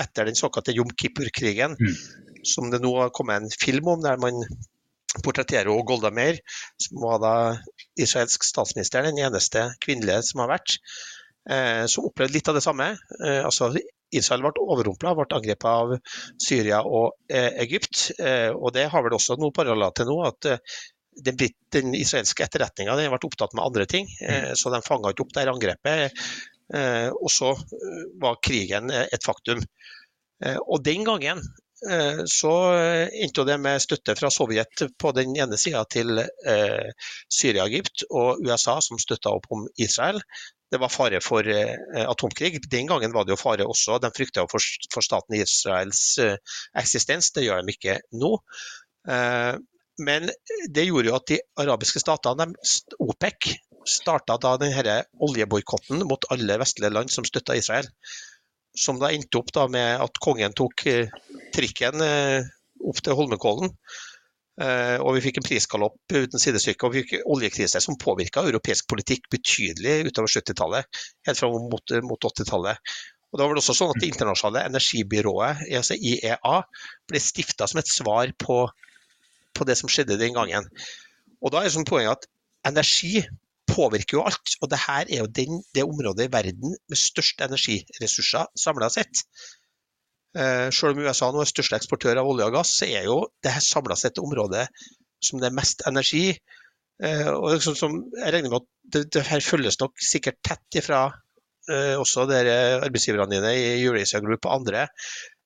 etter 0.00 0.28
den 0.28 0.38
såkalte 0.38 0.74
Jom 0.76 0.90
Kippur-krigen, 0.96 1.76
mm. 1.78 1.96
som 2.46 2.70
det 2.72 2.82
nå 2.82 2.92
har 2.98 3.14
kommet 3.14 3.42
en 3.42 3.56
film 3.60 3.88
om, 3.94 4.02
der 4.04 4.20
man 4.22 4.42
portretterer 5.24 5.86
Golda 5.86 6.10
Meir, 6.14 6.38
som 6.78 7.00
var 7.02 7.22
da 7.22 7.34
israelsk 7.98 8.44
statsminister, 8.46 9.06
den 9.06 9.18
eneste 9.18 9.70
kvinnelige 9.82 10.22
som 10.28 10.44
har 10.44 10.52
vært, 10.54 10.76
eh, 11.50 11.86
som 11.90 12.06
opplevde 12.06 12.36
litt 12.36 12.50
av 12.50 12.58
det 12.58 12.64
samme. 12.64 12.92
Eh, 13.24 13.40
altså 13.44 13.72
Israel 14.14 14.46
ble 14.46 14.62
overrumpla, 14.62 15.14
ble 15.18 15.26
angrepet 15.38 15.68
av 15.70 15.96
Syria 16.42 16.80
og 16.86 17.14
eh, 17.30 17.52
Egypt. 17.64 18.10
Eh, 18.18 18.50
og 18.50 18.72
Det 18.74 18.88
har 18.90 19.04
vel 19.06 19.18
også 19.18 19.38
noe 19.40 19.54
paralleller 19.54 19.94
til 19.96 20.10
nå. 20.10 20.18
at 20.26 20.50
eh, 20.50 20.78
den, 21.20 21.38
den, 21.74 21.94
israelske 21.98 22.46
etterretninga 22.46 22.94
har 22.96 23.12
vært 23.12 23.26
opptatt 23.28 23.54
med 23.56 23.66
andre 23.66 23.86
ting, 23.90 24.08
eh, 24.22 24.50
mm. 24.50 24.56
så 24.58 24.72
de 24.72 24.82
fanga 24.86 25.12
ikke 25.12 25.26
opp 25.26 25.36
det 25.36 25.46
angrepet. 25.50 26.22
Eh, 26.74 27.08
og 27.10 27.30
så 27.32 27.50
eh, 27.56 28.04
var 28.22 28.38
krigen 28.44 28.90
eh, 28.94 29.08
et 29.12 29.26
faktum. 29.26 29.62
Og 30.40 30.78
den 30.80 31.02
gangen 31.04 31.42
så 32.32 32.52
endte 33.12 33.42
det 33.44 33.58
med 33.60 33.82
støtte 33.84 34.14
fra 34.16 34.30
Sovjet 34.32 34.86
på 34.96 35.10
den 35.12 35.34
ene 35.36 35.58
sida 35.60 35.82
til 35.92 36.22
Syria-Egypt 37.28 38.06
og 38.08 38.40
USA 38.40 38.78
som 38.80 38.96
støtta 38.96 39.34
opp 39.36 39.50
om 39.52 39.66
Israel. 39.76 40.16
Det 40.72 40.80
var 40.80 40.92
fare 40.94 41.20
for 41.20 41.44
atomkrig. 41.44 42.62
Den 42.72 42.88
gangen 42.88 43.12
var 43.12 43.28
det 43.28 43.34
jo 43.34 43.40
fare 43.42 43.68
også. 43.68 43.98
De 44.00 44.08
frykta 44.16 44.46
for 44.48 45.04
staten 45.04 45.36
Israels 45.36 46.16
eksistens. 46.72 47.34
Det 47.36 47.44
gjør 47.44 47.60
de 47.60 47.76
ikke 47.76 47.98
nå. 48.16 48.32
Men 50.00 50.32
det 50.72 50.88
gjorde 50.88 51.12
jo 51.12 51.18
at 51.20 51.28
de 51.28 51.42
arabiske 51.60 52.00
statene, 52.00 52.48
OPEC, 52.96 53.52
starta 53.90 54.36
da 54.40 54.56
denne 54.60 54.96
oljeboikotten 55.22 56.04
mot 56.08 56.28
alle 56.34 56.58
vestlige 56.62 56.92
land 56.94 57.12
som 57.12 57.26
støtta 57.26 57.56
Israel. 57.58 57.88
Som 58.76 59.00
da 59.02 59.10
endte 59.10 59.40
opp 59.40 59.50
da 59.54 59.66
med 59.70 60.04
at 60.04 60.20
kongen 60.22 60.54
tok 60.56 60.86
eh, 60.86 61.10
trikken 61.54 62.04
eh, 62.06 62.46
opp 62.86 63.02
til 63.02 63.18
Holmenkollen. 63.18 63.74
Eh, 64.60 64.96
og 65.00 65.14
vi 65.16 65.22
fikk 65.24 65.40
en 65.40 65.46
prisgalopp 65.46 66.12
uten 66.12 66.42
sidestykke 66.42 66.86
og 66.86 66.94
vi 66.94 67.02
fikk 67.04 67.28
oljekrise 67.32 67.80
som 67.82 67.96
påvirka 68.00 68.44
europeisk 68.44 68.90
politikk 68.92 69.30
betydelig 69.32 70.10
utover 70.10 70.28
70-tallet, 70.28 71.00
helt 71.26 71.40
fram 71.40 71.56
mot, 71.72 71.96
mot 72.06 72.28
80-tallet. 72.30 72.92
Og 73.30 73.38
da 73.38 73.46
var 73.46 73.54
Det 73.54 73.62
også 73.62 73.76
sånn 73.78 73.92
at 73.94 74.02
Det 74.02 74.10
internasjonale 74.10 74.64
energibyrået, 74.72 75.62
altså 75.78 75.94
IEA, 75.94 76.56
ble 77.08 77.22
stifta 77.22 77.68
som 77.70 77.78
et 77.80 77.90
svar 77.90 78.32
på, 78.42 78.64
på, 79.54 79.66
det 79.68 79.78
som 79.78 79.90
skjedde 79.92 80.18
den 80.18 80.34
gangen. 80.34 80.66
Og 81.40 81.54
da 81.54 81.60
er 81.60 81.70
det 81.70 81.76
sånn 81.76 81.88
poenget 81.88 82.18
at 82.18 82.28
Energi 82.66 83.22
påvirker 83.70 84.18
jo 84.18 84.26
alt. 84.28 84.56
Og 84.60 84.70
det 84.72 84.80
her 84.82 85.06
er 85.06 85.22
jo 85.22 85.30
den, 85.40 85.62
det 85.74 85.86
området 85.86 86.26
i 86.26 86.32
verden 86.32 86.74
med 86.74 86.98
størst 86.98 87.42
energiressurser 87.46 88.50
samla 88.58 88.90
sett. 88.92 89.24
Eh, 90.38 90.68
selv 90.70 90.94
om 90.94 91.02
USA 91.02 91.30
nå 91.32 91.42
er 91.42 91.50
største 91.50 91.78
eksportør 91.80 92.20
av 92.20 92.28
olje 92.30 92.46
og 92.46 92.54
gass, 92.58 92.76
så 92.78 92.86
er 92.86 93.08
jo 93.08 93.24
det 93.42 93.54
her 93.56 93.64
samla 93.64 93.96
sett 93.98 94.20
området 94.22 94.68
som 95.24 95.40
det 95.42 95.50
er 95.50 95.56
mest 95.56 95.82
energi. 95.90 96.28
Eh, 97.02 97.26
og 97.32 97.56
liksom, 97.56 97.76
som, 97.78 97.98
jeg 98.20 98.36
regner 98.36 98.52
med 98.52 98.60
at 98.60 98.70
det, 98.94 99.04
det, 99.16 99.26
her 99.26 99.42
følges 99.44 99.80
nok 99.80 99.98
sikkert 100.04 100.38
tett 100.46 100.80
ifra 100.82 101.08
eh, 101.72 101.96
også 101.98 102.28
dere 102.30 102.54
arbeidsgiverne 102.84 103.34
dine 103.34 103.52
i 103.58 103.68
Eurasia 103.82 104.22
Group 104.22 104.46
og 104.46 104.60
andre. 104.60 104.88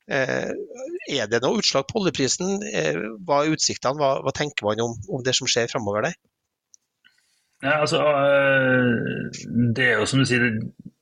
er 0.04 1.28
det 1.32 1.38
noe 1.40 1.56
utslag 1.62 1.86
på 1.88 2.02
oljeprisen? 2.02 2.58
hva 3.24 3.38
er 3.40 3.54
utsiktene? 3.54 3.96
Hva, 3.96 4.18
hva 4.20 4.32
tenker 4.36 4.66
man 4.66 4.82
om, 4.84 4.92
om 5.08 5.22
det 5.24 5.32
som 5.38 5.48
skjer 5.48 5.70
framover 5.72 6.04
der? 6.04 6.18
Ja, 7.64 7.80
altså, 7.80 7.96
eh, 7.96 9.42
det 9.76 9.84
er 9.88 10.00
jo 10.00 10.06
som 10.08 10.20
du 10.20 10.26
sier, 10.28 10.42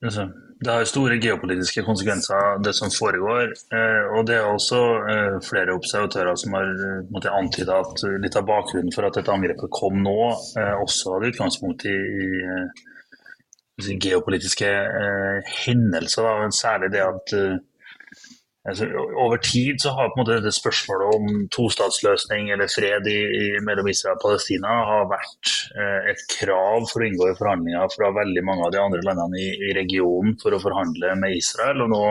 altså, 0.05 0.29
det 0.63 0.71
har 0.71 0.85
store 0.87 1.17
geopolitiske 1.19 1.83
konsekvenser, 1.83 2.61
det 2.63 2.75
som 2.79 2.93
foregår. 2.95 3.51
Eh, 3.75 4.13
og 4.15 4.29
det 4.29 4.37
er 4.37 4.47
også 4.47 4.83
eh, 5.11 5.39
flere 5.43 5.75
observatører 5.75 6.39
som 6.39 6.55
har 6.55 6.71
måtte, 7.11 7.35
antyda 7.35 7.81
at 7.83 8.07
litt 8.23 8.39
av 8.39 8.47
bakgrunnen 8.47 8.95
for 8.95 9.09
at 9.09 9.19
dette 9.19 9.35
angrepet 9.35 9.75
kom 9.75 9.99
nå, 10.05 10.17
også 10.85 11.17
hadde 11.17 11.33
utgangspunkt 11.33 11.89
i, 11.91 11.99
i 13.83 13.99
geopolitiske 13.99 14.71
hendelser. 15.65 16.31
Da. 16.31 16.51
Særlig 16.55 16.93
det 16.95 17.03
at 17.09 17.37
Altså, 18.63 18.87
over 19.19 19.37
tid 19.43 19.81
så 19.83 19.91
har 19.91 20.13
på 20.13 20.15
en 20.15 20.21
måte 20.23 20.37
dette 20.39 20.55
spørsmålet 20.55 21.17
om 21.17 21.47
tostatsløsning 21.51 22.53
eller 22.55 22.71
fred 22.71 23.09
i, 23.11 23.19
i, 23.19 23.47
mellom 23.67 23.89
Israel 23.91 24.15
og 24.15 24.23
Palestina 24.23 24.77
har 24.87 25.09
vært 25.11 25.55
eh, 25.75 26.13
et 26.13 26.23
krav 26.31 26.87
for 26.87 27.03
å 27.03 27.09
inngå 27.09 27.33
i 27.33 27.39
forhandlinger 27.41 27.91
fra 27.91 28.13
veldig 28.21 28.45
mange 28.47 28.69
av 28.69 28.71
de 28.75 28.79
andre 28.85 29.03
landene 29.09 29.41
i, 29.43 29.49
i 29.67 29.75
regionen 29.81 30.39
for 30.39 30.55
å 30.55 30.63
forhandle 30.63 31.17
med 31.25 31.35
Israel. 31.41 31.83
og 31.83 31.91
nå 31.91 32.05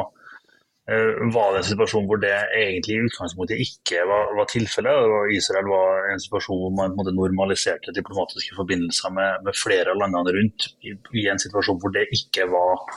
eh, 0.92 1.24
var 1.38 1.56
det 1.56 1.64
en 1.64 1.70
situasjon 1.70 2.12
hvor 2.12 2.20
det 2.26 2.36
egentlig 2.36 3.00
i 3.00 3.08
utgangspunktet 3.08 3.66
ikke 3.70 4.04
var, 4.12 4.36
var 4.42 4.52
tilfellet. 4.52 5.18
Israel 5.40 5.72
var 5.72 6.12
en 6.12 6.28
situasjon 6.28 6.64
hvor 6.66 6.78
man 6.82 7.00
normaliserte 7.16 7.96
diplomatiske 7.96 8.60
forbindelser 8.60 9.16
med, 9.16 9.48
med, 9.48 9.56
flere 9.56 9.96
av 9.96 10.04
landene 10.04 10.36
rundt, 10.42 10.74
i, 10.84 11.00
i 11.16 11.30
en 11.32 11.40
situasjon 11.40 11.80
hvor 11.80 11.96
det 11.96 12.10
ikke 12.12 12.52
var 12.52 12.90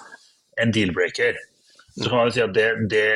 en 0.59 0.75
deal-breaker. 0.75 1.39
Så 1.95 2.09
kan 2.11 2.19
man 2.19 2.33
si 2.35 2.43
at 2.43 2.55
det, 2.55 2.69
det 2.91 3.09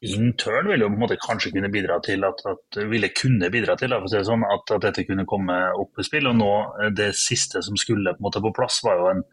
in 0.00 0.32
turn 0.38 0.68
vil 0.70 0.84
jo 0.84 0.88
på 0.88 0.94
en 0.94 1.02
måte 1.02 1.18
kanskje 1.20 1.50
kunne 1.56 1.70
bidra 1.74 1.98
til 2.06 2.22
at, 2.26 2.40
at 2.46 2.78
ville 2.90 3.10
kunne 3.18 3.50
bidra 3.50 3.74
til 3.78 3.94
at, 3.96 4.06
sånn, 4.06 4.44
at, 4.46 4.70
at, 4.76 4.84
dette 4.86 5.04
kunne 5.08 5.26
komme 5.28 5.56
opp 5.74 5.98
i 5.98 6.06
spill. 6.06 6.30
og 6.30 6.38
nå 6.38 6.52
Det 6.96 7.10
siste 7.18 7.62
som 7.66 7.76
skulle 7.80 8.14
på, 8.14 8.22
en 8.22 8.28
måte 8.28 8.42
på 8.44 8.54
plass, 8.54 8.78
var 8.86 9.02
jo 9.02 9.10
en, 9.10 9.24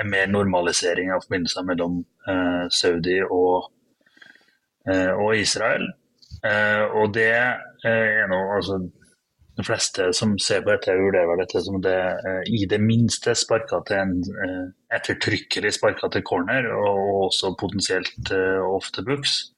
en 0.00 0.10
mer 0.10 0.32
normalisering 0.32 1.12
av 1.12 1.26
forbindelser 1.26 1.68
mellom 1.68 2.00
eh, 2.30 2.64
Saudi 2.72 3.20
og, 3.26 3.68
eh, 4.88 5.12
og 5.12 5.36
Israel. 5.36 5.90
Eh, 6.44 6.84
og 6.88 7.14
det 7.14 7.30
er 7.34 8.26
noe 8.32 8.58
altså, 8.58 8.80
de 9.56 9.64
fleste 9.64 10.08
som 10.16 10.34
ser 10.42 10.64
på 10.64 10.72
dette, 10.72 10.96
vurderer 10.98 11.38
dette 11.38 11.62
som 11.62 11.78
det 11.82 11.94
eh, 11.94 12.42
i 12.50 12.64
det 12.70 12.80
minste 12.82 13.36
sparka 13.38 13.80
til 13.86 14.00
en 14.00 14.14
eh, 14.44 14.62
ettertrykkelig 14.96 15.76
sparka 15.76 16.10
til 16.10 16.24
corner, 16.26 16.66
og 16.74 17.28
også 17.28 17.54
potensielt 17.60 18.32
eh, 18.34 18.62
off 18.66 18.90
the 18.96 19.04
books. 19.06 19.50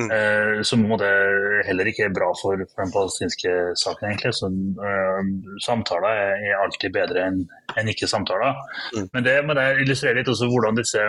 Mm. 0.00 0.62
Som 0.64 0.86
heller 0.86 1.88
ikke 1.90 2.06
er 2.06 2.12
bra 2.14 2.30
for, 2.38 2.56
for 2.70 2.86
den 2.86 2.92
palestinske 2.94 3.50
saken, 3.76 4.06
egentlig. 4.08 4.30
Så, 4.38 4.48
uh, 4.48 5.58
samtaler 5.60 6.20
er, 6.38 6.54
alltid 6.56 6.94
bedre 6.94 7.26
enn 7.26 7.42
en 7.76 7.90
ikke 7.90 8.08
samtaler. 8.08 8.56
Mm. 8.94 9.10
Men 9.12 9.26
det, 9.26 9.34
må 9.44 9.58
jeg 9.58 9.82
illustrerer 9.82 10.22
litt 10.22 10.30
også 10.32 10.48
hvordan 10.48 10.78
disse 10.78 11.04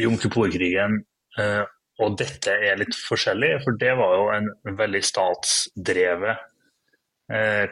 Jom 0.00 0.16
Kippur-krigen 0.22 0.96
uh, 1.36 1.66
og 2.00 2.16
dette 2.22 2.54
er 2.70 2.80
litt 2.80 2.96
forskjellig. 2.96 3.52
For 3.66 3.76
det 3.82 3.92
var 4.00 4.16
jo 4.16 4.32
en 4.38 4.78
veldig 4.80 5.04
statsdrevet 5.10 6.53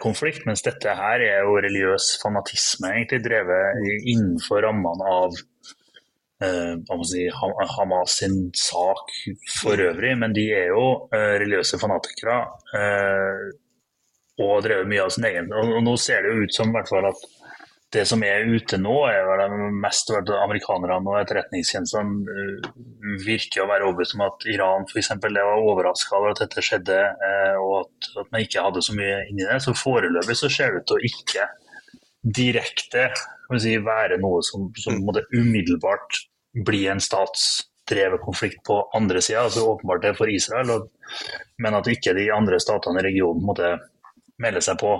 konflikt, 0.00 0.46
mens 0.48 0.62
dette 0.64 0.94
her 0.96 1.20
er 1.20 1.42
jo 1.44 1.58
religiøs 1.60 2.06
fanatisme, 2.22 2.88
egentlig 2.88 3.18
drevet 3.26 3.82
innenfor 4.08 4.64
rammene 4.64 5.10
av 5.12 5.34
eh, 6.42 7.02
si, 7.04 7.26
Hamas 7.76 8.18
sin 8.18 8.50
sak 8.56 9.12
for 9.60 9.80
øvrig, 9.80 10.14
men 10.18 10.34
de 10.36 10.46
er 10.56 10.70
jo 10.72 10.86
eh, 11.14 11.36
religiøse 11.42 11.80
fanatikere. 11.82 12.38
Eh, 12.78 13.44
og 14.42 14.62
drevet 14.64 14.88
mye 14.88 15.04
av 15.04 15.12
sin 15.12 15.28
egen. 15.28 15.50
Og, 15.52 15.76
og, 15.76 15.82
nå 15.84 15.96
ser 16.00 16.24
det 16.24 16.32
jo 16.32 16.46
ut 16.46 16.56
som 16.56 16.72
hvert 16.74 16.88
fall 16.90 17.10
at 17.10 17.24
det 17.92 18.04
som 18.08 18.22
er 18.24 18.46
ute 18.48 18.78
nå, 18.80 18.94
er 19.10 19.26
vel 19.28 19.52
mest 19.82 20.10
amerikanerne 20.14 21.12
og 21.12 21.18
etterretningstjenestene 21.20 22.22
uh, 22.24 22.70
virker 23.20 23.64
å 23.64 23.68
være 23.68 23.88
overbevist 23.88 24.16
om 24.16 24.24
at 24.26 24.46
Iran 24.48 24.86
f.eks. 24.88 25.10
var 25.20 25.52
overraska 25.58 26.16
over 26.16 26.32
at 26.32 26.40
dette 26.44 26.64
skjedde, 26.64 27.00
uh, 27.20 27.58
og 27.60 27.74
at, 27.82 28.08
at, 28.22 28.30
man 28.32 28.46
ikke 28.46 28.64
hadde 28.64 28.84
så 28.86 28.96
mye 28.96 29.20
inni 29.28 29.44
det. 29.44 29.60
Så 29.64 29.76
foreløpig 29.76 30.38
så 30.40 30.50
ser 30.52 30.72
det 30.72 30.82
ut 30.82 30.88
til 30.92 30.98
å 30.98 31.10
ikke 31.12 31.50
direkte 32.22 33.10
si, 33.60 33.76
være 33.84 34.16
noe 34.22 34.40
som, 34.46 34.70
som 34.80 35.00
måtte 35.04 35.26
umiddelbart 35.34 36.22
bli 36.64 36.86
en 36.88 37.00
statsdrevet 37.02 38.22
konflikt 38.24 38.62
på 38.64 38.78
andre 38.96 39.20
sida, 39.20 39.44
altså 39.46 39.66
åpenbart 39.74 40.04
det 40.06 40.14
for 40.16 40.32
Israel, 40.32 40.70
og, 40.72 41.18
men 41.60 41.76
at 41.76 41.90
ikke 41.92 42.16
de 42.16 42.30
andre 42.32 42.60
statene 42.62 43.02
i 43.02 43.10
regionen 43.10 43.44
måtte 43.44 43.74
melde 44.40 44.62
seg 44.64 44.80
på. 44.80 44.94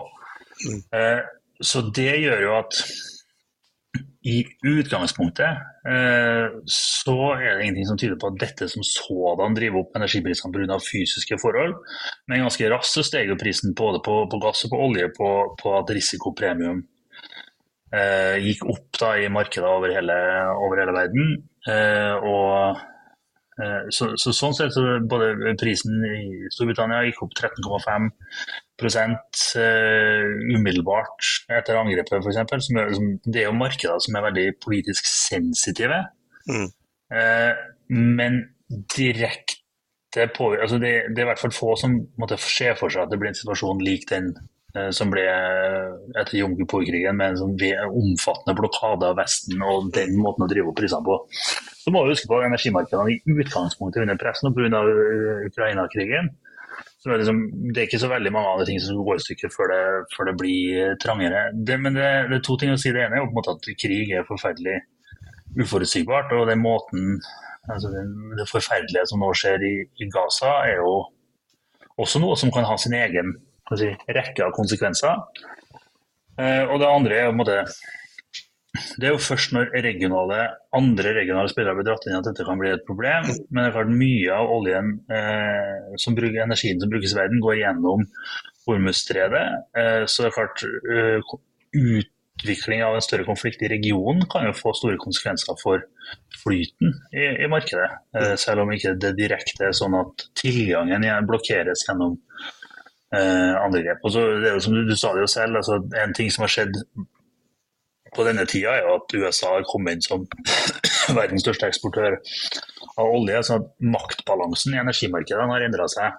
Mm. 0.66 0.82
Eh, 0.99 1.22
så 1.64 1.84
det 1.94 2.12
gjør 2.22 2.46
jo 2.46 2.54
at 2.58 2.82
i 4.22 4.36
utgangspunktet 4.62 5.58
eh, 5.90 6.54
så 6.70 7.16
er 7.34 7.56
det 7.56 7.64
ingenting 7.64 7.88
som 7.88 7.98
tyder 7.98 8.18
på 8.20 8.30
at 8.30 8.38
dette 8.38 8.68
som 8.70 8.84
sådan 8.86 9.56
driver 9.56 9.82
opp 9.82 9.98
energiprisene 9.98 10.54
pga. 10.54 10.78
fysiske 10.78 11.38
forhold, 11.42 11.74
men 12.30 12.44
ganske 12.44 12.70
raskt 12.70 12.94
så 12.94 13.04
steg 13.06 13.32
jo 13.32 13.38
prisen 13.40 13.74
både 13.78 13.98
på, 14.04 14.20
på, 14.30 14.40
gass 14.44 14.62
og 14.68 14.74
på 14.74 14.82
olje 14.86 15.10
på, 15.16 15.30
på 15.58 15.74
at 15.80 15.90
risikopremium 15.90 16.84
eh, 17.90 18.38
gikk 18.46 18.64
opp 18.70 19.00
da, 19.00 19.16
i 19.18 19.28
markedet 19.32 19.68
over 19.68 19.90
hele, 19.94 20.18
over 20.54 20.84
hele 20.84 20.94
verden. 20.96 21.34
Eh, 21.66 22.14
og 22.22 22.78
eh, 23.58 23.90
så, 23.90 24.12
så, 24.14 24.34
sånn 24.36 24.56
sett 24.56 24.74
så 24.74 24.86
både 25.02 25.56
prisen 25.60 25.98
i 26.06 26.46
Storbritannia 26.54 27.04
gikk 27.08 27.24
opp 27.26 27.34
13,5 27.42 28.06
eh, 28.06 28.08
umiddelbart 30.57 31.30
etter 31.53 31.78
angrepet, 31.78 32.18
f.eks. 32.18 32.68
Det 33.24 33.43
er 33.43 33.49
jo 33.49 33.57
markeder 33.57 34.03
som 34.03 34.18
er 34.18 34.26
veldig 34.28 34.47
politisk 34.64 35.07
sensitive. 35.09 36.03
Mm. 36.51 36.68
Eh, 37.14 37.53
men 37.93 38.41
direkte 38.97 40.26
på 40.37 40.51
altså 40.59 40.76
det, 40.80 40.93
det, 41.12 41.22
er 41.22 41.26
i 41.26 41.30
hvert 41.30 41.41
fall 41.41 41.55
få 41.57 41.76
som 41.80 41.95
måtte 42.20 42.37
se 42.41 42.72
for 42.76 42.93
seg 42.93 43.07
at 43.07 43.12
det 43.12 43.20
blir 43.20 43.33
en 43.33 43.39
situasjon 43.39 43.80
lik 43.85 44.09
den 44.11 44.33
Eh, 44.72 44.89
som 44.97 45.11
ble 45.12 45.22
etter 46.16 46.39
Jom 46.39 46.55
Kippur-krigen 46.57 47.18
med 47.18 47.35
en 47.35 47.41
sånn 47.43 47.57
omfattende 47.93 48.55
blokade 48.57 49.11
av 49.11 49.18
Vesten 49.18 49.61
og 49.61 49.91
den 49.93 50.14
måten 50.16 50.47
å 50.47 50.49
drive 50.49 50.70
opp 50.70 50.78
prisene 50.80 51.05
på. 51.05 51.18
Så 51.83 51.93
må 51.93 52.07
vi 52.07 52.14
huske 52.14 52.30
på 52.30 52.41
energimarkedene 52.47 53.12
i 53.12 53.37
utgangspunktet 53.43 54.07
under 54.07 54.20
press 54.20 54.41
nå 54.41 54.55
pga. 54.57 54.80
Eh, 54.80 55.45
Ukraina-krigen. 55.51 56.33
Så 57.03 57.11
er 57.11 57.16
det, 57.16 57.24
liksom, 57.24 57.38
det, 57.72 57.78
er 57.80 57.86
ikke 57.88 57.98
så 57.98 58.09
veldig 58.12 58.30
mange 58.30 58.50
andre 58.53 58.66
ting 58.68 58.76
som 58.78 59.00
går 59.03 59.18
i 59.18 59.22
stykker 59.24 59.50
før 59.50 59.72
det, 59.72 59.84
før 60.14 60.28
det 60.28 60.34
blir 60.38 60.92
trangere. 61.03 61.40
Det, 61.53 61.78
men 61.82 61.96
det, 61.98 62.11
det, 62.30 62.36
er 62.38 62.44
to 62.46 62.55
ting 62.61 62.70
å 62.70 62.76
si. 62.78 62.92
Det 62.94 63.03
ene 63.03 63.18
er 63.18 63.24
jo 63.24 63.30
på 63.30 63.34
en 63.34 63.38
måte 63.40 63.55
at 63.57 63.70
krig 63.82 64.12
er 64.14 64.28
forferdelig 64.28 64.76
uforutsigbart. 65.59 66.30
Og 66.38 66.46
den 66.46 66.62
måten, 66.62 67.16
altså 67.66 67.90
det, 67.90 68.05
det 68.38 68.46
forferdelige 68.50 69.09
som 69.11 69.24
nå 69.24 69.32
skjer 69.34 69.66
i, 69.66 69.72
i 69.98 70.09
Gaza, 70.14 70.55
er 70.68 70.78
jo 70.78 70.94
også 72.03 72.22
noe 72.22 72.38
som 72.38 72.55
kan 72.55 72.70
ha 72.70 72.78
sin 72.78 72.94
egen 72.94 73.34
si, 73.74 73.90
rekke 74.14 74.46
av 74.46 74.55
konsekvenser. 74.55 75.18
Eh, 76.38 76.62
og 76.68 76.78
det 76.80 76.88
andre 76.88 77.18
er 77.18 77.28
på 77.32 77.34
en 77.34 77.42
måte, 77.42 77.59
det 78.73 79.05
er 79.05 79.12
jo 79.12 79.20
først 79.20 79.53
når 79.53 79.75
regionale, 79.85 80.39
andre 80.73 81.12
regionale 81.18 81.51
spillere 81.53 81.77
blir 81.77 81.87
dratt 81.91 82.07
inn 82.09 82.16
at 82.16 82.29
dette 82.31 82.47
kan 82.49 82.61
bli 82.61 82.70
et 82.73 82.87
problem. 82.89 83.29
Men 83.51 83.61
det 83.61 83.66
er 83.68 83.75
klart 83.75 83.93
mye 83.93 84.39
av 84.39 84.53
oljen, 84.55 84.95
eh, 85.12 85.99
som 86.01 86.16
bruker, 86.16 86.41
energien 86.47 86.81
som 86.81 86.93
brukes 86.93 87.12
i 87.12 87.20
verden, 87.20 87.43
går 87.45 87.61
gjennom 87.61 88.07
Hormuzstredet. 88.64 89.45
Eh, 89.77 90.07
så 90.09 90.25
det 90.25 90.31
er 90.31 90.37
klart 90.39 90.64
eh, 90.64 91.35
utvikling 91.77 92.83
av 92.87 92.97
en 92.97 93.05
større 93.05 93.29
konflikt 93.29 93.61
i 93.61 93.70
regionen 93.75 94.25
kan 94.33 94.49
jo 94.49 94.57
få 94.57 94.73
store 94.79 94.97
konsekvenser 95.03 95.59
for 95.61 95.85
flyten 96.41 96.97
i, 97.12 97.29
i 97.45 97.53
markedet. 97.53 97.91
Eh, 98.16 98.35
selv 98.41 98.64
om 98.64 98.73
ikke 98.73 98.97
det 98.97 99.14
direkte 99.20 99.68
er 99.68 99.77
sånn 99.77 100.01
at 100.01 100.31
tilgangen 100.41 101.05
blokkeres 101.29 101.85
gjennom 101.91 102.16
eh, 103.12 103.53
andre 103.53 103.85
grep. 103.85 104.01
Og 104.01 104.16
så, 104.16 104.29
det 104.41 104.49
er 104.49 104.57
jo 104.57 104.64
som 104.64 104.81
du, 104.81 104.87
du, 104.89 104.97
sa 104.97 105.12
det 105.12 105.27
jo 105.27 105.35
selv, 105.37 105.61
altså, 105.61 105.83
en 106.07 106.16
ting 106.16 106.33
som 106.33 106.49
har 106.49 106.57
skjedd 106.57 106.81
på 108.16 108.26
denne 108.26 108.44
tida, 108.48 108.76
er 108.76 108.86
jo 108.86 108.96
at 108.98 109.14
USA 109.16 109.54
har 109.56 109.66
kommet 109.68 109.96
inn 109.96 110.04
som 110.04 110.26
verdens 111.18 111.44
største 111.44 111.70
eksportør 111.70 112.18
av 113.00 113.08
olje. 113.08 113.40
sånn 113.46 113.64
at 113.64 113.70
Maktbalansen 113.94 114.76
i 114.76 114.80
energimarkedene 114.82 115.50
har 115.54 115.66
endra 115.66 115.88
seg. 115.90 116.16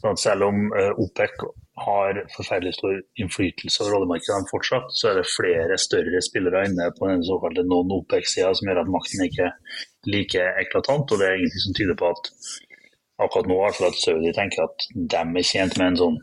sånn 0.00 0.16
at 0.16 0.22
Selv 0.22 0.48
om 0.48 0.68
uh, 0.72 0.92
OPEC 1.02 1.46
har 1.84 2.22
forferdelig 2.32 2.76
stor 2.78 3.00
innflytelse 3.20 3.82
over 3.84 3.98
oljemarkedene 3.98 4.48
fortsatt, 4.48 4.94
så 4.96 5.10
er 5.10 5.18
det 5.20 5.26
flere 5.28 5.76
større 5.80 6.22
spillere 6.24 6.64
inne 6.70 6.88
på 6.96 7.10
den 7.10 7.24
såkalte 7.26 7.66
non-OPEC-sida 7.68 8.54
som 8.56 8.70
gjør 8.70 8.80
at 8.84 8.94
makten 8.94 9.26
ikke 9.26 9.50
er 9.50 9.82
like 10.08 10.46
eklatant. 10.62 11.12
og 11.12 11.20
Det 11.20 11.28
er 11.28 11.36
ingenting 11.36 11.66
som 11.66 11.76
tyder 11.76 11.98
på 12.00 12.14
at 12.14 12.32
akkurat 13.26 13.50
nå 13.50 13.60
altså 13.64 13.90
at 13.90 14.00
Saudi 14.00 14.32
tenker 14.36 14.64
at 14.64 14.88
de 14.94 15.20
er 15.20 15.46
tjent 15.50 15.76
med 15.76 15.92
en 15.92 16.00
sånn 16.00 16.18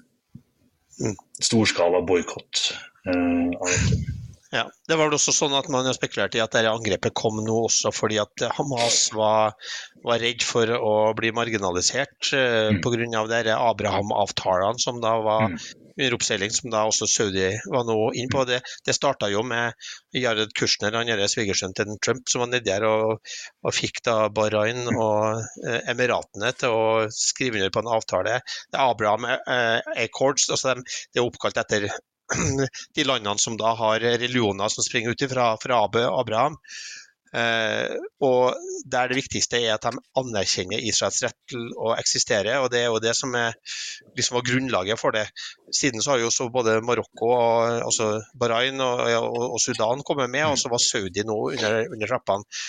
mm. 1.05 1.15
storskala 1.49 2.01
boikott. 2.09 2.65
Uh, 3.05 3.53
ja, 4.53 4.63
Det 4.87 4.97
var 4.97 5.09
vel 5.09 5.17
også 5.17 5.33
sånn 5.35 5.55
at 5.57 5.69
man 5.73 5.89
spekulerte 5.95 6.37
i 6.37 6.43
at 6.43 6.53
dette 6.53 6.71
angrepet 6.71 7.15
kom 7.17 7.39
nå 7.43 7.59
også 7.67 7.93
fordi 7.95 8.19
at 8.21 8.47
Hamas 8.57 9.07
var, 9.17 9.55
var 10.05 10.21
redd 10.21 10.45
for 10.45 10.69
å 10.77 10.95
bli 11.17 11.33
marginalisert 11.35 12.33
uh, 12.35 12.73
mm. 12.75 12.83
pga. 12.85 13.57
Abraham-avtalene 13.57 14.81
som 14.81 15.01
da 15.03 15.17
var 15.25 15.49
mm 15.53 15.57
under 15.97 16.15
oppseiling, 16.15 16.51
som 16.51 16.71
da 16.73 16.83
også 16.89 17.07
Saudi 17.09 17.49
var 17.69 17.85
nå 17.87 17.97
inn 18.17 18.29
på. 18.31 18.43
Det, 18.49 18.59
det 18.85 18.95
starta 18.97 19.29
jo 19.31 19.43
med 19.47 19.73
Jared 20.17 20.53
Kushner, 20.57 20.95
han 20.97 21.09
er 21.09 21.25
svigersønnen 21.31 21.75
til 21.77 21.97
Trump, 22.03 22.25
som 22.29 22.43
var 22.43 22.51
nedi 22.53 22.73
her 22.73 22.85
og, 22.87 23.19
og, 23.63 23.73
fikk 23.75 24.01
da 24.07 24.17
Bahrain 24.33 24.87
og 24.93 25.43
eh, 25.67 25.91
Emiratene 25.93 26.53
til 26.57 26.73
å 26.73 26.87
skrive 27.13 27.61
under 27.61 27.73
på 27.73 27.83
en 27.83 27.91
avtale. 27.99 28.39
Det 28.71 28.79
er 28.79 28.87
Abraham 28.87 29.29
eh, 29.29 29.93
Accords, 30.07 30.49
altså 30.49 30.73
de, 30.73 30.87
det 31.13 31.21
er 31.21 31.27
oppkalt 31.27 31.61
etter 31.61 31.89
de 32.95 33.07
landene 33.07 33.39
som 33.41 33.57
da 33.59 33.73
har 33.77 34.03
religioner 34.03 34.71
som 34.71 34.85
springer 34.85 35.13
ut 35.13 35.25
fra, 35.31 35.53
fra 35.61 35.85
Abraham. 35.85 36.59
Eh, 37.33 37.95
og 38.21 38.53
der 38.85 39.09
det 39.09 39.17
viktigste 39.17 39.57
er 39.57 39.73
at 39.73 39.87
de 39.87 40.01
anerkjenner 40.19 40.83
Israels 40.85 41.23
rett 41.25 41.37
til 41.49 41.65
å 41.81 41.95
eksistere. 41.97 42.59
og 42.61 42.69
Det 42.73 42.83
er 42.83 42.91
jo 42.91 43.01
det 43.01 43.15
som 43.17 43.33
er, 43.37 43.57
liksom 44.17 44.37
var 44.37 44.47
grunnlaget 44.49 45.01
for 45.01 45.15
det. 45.15 45.25
Siden 45.73 46.03
så 46.03 46.13
har 46.13 46.21
jo 46.21 46.31
så 46.33 46.49
både 46.53 46.79
Marokko, 46.85 47.31
og, 47.33 47.81
altså 47.87 48.11
Bahrain 48.37 48.81
og, 48.85 49.01
og, 49.17 49.41
og, 49.49 49.59
Sudan 49.63 50.05
kommet 50.05 50.29
med, 50.29 50.45
og 50.51 50.59
så 50.61 50.69
var 50.73 50.83
Saudi 50.83 51.25
nå 51.25 51.39
under, 51.55 51.81
under 51.89 52.13
trappene. 52.13 52.61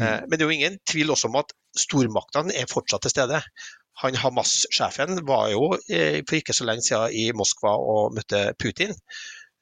Eh, 0.00 0.06
mm. 0.06 0.28
men 0.28 0.36
det 0.36 0.40
er 0.40 0.48
jo 0.48 0.58
ingen 0.58 0.80
tvil 0.88 1.14
også 1.14 1.32
om 1.32 1.42
at 1.42 1.54
stormaktene 1.82 2.54
er 2.62 2.70
fortsatt 2.70 3.02
til 3.06 3.16
stede. 3.16 3.42
Han 4.00 4.16
Hamas-sjefen 4.16 5.20
var 5.28 5.50
jo 5.52 5.74
eh, 5.90 6.22
for 6.24 6.38
ikke 6.38 6.56
så 6.56 6.66
lenge 6.66 6.84
siden 6.86 7.12
i 7.12 7.28
Moskva 7.36 7.74
og 7.76 8.16
møtte 8.16 8.48
Putin. 8.58 8.96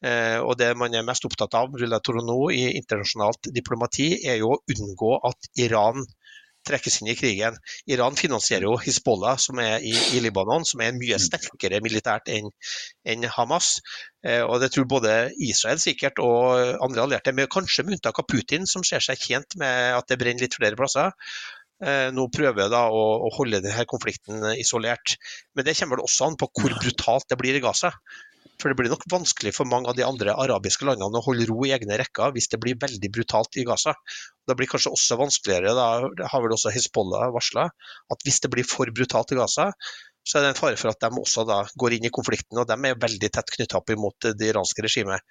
Eh, 0.05 0.39
og 0.41 0.57
Det 0.59 0.71
man 0.79 0.95
er 0.95 1.05
mest 1.05 1.27
opptatt 1.29 1.57
av 1.59 1.75
nå 1.75 2.39
i 2.57 2.63
internasjonalt 2.79 3.51
diplomati, 3.53 4.15
er 4.25 4.41
jo 4.41 4.55
å 4.55 4.63
unngå 4.77 5.13
at 5.29 5.51
Iran 5.61 6.07
trekkes 6.67 7.01
inn 7.01 7.11
i 7.13 7.17
krigen. 7.17 7.57
Iran 7.89 8.17
finansierer 8.19 8.67
jo 8.69 8.77
Hizbollah, 8.81 9.39
som 9.41 9.61
er 9.63 9.81
i, 9.81 9.95
i 10.17 10.21
Libanon, 10.21 10.67
som 10.69 10.83
er 10.85 10.97
mye 10.97 11.19
sterkere 11.21 11.81
militært 11.85 12.29
enn 12.33 12.51
en 13.09 13.29
Hamas. 13.37 13.79
Eh, 14.25 14.43
og 14.45 14.61
det 14.61 14.71
tror 14.75 14.89
både 14.91 15.15
Israel 15.41 15.81
sikkert 15.81 16.21
og 16.25 16.83
andre 16.85 17.07
allierte, 17.07 17.33
med, 17.37 17.49
kanskje 17.53 17.87
med 17.87 17.99
unntak 17.99 18.21
av 18.21 18.29
Putin, 18.29 18.69
som 18.69 18.85
ser 18.87 19.05
seg 19.05 19.21
tjent 19.21 19.57
med 19.61 19.97
at 19.97 20.09
det 20.11 20.21
brenner 20.21 20.45
litt 20.45 20.59
flere 20.59 20.79
plasser. 20.79 21.17
Eh, 21.81 22.09
nå 22.13 22.27
prøver 22.35 22.69
da 22.73 22.87
å, 22.93 23.05
å 23.25 23.31
holde 23.39 23.63
denne 23.65 23.87
konflikten 23.89 24.45
isolert. 24.57 25.17
Men 25.57 25.67
det 25.67 25.77
kommer 25.79 25.99
vel 25.99 26.09
også 26.09 26.29
an 26.29 26.41
på 26.41 26.51
hvor 26.61 26.77
brutalt 26.83 27.31
det 27.31 27.41
blir 27.41 27.57
i 27.57 27.63
Gaza. 27.65 27.95
For 28.61 28.69
det 28.69 28.77
blir 28.77 28.93
nok 28.93 29.07
vanskelig 29.09 29.55
for 29.57 29.69
mange 29.69 29.89
av 29.89 29.97
de 29.97 30.05
andre 30.05 30.35
arabiske 30.37 30.85
landene 30.85 31.17
å 31.17 31.25
holde 31.25 31.47
ro 31.49 31.63
i 31.65 31.73
egne 31.73 31.97
rekker 32.01 32.35
hvis 32.35 32.51
det 32.53 32.61
blir 32.61 32.77
veldig 32.81 33.11
brutalt 33.15 33.57
i 33.57 33.65
Gaza. 33.69 33.95
Det 34.49 34.57
blir 34.59 34.69
kanskje 34.69 34.93
også 34.93 35.17
vanskeligere, 35.21 35.73
da 35.77 36.29
har 36.29 36.45
vel 36.45 36.53
også 36.57 36.73
Hizbollah 36.75 37.31
varsla, 37.33 37.69
at 38.13 38.27
hvis 38.27 38.43
det 38.45 38.51
blir 38.53 38.69
for 38.69 38.91
brutalt 38.93 39.33
i 39.33 39.39
Gaza, 39.39 39.71
så 40.31 40.39
er 40.39 40.45
det 40.45 40.51
en 40.53 40.59
fare 40.61 40.79
for 40.79 40.93
at 40.93 41.01
de 41.03 41.19
også 41.19 41.43
da 41.49 41.59
går 41.83 41.97
inn 41.97 42.07
i 42.07 42.13
konflikten. 42.15 42.59
og 42.61 42.69
De 42.69 42.77
er 42.77 42.99
veldig 43.03 43.31
tett 43.35 43.51
knytta 43.57 43.81
opp 43.81 43.91
imot 43.91 44.29
det 44.39 44.51
iranske 44.53 44.85
regimet. 44.87 45.25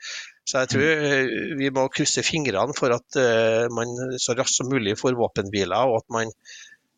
Så 0.43 0.63
jeg 0.63 0.71
tror 0.73 1.03
eh, 1.07 1.35
vi 1.59 1.69
må 1.75 1.85
krysse 1.93 2.23
fingrene 2.27 2.75
for 2.75 2.91
at 2.91 3.19
uh, 3.19 3.69
man 3.71 3.93
så 4.19 4.35
raskt 4.35 4.59
som 4.59 4.67
mulig 4.71 4.97
får 4.99 5.15
våpenhviler, 5.19 5.87
og 5.87 6.01
at 6.01 6.07
man 6.11 6.33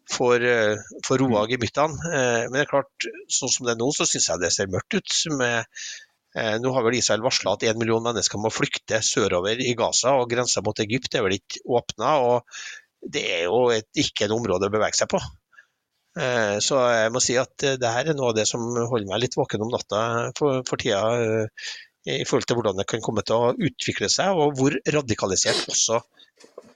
får, 0.10 0.46
uh, 0.50 0.96
får 1.06 1.22
roa 1.22 1.44
gemyttene. 1.52 2.00
Uh, 2.08 2.48
men 2.48 2.58
det 2.58 2.64
er 2.64 2.72
klart, 2.72 3.10
sånn 3.30 3.54
som 3.54 3.70
det 3.70 3.76
er 3.76 3.84
nå, 3.84 3.92
så 3.94 4.08
syns 4.10 4.32
jeg 4.32 4.42
det 4.42 4.54
ser 4.56 4.72
mørkt 4.74 4.98
ut. 4.98 5.20
med 5.38 5.84
nå 6.64 6.70
har 6.72 6.86
vel 6.86 6.96
Israel 6.96 7.26
varsla 7.26 7.58
at 7.58 7.66
en 7.68 7.76
million 7.76 8.06
mennesker 8.06 8.40
må 8.40 8.48
flykte 8.56 9.02
sørover 9.04 9.60
i 9.60 9.74
Gaza, 9.76 10.14
og 10.16 10.30
grensa 10.32 10.64
mot 10.64 10.80
Egypt 10.80 11.18
er 11.20 11.26
vel 11.26 11.36
ikke 11.36 11.60
åpna. 11.68 12.14
Det 13.04 13.26
er 13.36 13.44
jo 13.50 13.66
et, 13.76 13.90
ikke 14.00 14.30
et 14.30 14.32
område 14.32 14.70
å 14.70 14.72
bevege 14.72 14.96
seg 14.96 15.12
på. 15.12 15.20
Eh, 16.20 16.58
så 16.60 16.78
jeg 16.92 17.12
må 17.16 17.22
si 17.24 17.38
at 17.40 17.64
eh, 17.64 17.78
det 17.80 17.92
her 17.96 18.10
er 18.12 18.18
noe 18.18 18.34
av 18.34 18.36
det 18.36 18.44
som 18.50 18.64
holder 18.76 19.08
meg 19.08 19.22
litt 19.24 19.38
våken 19.40 19.64
om 19.64 19.72
natta 19.72 20.02
for, 20.38 20.60
for 20.68 20.82
tida. 20.82 21.00
Eh, 21.16 21.70
I 22.12 22.26
forhold 22.28 22.50
til 22.50 22.58
hvordan 22.58 22.80
det 22.82 22.88
kan 22.90 23.04
komme 23.06 23.24
til 23.24 23.38
å 23.38 23.54
utvikle 23.54 24.10
seg, 24.12 24.34
og 24.36 24.58
hvor 24.60 24.76
radikalisert 24.96 25.70
også 25.72 26.02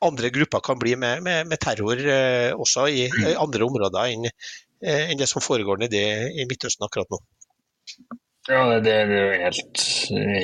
andre 0.05 0.29
grupper 0.29 0.61
kan 0.61 0.77
bli 0.79 0.93
med, 1.01 1.23
med, 1.25 1.49
med 1.49 1.59
terror 1.63 1.97
også 2.61 2.83
i, 2.93 3.07
i, 3.09 3.31
andre 3.41 3.65
områder 3.65 4.11
enn, 4.11 4.27
enn 4.86 5.17
det 5.17 5.25
som 5.31 5.41
foregår 5.41 5.79
nede 5.81 6.03
i 6.29 6.45
Midtøsten 6.45 6.86
akkurat 6.86 7.09
nå. 7.09 7.17
Ja, 8.46 8.62
det, 8.78 8.91
er 8.93 9.39
helt, 9.41 9.80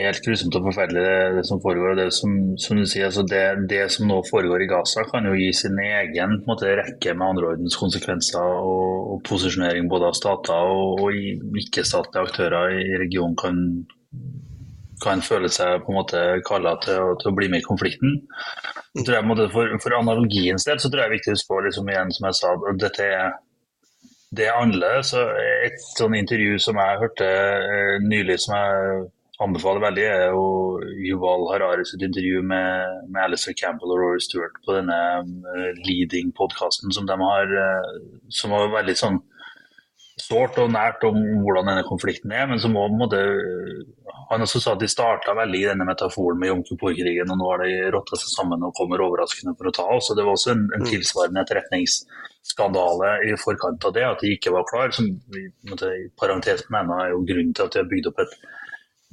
helt 0.02 0.24
grusomt 0.26 0.56
og 0.58 0.64
forferdelig 0.66 1.02
det, 1.06 1.18
det, 1.36 1.44
som 1.46 1.60
foregår. 1.62 2.00
Det 2.00 2.08
som, 2.18 2.32
som 2.58 2.80
sier, 2.82 3.12
altså 3.12 3.22
det, 3.30 3.42
det, 3.70 3.84
som 3.94 4.08
nå 4.10 4.18
foregår 4.26 4.64
i 4.66 4.70
Gaza, 4.72 5.04
kan 5.06 5.28
jo 5.30 5.36
gi 5.38 5.52
sin 5.54 5.78
egen 5.78 6.40
måte, 6.48 6.72
rekke 6.80 7.14
med 7.14 7.28
andreordens 7.28 7.78
konsekvenser 7.78 8.42
og, 8.42 8.96
og, 9.04 9.20
posisjonering 9.30 9.90
både 9.92 10.10
av 10.10 10.18
stater 10.18 10.72
og, 10.74 11.04
og 11.06 11.60
ikke-statlige 11.62 12.26
aktører 12.26 12.74
i 12.80 12.98
regionen 13.04 13.38
kan, 13.38 13.62
kan 15.06 15.22
føle 15.22 15.54
seg 15.54 15.86
på 15.86 15.94
en 15.94 16.00
måte 16.00 16.24
kalla 16.50 16.74
til, 16.82 17.14
til, 17.22 17.30
å 17.30 17.38
bli 17.38 17.52
med 17.54 17.62
i 17.62 17.70
konflikten. 17.70 18.18
Jeg, 18.98 19.22
for, 19.54 19.78
for, 19.78 20.00
analogiens 20.00 20.66
del 20.66 20.82
så 20.82 20.90
tror 20.90 21.06
jeg 21.06 21.06
det 21.06 21.12
er 21.12 21.18
viktig 21.20 21.36
å 21.36 21.38
huske 21.38 21.54
på 21.54 21.64
liksom 21.70 21.94
igjen, 21.94 22.18
som 22.18 22.32
jeg 22.32 22.42
sa, 22.42 22.58
dette 22.82 23.14
er 23.14 23.38
det 24.36 24.48
er 24.48 24.60
annerledes. 24.60 25.12
Et 25.68 25.82
sånn 25.98 26.16
intervju 26.16 26.60
som 26.64 26.80
jeg 26.80 27.00
hørte 27.02 27.28
eh, 27.28 27.98
nylig, 28.04 28.38
som 28.40 28.56
jeg 28.56 29.02
anbefaler 29.42 29.84
veldig, 29.84 30.06
er 30.06 30.36
jo 30.36 30.46
Yuval 31.02 31.48
Harari 31.50 31.86
sitt 31.90 32.04
intervju 32.06 32.44
med, 32.46 33.02
med 33.10 33.24
Alistair 33.26 33.58
Campbell 33.58 33.94
og 33.96 34.00
Rory 34.04 34.22
Stewart 34.24 34.60
på 34.66 34.76
denne 34.78 34.98
uh, 35.24 35.72
leading-podkasten 35.88 36.94
som 36.94 37.08
de 37.10 37.18
har, 37.18 37.50
uh, 37.50 38.28
som 38.30 38.54
var 38.54 38.70
veldig 38.76 38.96
sånn 39.00 39.18
sårt 40.22 40.60
og 40.62 40.70
nært 40.70 41.02
om 41.08 41.18
hvordan 41.42 41.72
denne 41.72 41.88
konflikten 41.88 42.34
er, 42.36 42.46
men 42.52 42.62
som 42.62 42.78
òg 42.78 42.94
måtte 42.94 43.22
Han 44.30 44.44
også 44.46 44.62
sa 44.64 44.74
at 44.76 44.84
de 44.84 44.88
starta 44.88 45.34
veldig 45.36 45.60
i 45.60 45.70
denne 45.72 45.88
metaforen 45.88 46.38
med 46.40 46.52
Jom 46.52 46.62
Kippur-krigen, 46.68 47.32
og 47.34 47.40
nå 47.40 47.48
har 47.50 47.66
de 47.66 47.90
rotta 47.92 48.20
seg 48.20 48.30
sammen 48.32 48.62
og 48.64 48.76
kommer 48.78 49.02
overraskende 49.04 49.58
for 49.58 49.68
å 49.68 49.74
ta 49.76 49.88
oss. 49.92 50.08
og 50.12 50.20
Det 50.20 50.24
var 50.24 50.38
også 50.38 50.54
en, 50.54 50.62
en 50.72 50.86
mm. 50.86 50.88
tilsvarende 50.88 51.44
etterretnings 51.44 51.98
skandale 52.42 53.12
i 53.28 53.36
forkant 53.38 53.86
av 53.86 53.94
det, 53.94 54.06
at 54.08 54.24
de 54.24 54.34
ikke 54.36 54.54
var 54.54 54.66
klar. 54.70 54.94
Som 54.96 55.12
i 55.38 56.08
parentes 56.20 56.66
mener 56.74 57.06
er 57.06 57.14
jo 57.14 57.24
grunnen 57.28 57.54
til 57.54 57.68
at 57.68 57.76
de 57.76 57.84
har 57.84 57.92
bygd 57.92 58.10
opp 58.12 58.24
et, 58.24 58.34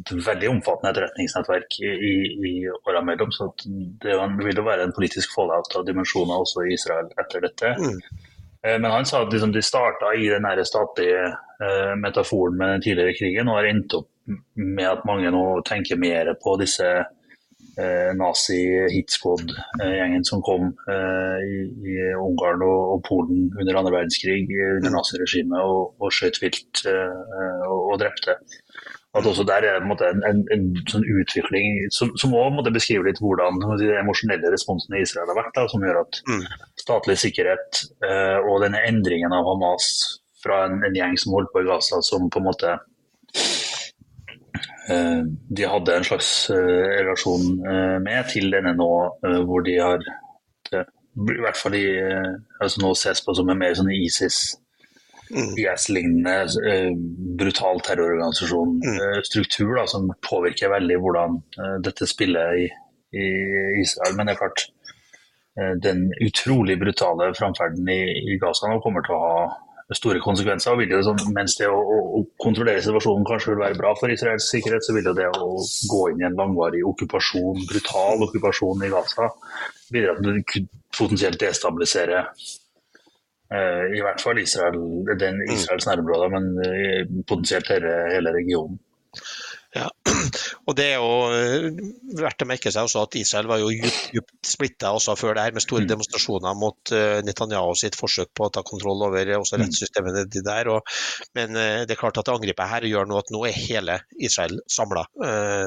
et 0.04 0.14
veldig 0.26 0.50
omfattende 0.54 0.94
etterretningsnettverk 0.94 1.78
i, 1.82 1.92
i, 1.92 2.14
i 2.50 2.54
åra 2.70 3.02
mellom. 3.04 3.34
Så 3.34 3.50
det 3.66 4.16
vil 4.40 4.62
jo 4.62 4.66
være 4.66 4.88
en 4.88 4.96
politisk 4.96 5.34
fallout 5.36 5.76
av 5.76 5.86
dimensjoner 5.88 6.40
også 6.40 6.66
i 6.66 6.74
Israel 6.78 7.12
etter 7.20 7.44
dette. 7.44 7.74
Mm. 7.82 8.00
Eh, 8.62 8.78
men 8.78 8.90
han 8.90 9.06
sa 9.06 9.22
at 9.22 9.32
liksom 9.32 9.52
de 9.52 9.62
starta 9.62 10.14
i 10.16 10.28
den 10.32 10.48
statlige 10.64 11.26
eh, 11.28 11.94
metaforen 11.96 12.56
med 12.58 12.76
den 12.76 12.86
tidligere 12.88 13.18
krigen, 13.18 13.48
og 13.48 13.60
har 13.60 13.70
endt 13.70 14.00
opp 14.00 14.10
med 14.54 14.84
at 14.88 15.06
mange 15.08 15.30
nå 15.32 15.44
tenker 15.68 16.00
mer 16.00 16.34
på 16.42 16.56
disse 16.60 16.88
nazi-hitsquad-gjengen 18.18 20.24
som 20.26 20.42
kom 20.42 20.74
eh, 20.90 21.38
i, 21.46 21.70
i, 21.86 21.94
Ungarn 22.18 22.58
og, 22.66 22.80
og, 22.94 23.02
Polen 23.06 23.52
under 23.54 23.78
andre 23.78 23.94
verdenskrig 23.94 24.48
under 24.50 24.90
naziregimet 24.96 25.60
og, 25.62 25.94
og 26.02 26.10
skjøt 26.14 26.40
vilt 26.42 26.82
eh, 26.90 27.14
og, 27.68 27.80
og, 27.92 27.96
drepte. 28.02 28.34
At 29.16 29.26
også 29.26 29.44
Der 29.48 29.62
er 29.64 29.76
en, 29.78 29.90
en, 29.90 30.22
en, 30.28 30.40
en 30.54 30.64
sånn 30.90 31.06
utvikling 31.06 31.66
som, 31.94 32.08
som 32.20 32.34
også 32.36 32.70
beskriver 32.74 33.04
litt 33.08 33.22
hvordan 33.22 33.52
den 33.62 34.00
emosjonelle 34.02 34.52
responsen 34.52 34.94
i 34.98 35.02
Israel 35.06 35.28
har 35.32 35.40
vært. 35.40 35.54
Da, 35.56 35.62
som 35.70 35.84
gjør 35.86 35.98
at 36.02 36.12
mm. 36.28 36.44
statlig 36.82 37.16
sikkerhet 37.22 37.70
eh, 38.04 38.38
og 38.42 38.62
denne 38.66 38.80
endringen 38.90 39.32
av 39.34 39.44
Hamas 39.48 39.84
fra 40.42 40.56
en, 40.68 40.94
gjeng 40.94 41.16
som 41.18 41.34
holdt 41.34 41.52
på 41.54 41.60
i 41.64 41.68
Gaza, 41.70 41.96
som 42.04 42.30
på 42.30 42.38
en 42.42 42.48
måte 42.50 42.70
Eh, 43.36 43.67
de 44.88 45.66
hadde 45.68 45.96
en 45.96 46.06
slags 46.06 46.30
eh, 46.54 46.86
relasjon 47.02 47.58
eh, 47.60 47.98
med, 48.04 48.22
til 48.32 48.48
denne 48.52 48.72
nå, 48.78 48.92
hvor 49.48 49.66
de 49.66 49.76
har 49.80 50.06
i 50.72 51.42
hvert 51.42 51.58
fall 51.58 51.74
de 51.74 51.82
altså 52.62 52.80
nå 52.80 52.94
ses 52.96 53.20
på 53.24 53.34
som 53.34 53.48
en 53.50 53.58
mer 53.58 53.74
sånn 53.74 53.90
ISIS 53.90 54.38
mm. 55.34 55.56
IS-lignende 55.58 56.36
brutal 57.40 57.82
terrororganisasjon, 57.84 58.76
mm. 58.84 59.24
struktur 59.26 59.72
da, 59.80 59.84
som 59.90 60.06
påvirker 60.24 60.70
veldig 60.70 60.98
hvordan 61.02 61.40
dette 61.82 62.06
spiller 62.06 62.60
i, 62.62 62.68
i, 63.10 63.26
Israel. 63.82 64.14
Men 64.14 64.30
det 64.30 64.36
er 64.36 64.40
klart, 64.44 64.68
den 65.82 66.06
utrolig 66.22 66.78
brutale 66.78 67.32
framferden 67.34 67.90
i, 67.90 68.02
i 68.30 68.38
Gaza 68.38 68.70
nå 68.70 68.78
kommer 68.84 69.02
til 69.04 69.18
å 69.18 69.24
ha 69.24 69.42
store 69.96 70.20
konsekvenser. 70.20 70.72
og 70.72 70.82
vil 70.82 70.90
det 70.90 71.00
sånn, 71.06 71.20
Mens 71.36 71.56
det 71.56 71.68
å, 71.72 71.78
å, 71.78 72.22
kontrollere 72.40 72.82
situasjonen 72.84 73.26
kanskje 73.28 73.54
vil 73.54 73.62
være 73.62 73.78
bra 73.78 73.94
for 73.96 74.12
Israels 74.12 74.48
sikkerhet, 74.52 74.84
så 74.84 74.94
vil 74.96 75.08
det, 75.16 75.28
å 75.32 75.56
gå 75.92 76.02
inn 76.12 76.22
i 76.22 76.28
en 76.28 76.36
langvarig 76.38 76.84
okkupasjon, 76.90 77.64
brutal 77.70 78.24
okkupasjon 78.28 78.84
i 78.84 78.92
Gaza, 78.92 79.30
bidra 79.92 80.16
til 80.18 80.32
å 80.34 80.64
potensielt 80.98 81.40
destabilisere 81.40 82.20
eh, 83.54 83.84
i 83.96 84.02
hvert 84.04 84.20
fall 84.24 84.40
Israel, 84.42 84.80
den. 85.20 85.40
Israels 85.54 85.88
nærområder, 85.88 86.34
men 86.36 86.50
eh, 86.66 87.02
potensielt 87.24 87.72
hele, 87.72 87.94
hele 88.12 88.34
regionen. 88.36 88.76
Ja, 89.76 89.84
og 90.66 90.76
Det 90.78 90.84
er 90.88 90.94
jo 90.96 91.08
eh, 91.28 91.66
verdt 92.16 92.44
å 92.44 92.46
merke 92.48 92.70
seg 92.72 92.86
også 92.88 93.02
at 93.04 93.16
Israel 93.20 93.50
var 93.50 93.60
jo 93.60 93.68
djupt 93.68 94.48
splitta 94.48 94.94
også 94.96 95.12
før 95.20 95.36
det 95.36 95.44
her, 95.44 95.56
med 95.56 95.64
store 95.64 95.84
mm. 95.84 95.90
demonstrasjoner 95.90 96.56
mot 96.56 96.92
eh, 96.96 97.20
Netanyahu 97.26 97.74
sitt 97.76 97.98
forsøk 97.98 98.32
på 98.36 98.48
å 98.48 98.52
ta 98.54 98.64
kontroll 98.66 99.04
over 99.10 99.34
også 99.36 99.60
rettssystemene 99.60 100.24
de 100.32 100.44
der. 100.46 100.72
Og, 100.72 100.94
men 101.36 101.56
eh, 101.60 101.82
det 101.84 101.96
er 101.96 102.00
klart 102.00 102.20
at 102.22 102.32
angrepet 102.32 102.72
her 102.72 102.88
gjør 102.88 103.10
nå 103.10 103.20
at 103.20 103.34
nå 103.34 103.44
er 103.48 103.60
hele 103.60 104.00
Israel 104.16 104.56
samla. 104.72 105.04
Eh, 105.28 105.66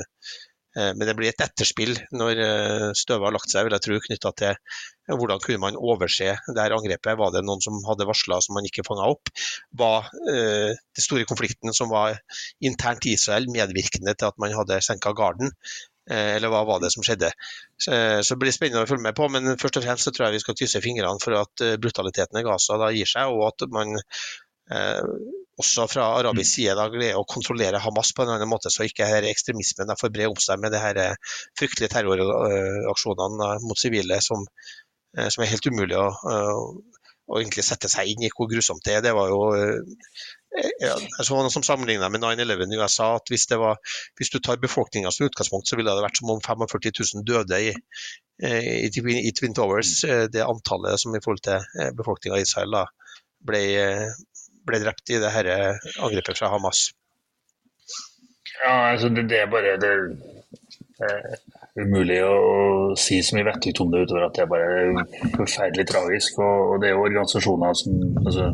men 0.75 1.03
det 1.07 1.15
blir 1.17 1.31
et 1.31 1.43
etterspill 1.43 1.97
når 2.15 2.39
eh, 2.39 2.87
støvet 2.97 3.27
har 3.27 3.35
lagt 3.35 3.51
seg, 3.51 3.67
vil 3.67 3.75
jeg 3.75 3.83
tro, 3.85 3.99
knytta 4.05 4.31
til 4.39 4.51
eh, 4.53 5.15
hvordan 5.19 5.41
kunne 5.43 5.61
man 5.65 5.79
overse 5.79 6.31
det 6.47 6.63
her 6.63 6.75
angrepet. 6.77 7.17
Var 7.19 7.33
det 7.35 7.43
noen 7.47 7.63
som 7.63 7.81
hadde 7.87 8.07
varsla 8.07 8.39
som 8.43 8.55
man 8.57 8.67
ikke 8.67 8.85
fanga 8.87 9.09
opp? 9.11 9.31
Var 9.77 10.11
eh, 10.31 10.71
den 10.71 11.07
store 11.07 11.27
konflikten 11.29 11.75
som 11.75 11.91
var 11.91 12.19
internt 12.63 13.07
i 13.07 13.17
Israel 13.17 13.49
medvirkende 13.51 14.15
til 14.15 14.31
at 14.31 14.39
man 14.41 14.55
hadde 14.57 14.83
senka 14.85 15.15
garden? 15.17 15.53
eller 16.11 16.49
hva 16.51 16.63
var 16.67 16.79
det 16.81 16.89
som 16.91 17.03
skjedde? 17.05 17.29
Så, 17.79 17.93
så 18.25 18.33
det 18.33 18.39
blir 18.41 18.51
spennende 18.51 18.81
å 18.83 18.87
følge 18.89 19.05
med 19.05 19.15
på, 19.15 19.27
men 19.31 19.53
først 19.61 19.77
og 19.79 19.85
fremst 19.85 20.07
så 20.07 20.11
tror 20.11 20.25
jeg 20.25 20.33
vi 20.33 20.41
skal 20.43 20.57
krysse 20.57 20.81
fingrene 20.83 21.21
for 21.23 21.37
at 21.37 21.63
brutaliteten 21.79 22.39
i 22.41 22.43
Gaza 22.43 22.75
da 22.81 22.89
gir 22.91 23.07
seg, 23.07 23.31
og 23.31 23.45
at 23.47 23.63
man 23.71 23.93
også 25.61 25.87
fra 25.91 26.07
arabisk 26.19 26.49
mm. 26.49 26.53
side 26.55 26.75
da, 26.77 26.87
greier 26.93 27.19
å 27.19 27.27
kontrollere 27.29 27.81
Hamas 27.83 28.13
på 28.15 28.25
en 28.25 28.35
annen 28.35 28.49
måte, 28.49 28.71
så 28.73 28.85
ikke 28.87 29.09
her 29.09 29.27
ekstremismen 29.29 29.93
får 29.99 30.13
bre 30.13 30.29
om 30.31 30.39
seg 30.41 30.61
med 30.61 30.73
de 30.73 30.81
her 30.81 30.99
eh, 31.01 31.35
fryktelige 31.59 31.93
terroraksjonene 31.95 33.51
mot 33.65 33.79
sivile 33.79 34.21
som, 34.23 34.45
eh, 35.17 35.29
som, 35.29 35.43
er 35.43 35.51
helt 35.51 35.67
umulig 35.67 35.97
å, 35.99 36.07
å, 36.07 37.39
egentlig 37.39 37.65
sette 37.67 37.91
seg 37.91 38.13
inn 38.13 38.25
i 38.27 38.31
hvor 38.33 38.49
grusomt 38.51 38.83
det 38.87 38.97
er. 38.97 39.05
Det 39.05 39.15
var 39.17 39.31
jo 39.31 39.41
eh, 39.57 39.77
ja, 40.83 40.95
jeg 40.97 41.27
så 41.27 41.37
noe 41.37 41.53
som 41.53 41.63
sammenligna 41.63 42.09
med 42.11 42.23
9-11 42.23 42.65
i 42.75 42.81
USA. 42.81 43.13
at 43.19 43.31
hvis, 43.31 43.47
var, 43.51 43.79
hvis 44.19 44.33
du 44.33 44.39
tar 44.39 44.59
befolkninga 44.63 45.13
som 45.13 45.29
utgangspunkt, 45.29 45.69
så 45.69 45.79
ville 45.79 45.93
det 45.95 46.03
vært 46.03 46.19
som 46.19 46.33
om 46.33 46.41
45 46.43 46.91
000 47.21 47.27
døde 47.27 47.61
i, 47.69 47.71
i, 48.43 48.89
i 48.89 49.31
Twin 49.37 49.55
Towers. 49.55 50.01
Det 50.33 50.43
antallet 50.43 50.99
som 50.99 51.15
i 51.15 51.23
forhold 51.23 51.45
til 51.45 51.95
befolkninga 51.95 52.41
i 52.41 52.43
Israel 52.43 52.75
da, 52.75 52.83
ble, 53.47 53.63
ble 54.67 54.81
drept 54.83 55.13
i 55.13 55.19
det 55.21 55.31
her 55.33 55.51
angrepet 56.01 56.37
fra 56.37 56.51
Hamas. 56.53 56.89
Ja, 58.61 58.91
altså 58.91 59.09
det, 59.09 59.25
det 59.31 59.39
er 59.41 59.49
bare 59.49 59.77
det, 59.81 59.91
er 61.01 61.39
umulig 61.79 62.19
å 62.25 62.35
si 62.99 63.21
så 63.23 63.37
mye 63.37 63.47
vettugt 63.47 63.81
om 63.83 63.91
det 63.93 64.03
utover 64.05 64.27
at 64.27 64.37
det 64.37 64.43
er 64.43 64.51
bare 64.51 65.05
forferdelig 65.37 65.87
tragisk. 65.89 66.39
Og, 66.43 66.73
og 66.73 66.83
det 66.83 66.89
er 66.89 66.95
jo 66.95 67.07
organisasjoner 67.07 67.79
som 67.79 67.97
altså, 68.25 68.51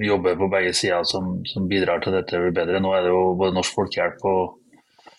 jobber 0.00 0.38
på 0.40 0.50
begge 0.52 0.74
sider 0.76 1.06
som, 1.08 1.36
som 1.48 1.68
bidrar 1.70 2.02
til 2.02 2.16
dette 2.16 2.40
blir 2.40 2.56
bedre. 2.56 2.82
Nå 2.82 2.94
er 2.96 3.06
det 3.06 3.14
jo 3.14 3.24
både 3.38 3.56
Norsk 3.58 3.78
Folkehjelp 3.78 4.26
og 4.30 4.42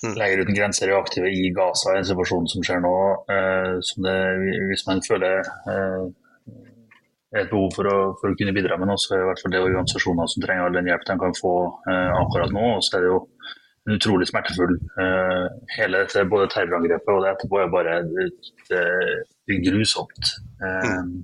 mm. 0.04 0.14
Leger 0.20 0.44
uten 0.44 0.58
grenser 0.58 0.92
er 0.92 1.00
aktive 1.00 1.32
i 1.32 1.50
Gaza, 1.56 1.94
i 1.94 2.02
en 2.02 2.10
situasjon 2.10 2.50
som 2.52 2.66
skjer 2.66 2.84
nå. 2.84 2.96
Eh, 3.32 3.72
som 3.86 4.08
det, 4.08 4.20
hvis 4.72 4.86
man 4.90 5.04
føler 5.06 5.46
eh, 5.72 6.02
et 7.34 7.50
behov 7.50 7.74
for 7.76 7.90
å, 7.90 7.98
for 8.20 8.32
å, 8.32 8.38
kunne 8.38 8.54
bidra 8.56 8.78
med 8.80 8.90
noe, 8.90 9.00
så 9.02 9.14
er 9.14 9.20
det 9.20 9.26
i 9.26 9.30
hvert 9.32 9.44
fall 9.44 9.54
det 9.56 9.62
organisasjoner 9.66 10.32
som 10.32 10.44
trenger 10.44 10.68
all 10.68 10.78
den 10.78 10.90
hjelp 10.92 11.06
de 11.08 11.18
kan 11.24 11.38
få 11.38 11.54
eh, 11.92 12.12
akkurat 12.22 12.54
nå. 12.56 12.66
Og 12.78 12.84
så 12.86 12.98
er 12.98 13.06
det 13.06 13.12
jo 13.12 13.20
en 13.86 13.96
utrolig 13.98 14.28
smertefull. 14.30 14.76
Eh, 15.04 15.46
hele 15.76 16.04
dette, 16.04 16.26
både 16.32 16.50
terrorangrepet 16.54 17.14
og 17.14 17.24
det 17.26 17.32
etterpå, 17.34 17.62
er 17.62 17.74
bare 17.74 17.98
det, 18.12 18.30
det, 18.70 19.60
grusomt. 19.66 20.34
Mm. 20.62 21.16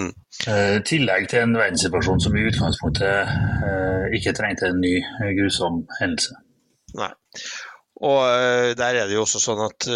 Mm. 0.00 0.12
I 0.46 0.82
tillegg 0.86 1.26
til 1.30 1.42
en 1.42 1.56
verdenssituasjon 1.58 2.22
som 2.22 2.36
i 2.38 2.44
utgangspunktet 2.46 4.14
ikke 4.14 4.32
trengte 4.38 4.68
en 4.70 4.78
ny 4.78 4.92
grusom 5.34 5.82
hendelse. 5.98 6.38
Nei. 6.98 7.10
Og 8.06 8.22
der 8.78 9.00
er 9.02 9.10
det 9.10 9.18
jo 9.18 9.24
også 9.26 9.42
sånn 9.42 9.64
at 9.66 9.88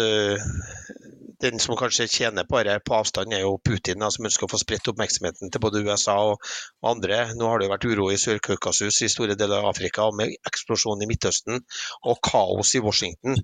den 1.45 1.61
som 1.61 1.77
kanskje 1.79 2.07
tjener 2.09 2.45
det 2.67 2.79
på 2.85 2.97
avstand, 2.97 3.33
er 3.33 3.45
jo 3.45 3.55
Putin, 3.69 4.01
da, 4.01 4.09
som 4.13 4.27
ønsker 4.27 4.47
å 4.47 4.51
få 4.51 4.59
spredt 4.61 4.89
oppmerksomheten 4.91 5.53
til 5.53 5.63
både 5.63 5.83
USA 5.85 6.17
og, 6.31 6.51
andre. 6.85 7.21
Nå 7.37 7.47
har 7.49 7.59
det 7.59 7.69
jo 7.69 7.73
vært 7.75 7.87
uro 7.91 8.09
i 8.11 8.19
Sør-Kaukasus, 8.21 9.01
i 9.05 9.11
store 9.11 9.37
deler 9.39 9.61
av 9.61 9.71
Afrika, 9.71 10.09
med 10.17 10.35
eksplosjon 10.49 11.01
i 11.05 11.09
Midtøsten 11.09 11.61
og 12.03 12.21
kaos 12.25 12.75
i 12.77 12.83
Washington. 12.83 13.39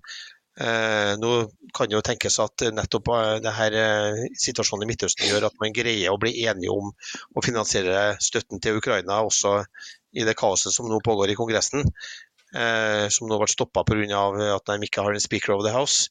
Eh, 0.62 1.14
nå 1.16 1.32
kan 1.74 1.88
det 1.88 1.95
jo 1.95 2.04
tenkes 2.04 2.36
at 2.43 2.66
nettopp 2.76 3.08
eh, 3.16 3.38
denne 3.45 3.68
eh, 3.82 4.26
situasjonen 4.38 4.84
i 4.84 4.89
Midtøsten 4.89 5.30
gjør 5.30 5.47
at 5.47 5.56
man 5.64 5.72
greier 5.74 6.12
å 6.12 6.20
bli 6.20 6.34
enige 6.43 6.74
om 6.76 6.91
å 6.91 7.45
finansiere 7.45 8.18
støtten 8.20 8.60
til 8.60 8.82
Ukraina, 8.82 9.22
også 9.24 9.62
i 10.12 10.28
det 10.28 10.36
kaoset 10.38 10.76
som 10.76 10.89
nå 10.91 10.99
pågår 11.06 11.32
i 11.32 11.38
Kongressen. 11.39 11.88
Eh, 12.52 13.08
som 13.08 13.30
nå 13.32 13.38
ble 13.39 13.47
stoppa 13.47 13.86
pga. 13.88 14.22
at 14.58 14.66
de 14.68 14.84
ikke 14.84 15.04
har 15.06 15.14
en 15.16 15.24
speaker 15.24 15.54
of 15.56 15.64
the 15.64 15.72
house. 15.72 16.10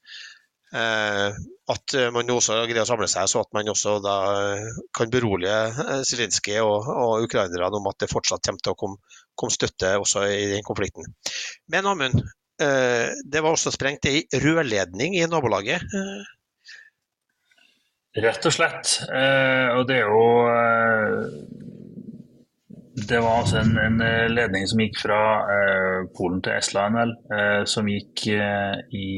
Eh, 0.70 1.38
at 1.70 1.94
man 2.14 2.28
også 2.30 2.60
greier 2.70 2.84
å 2.84 2.88
samle 2.88 3.08
seg, 3.10 3.26
så 3.30 3.40
at 3.42 3.48
man 3.56 3.70
også 3.72 3.96
da 4.04 4.16
eh, 4.38 4.76
kan 4.94 5.10
berolige 5.10 5.56
eh, 5.66 6.02
Zelenskyj 6.06 6.60
og, 6.62 6.86
og, 6.86 7.24
ukrainerne 7.26 7.80
om 7.80 7.88
at 7.90 7.98
det 8.04 8.10
fortsatt 8.10 8.44
kommer 8.46 8.62
til 8.62 8.76
å 8.76 8.78
komme, 8.78 9.16
komme 9.34 9.54
støtte 9.54 9.96
også 9.98 10.28
i 10.30 10.44
den 10.52 10.66
konflikten. 10.66 11.10
Men 11.72 11.90
Amund, 11.90 12.22
det 12.60 13.40
var 13.40 13.54
også 13.54 13.70
sprengt 13.72 14.04
ei 14.04 14.26
rørledning 14.42 15.14
i 15.16 15.24
nabolaget? 15.24 15.80
Rett 18.20 18.44
og 18.44 18.52
slett. 18.52 18.90
Og 19.08 19.80
det 19.88 19.96
er 19.96 20.10
jo 20.12 20.26
Det 23.08 23.22
var 23.24 23.38
altså 23.38 23.62
en, 23.62 23.72
en 23.80 24.04
ledning 24.34 24.68
som 24.68 24.82
gikk 24.84 25.00
fra 25.00 25.22
Polen 26.18 26.44
til 26.44 26.58
Estland, 26.58 27.16
som 27.64 27.88
gikk 27.88 28.26
i 28.28 29.08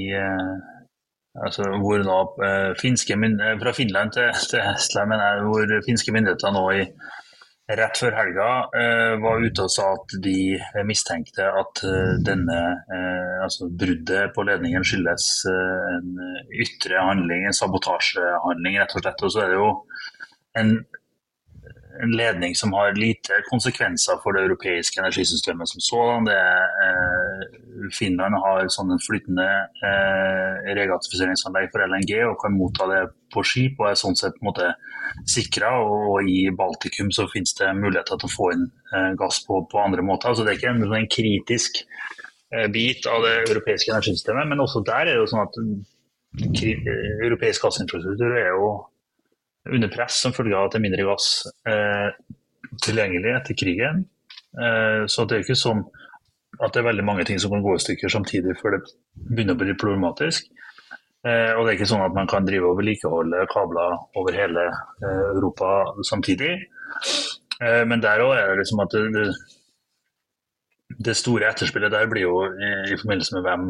Altså, 1.41 1.65
hvor 1.81 2.03
nå 2.05 2.19
eh, 2.45 2.71
finske 2.77 3.17
eh, 3.17 3.55
Fra 3.63 3.73
Finland 3.73 4.13
til, 4.13 4.29
til 4.51 4.61
Estland, 4.61 5.15
jeg, 5.17 5.45
hvor 5.49 5.75
finske 5.87 6.13
myndigheter 6.13 6.53
nå 6.53 6.65
i, 6.77 6.83
rett 7.79 7.97
før 7.97 8.17
helga 8.19 8.49
eh, 8.77 9.15
var 9.23 9.41
ute 9.41 9.65
og 9.65 9.73
sa 9.73 9.87
at 9.95 10.17
de 10.25 10.59
mistenkte 10.85 11.47
at 11.47 11.83
eh, 11.89 12.17
denne 12.27 12.59
eh, 12.85 13.37
altså 13.45 13.71
bruddet 13.71 14.35
på 14.37 14.45
ledningen 14.45 14.85
skyldes 14.85 15.29
eh, 15.49 15.93
en 15.97 16.11
ytre 16.67 17.01
handling, 17.01 17.47
en 17.47 17.57
sabotasjehandling, 17.57 18.81
rett 18.83 18.97
og 18.97 19.05
slett. 19.07 19.25
Og 19.25 19.33
så 19.33 19.45
er 19.45 19.55
det 19.55 19.61
jo 19.61 19.71
en 20.61 20.75
en 22.01 22.13
ledning 22.17 22.55
som 22.55 22.73
har 22.73 22.95
lite 22.97 23.43
konsekvenser 23.51 24.21
for 24.23 24.37
det 24.37 24.45
europeiske 24.47 25.01
energisystemet 25.01 25.69
som 25.69 25.81
sådan. 25.81 26.29
Eh, 26.33 27.43
Finland 27.99 28.39
har 28.45 28.71
sånn 28.73 28.95
flytende 29.03 29.47
eh, 29.85 30.73
regatifiseringsanlegg 30.79 31.71
for 31.73 31.85
LNG 31.85 32.15
og 32.29 32.39
kan 32.41 32.57
motta 32.57 32.89
det 32.91 33.03
på 33.33 33.45
skip 33.47 33.81
og 33.81 33.91
er 33.91 33.99
sånn 34.01 34.17
sett 34.19 34.39
på 34.41 34.55
en 34.55 34.75
sikra. 35.29 35.75
Og 35.85 36.29
i 36.29 36.47
Baltikum 36.57 37.13
så 37.15 37.29
finnes 37.33 37.55
det 37.59 37.73
muligheter 37.79 38.21
til 38.21 38.31
å 38.31 38.37
få 38.37 38.53
inn 38.57 38.69
eh, 38.95 39.13
gass 39.21 39.43
på, 39.47 39.65
på, 39.69 39.83
andre 39.83 40.05
måter. 40.07 40.33
Altså 40.33 40.47
det 40.47 40.55
er 40.55 40.61
ikke 40.61 40.75
en, 40.75 40.87
en 40.87 41.11
kritisk 41.19 41.83
eh, 41.85 42.69
bit 42.73 43.09
av 43.11 43.27
det 43.27 43.37
europeiske 43.51 43.93
energisystemet, 43.93 44.49
men 44.49 44.65
også 44.65 44.85
der 44.87 45.05
er 45.05 45.13
det 45.13 45.21
jo 45.21 45.29
sånn 45.35 45.45
at 45.45 45.61
europeisk 46.33 47.67
gassinfrastruktur 47.67 48.33
er 48.33 48.55
jo 48.55 48.73
under 49.71 49.91
press 49.93 50.23
som 50.25 50.35
følge 50.35 50.57
av 50.57 50.67
at 50.67 50.75
det 50.75 50.81
er 50.81 50.87
mindre 50.87 51.07
gass 51.07 51.29
eh, 51.69 52.09
tilgjengelig 52.83 53.37
etter 53.37 53.59
krigen. 53.59 54.07
Eh, 54.59 55.05
så 55.07 55.27
det 55.27 55.37
er 55.37 55.45
ikke 55.45 55.59
sånn 55.59 55.85
at 56.63 56.75
det 56.75 56.83
er 56.83 56.89
veldig 56.91 57.05
mange 57.07 57.25
ting 57.29 57.39
som 57.41 57.53
kan 57.55 57.63
gå 57.65 57.77
i 57.77 57.83
stykker 57.83 58.13
samtidig 58.13 58.57
før 58.61 58.77
det 58.77 58.83
begynner 59.15 59.57
å 59.57 59.63
bli 59.63 59.77
problematisk. 59.79 60.51
Eh, 61.23 61.53
og 61.55 61.65
det 61.65 61.71
er 61.71 61.77
ikke 61.79 61.91
sånn 61.93 62.05
at 62.05 62.17
man 62.17 62.29
kan 62.31 62.47
drive 62.47 62.67
og 62.67 62.81
vedlikeholde 62.81 63.45
kabler 63.53 63.95
over 64.19 64.35
hele 64.37 64.67
eh, 64.67 65.25
Europa 65.37 65.71
samtidig. 66.09 66.57
Eh, 67.63 67.83
men 67.87 68.03
der 68.03 68.25
òg 68.25 68.35
er 68.37 68.51
det 68.51 68.65
liksom 68.65 68.83
at 68.83 68.97
det, 68.97 69.05
det, 69.15 69.27
det, 70.99 71.17
store 71.19 71.53
etterspillet 71.53 71.95
der 71.95 72.11
blir 72.11 72.27
jo 72.27 72.43
i, 72.51 72.73
i 72.91 72.99
forbindelse 72.99 73.39
med 73.39 73.47
hvem 73.47 73.69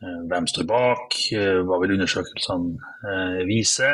hvem 0.00 0.46
står 0.48 0.64
bak? 0.68 1.16
Eh, 1.36 1.60
hva 1.68 1.78
vil 1.82 1.96
undersøkelsene 1.96 2.92
eh, 3.04 3.40
vise? 3.48 3.90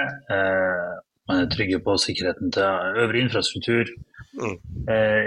Man 1.26 1.40
er 1.42 1.48
trygge 1.50 1.80
på 1.82 1.96
sikkerheten 1.98 2.52
til 2.54 2.62
øvrig 3.02 3.24
infrastruktur 3.24 3.88
mm. 4.38 4.58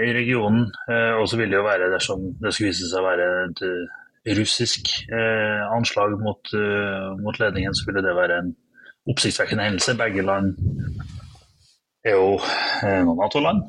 i 0.08 0.12
regionen. 0.16 0.70
Og 1.20 1.26
så 1.28 1.36
vil 1.36 1.50
det 1.52 1.58
jo 1.58 1.66
være, 1.66 1.90
dersom 1.92 2.22
det 2.40 2.54
skulle 2.54 2.70
vise 2.70 2.88
seg 2.88 3.02
å 3.02 3.08
være 3.10 3.26
et 3.42 3.60
russisk 4.38 4.88
anslag 5.76 6.16
mot, 6.24 6.54
mot 7.20 7.40
ledningen, 7.42 7.76
så 7.76 7.84
ville 7.90 8.04
det 8.06 8.16
være 8.16 8.38
en 8.40 8.48
oppsiktsvekkende 9.12 9.66
hendelse. 9.68 9.98
Begge 10.00 10.24
land 10.24 10.54
er 12.08 12.16
jo 12.16 12.32
noen 13.04 13.20
Nato-land. 13.20 13.60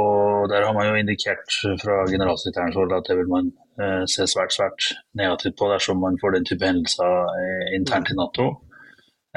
Og 0.00 0.21
der 0.50 0.64
har 0.66 0.74
man 0.76 0.88
jo 0.88 0.98
indikert 0.98 1.46
fra 1.82 2.02
generalsekretærens 2.10 2.78
hold 2.78 2.94
at 2.96 3.06
det 3.08 3.18
vil 3.20 3.30
man 3.30 3.52
Eh, 3.80 4.02
se 4.12 4.26
svært 4.28 4.52
svært 4.52 4.90
negativt 5.16 5.56
på 5.56 5.68
dersom 5.70 6.02
man 6.04 6.18
får 6.20 6.34
den 6.34 6.44
type 6.44 6.66
hendelser 6.68 7.12
eh, 7.40 7.70
internt 7.78 8.10
i 8.12 8.16
Nato. 8.18 8.48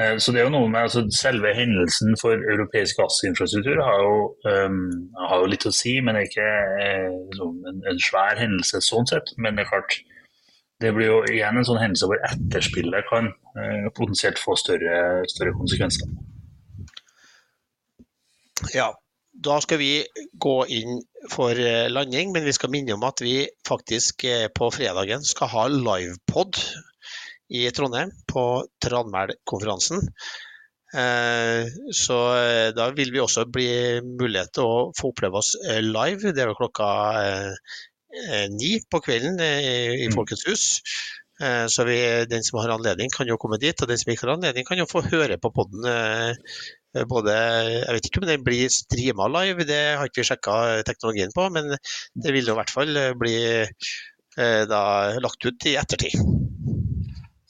Eh, 0.00 0.18
så 0.20 0.32
det 0.32 0.42
er 0.42 0.44
jo 0.44 0.52
noe 0.52 0.68
med 0.68 0.82
altså, 0.82 1.06
Selve 1.22 1.54
hendelsen 1.56 2.18
for 2.20 2.36
europeisk 2.36 3.00
gassinfrastruktur 3.00 3.80
har 3.86 4.02
jo, 4.04 4.18
um, 4.50 4.82
har 5.30 5.40
jo 5.40 5.48
litt 5.48 5.64
å 5.64 5.72
si, 5.72 5.94
men 6.04 6.18
det 6.18 6.26
er 6.26 6.28
ikke 6.28 6.50
liksom, 7.30 7.56
en, 7.70 7.80
en, 7.92 8.02
svær 8.08 8.36
hendelse 8.42 8.82
sånn 8.84 9.08
sett. 9.08 9.32
Men 9.40 9.56
det 9.56 9.64
er 9.64 9.72
klart, 9.72 9.96
det 10.84 10.92
blir 10.92 11.08
jo 11.08 11.18
igjen 11.32 11.56
en 11.56 11.68
sånn 11.70 11.80
hendelse 11.80 12.10
hvor 12.12 12.20
etterspillet 12.28 13.08
kan 13.08 13.32
uh, 13.32 13.88
potensielt 13.96 14.42
få 14.42 14.58
større, 14.60 15.00
større 15.32 15.56
konsekvenser. 15.56 16.12
Ja, 18.76 18.92
da 19.44 19.58
skal 19.60 19.80
vi 19.80 19.90
gå 20.40 20.56
inn 20.72 21.00
for 21.32 21.58
eh, 21.58 21.86
landing, 21.90 22.32
men 22.32 22.46
vi 22.46 22.54
skal 22.56 22.72
minne 22.72 22.96
om 22.96 23.04
at 23.06 23.20
vi 23.24 23.44
faktisk 23.68 24.24
eh, 24.28 24.46
på 24.54 24.70
fredagen 24.74 25.24
skal 25.26 25.50
ha 25.52 25.66
livepod 25.72 26.60
i 27.54 27.66
Trondheim 27.74 28.12
på 28.30 28.44
Tranmæl-konferansen. 28.82 30.02
Eh, 30.96 31.68
så 31.94 32.18
da 32.76 32.88
vil 32.96 33.12
vi 33.12 33.22
også 33.22 33.46
bli 33.52 33.68
mulighet 34.06 34.54
til 34.56 34.66
å 34.66 34.80
få 34.96 35.12
oppleve 35.12 35.42
oss 35.42 35.54
live. 35.84 36.32
Det 36.32 36.42
er 36.42 36.50
vel 36.50 36.58
klokka 36.58 36.88
ni 38.54 38.78
på 38.88 39.02
kvelden 39.04 39.36
i 39.42 40.06
mm. 40.06 40.14
Folkets 40.16 40.46
hus. 40.48 40.66
Så 41.68 41.84
vi, 41.84 41.98
den 42.30 42.44
som 42.46 42.62
har 42.62 42.72
anledning, 42.72 43.10
kan 43.12 43.28
jo 43.28 43.36
komme 43.36 43.58
dit, 43.60 43.76
og 43.76 43.90
den 43.90 43.98
som 44.00 44.08
ikke 44.08 44.24
har 44.24 44.38
anledning, 44.38 44.64
kan 44.64 44.80
jo 44.80 44.86
få 44.88 45.02
høre 45.04 45.36
på 45.36 45.50
podden 45.52 45.84
Eh, 45.84 46.32
både, 47.08 47.34
jeg 47.82 47.96
vet 47.96 48.08
ikke 48.08 48.22
om 48.22 48.28
den 48.30 48.46
blir 48.46 48.72
streama 48.72 49.28
live, 49.32 49.66
det 49.68 49.82
har 49.98 50.08
ikke 50.08 50.22
vi 50.22 50.28
sjekka 50.30 50.56
teknologien 50.88 51.34
på, 51.36 51.48
men 51.54 51.74
det 51.74 52.34
vil 52.34 52.48
i 52.48 52.58
hvert 52.58 52.72
fall 52.72 52.96
eh, 52.96 53.14
bli 53.18 53.36
eh, 53.62 54.62
da, 54.70 54.82
lagt 55.22 55.48
ut 55.48 55.68
i 55.70 55.76
ettertid. 55.80 56.20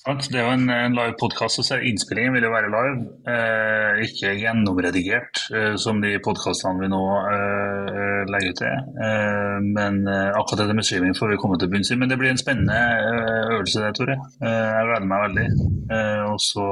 Det 0.06 0.38
er 0.38 0.44
jo 0.46 0.52
en, 0.54 0.68
en 0.70 0.94
live 0.94 1.16
podkast, 1.18 1.58
så 1.66 1.80
innspillingen 1.82 2.36
vil 2.36 2.44
jo 2.46 2.52
være 2.52 2.68
live. 2.70 3.06
Eh, 3.26 4.04
ikke 4.06 4.36
gjennomredigert 4.38 5.40
eh, 5.50 5.74
som 5.82 5.98
de 5.98 6.12
podkastene 6.22 6.78
vi 6.84 6.90
nå 6.92 7.00
eh, 7.32 8.20
legger 8.30 8.52
ut 8.52 8.60
til. 8.60 8.76
men 9.74 9.98
akkurat 10.08 10.60
dette 10.62 10.76
med 10.78 10.86
streaming 10.86 11.16
får 11.18 11.32
vi 11.32 11.40
komme 11.42 11.58
til 11.58 11.72
bunns 11.72 11.90
i. 11.90 11.98
Men 11.98 12.10
det 12.10 12.20
blir 12.20 12.30
en 12.30 12.38
spennende 12.38 12.78
øvelse 13.56 13.82
det, 13.82 13.90
Tore. 13.98 14.16
jeg 14.40 14.86
gleder 14.86 15.10
meg 15.10 15.26
veldig. 15.26 15.48
og 16.30 16.38
så 16.42 16.68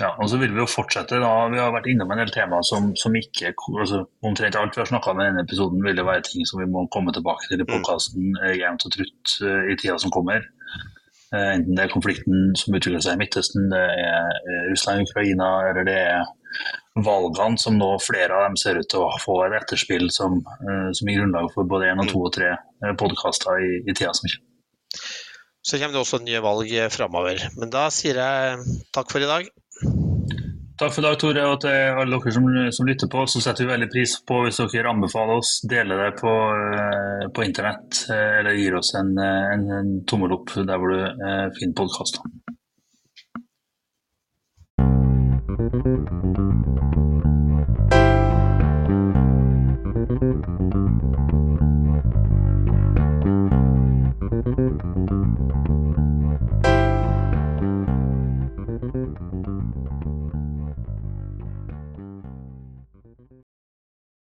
ja, 0.00 0.10
og 0.16 0.30
så 0.32 0.38
vil 0.40 0.54
Vi 0.54 0.62
jo 0.62 0.68
fortsette 0.70 1.18
da, 1.20 1.30
vi 1.52 1.58
har 1.60 1.72
vært 1.74 1.88
innom 1.92 2.12
en 2.14 2.22
del 2.22 2.32
temaer 2.32 2.64
som, 2.66 2.90
som 2.96 3.16
ikke 3.16 3.52
altså, 3.52 4.04
Omtrent 4.26 4.56
alt 4.56 4.76
vi 4.76 4.82
har 4.82 4.88
snakka 4.88 5.12
om 5.12 5.20
i 5.20 5.26
denne 5.28 5.44
episoden, 5.44 5.82
vil 5.84 5.98
det 5.98 6.06
være 6.06 6.24
ting 6.28 6.46
som 6.48 6.62
vi 6.62 6.68
må 6.70 6.86
komme 6.94 7.12
tilbake 7.12 7.50
til 7.50 7.60
i 7.60 7.66
mm. 7.66 7.72
podkasten 7.74 8.30
eh, 8.40 8.56
jevnt 8.62 8.86
og 8.88 8.96
trutt 8.96 9.36
uh, 9.44 9.68
i 9.68 9.76
tida 9.76 9.98
som 10.00 10.14
kommer. 10.14 10.46
Uh, 11.34 11.52
enten 11.52 11.76
det 11.76 11.84
er 11.84 11.92
konflikten 11.92 12.56
som 12.58 12.78
utvikler 12.78 13.04
seg 13.04 13.18
i 13.18 13.20
Midtøsten, 13.20 13.68
det 13.72 13.84
er 14.06 14.40
Russland-Ukraina, 14.70 15.50
eller 15.70 15.88
det 15.88 15.98
er 16.00 17.04
valgene 17.04 17.60
som 17.60 17.76
nå 17.78 17.92
flere 18.02 18.34
av 18.34 18.48
dem 18.48 18.58
ser 18.58 18.80
ut 18.80 18.88
til 18.90 19.04
å 19.04 19.20
få 19.22 19.36
et 19.44 19.54
etterspill 19.60 20.08
som, 20.12 20.40
som 20.96 21.08
gir 21.08 21.20
grunnlag 21.20 21.46
for 21.54 21.68
både 21.70 21.92
én 21.92 22.02
og 22.02 22.10
to 22.10 22.24
og 22.26 22.32
tre 22.34 22.50
podkaster 22.98 23.62
i, 23.62 23.70
i 23.84 23.94
tida 23.94 24.10
som 24.16 24.26
kommer. 24.26 24.48
Så 25.60 25.78
kommer 25.78 25.94
det 25.94 26.02
også 26.02 26.18
nye 26.24 26.42
valg 26.42 26.72
framover. 26.90 27.46
Men 27.60 27.70
da 27.72 27.86
sier 27.94 28.18
jeg 28.18 28.80
takk 28.96 29.12
for 29.12 29.22
i 29.22 29.28
dag. 29.30 29.46
Takk 30.80 30.94
for 30.94 31.04
i 31.04 31.04
dag, 31.04 31.16
Tore, 31.20 31.42
og 31.44 31.58
til 31.60 31.74
alle 32.00 32.16
dere 32.16 32.30
som, 32.32 32.46
som, 32.72 32.86
lytter 32.88 33.08
på. 33.12 33.26
Så 33.28 33.42
setter 33.44 33.66
vi 33.66 33.72
veldig 33.74 33.88
pris 33.92 34.14
på 34.24 34.38
hvis 34.46 34.60
dere 34.72 34.88
anbefaler 34.88 35.42
oss, 35.42 35.50
deler 35.68 36.06
det 36.06 36.14
på, 36.16 36.32
uh, 36.32 37.26
på 37.36 37.44
internett, 37.44 37.98
uh, 38.08 38.38
eller 38.38 38.56
gir 38.56 38.78
oss 38.78 38.94
en, 38.96 39.12
en, 39.20 39.66
en, 39.76 39.90
tommel 40.08 40.32
opp 40.38 40.54
der 40.56 40.80
hvor 40.80 40.94
du 40.94 41.04
eh, 41.04 41.52
finner 41.58 41.76
podkaster. 41.76 42.24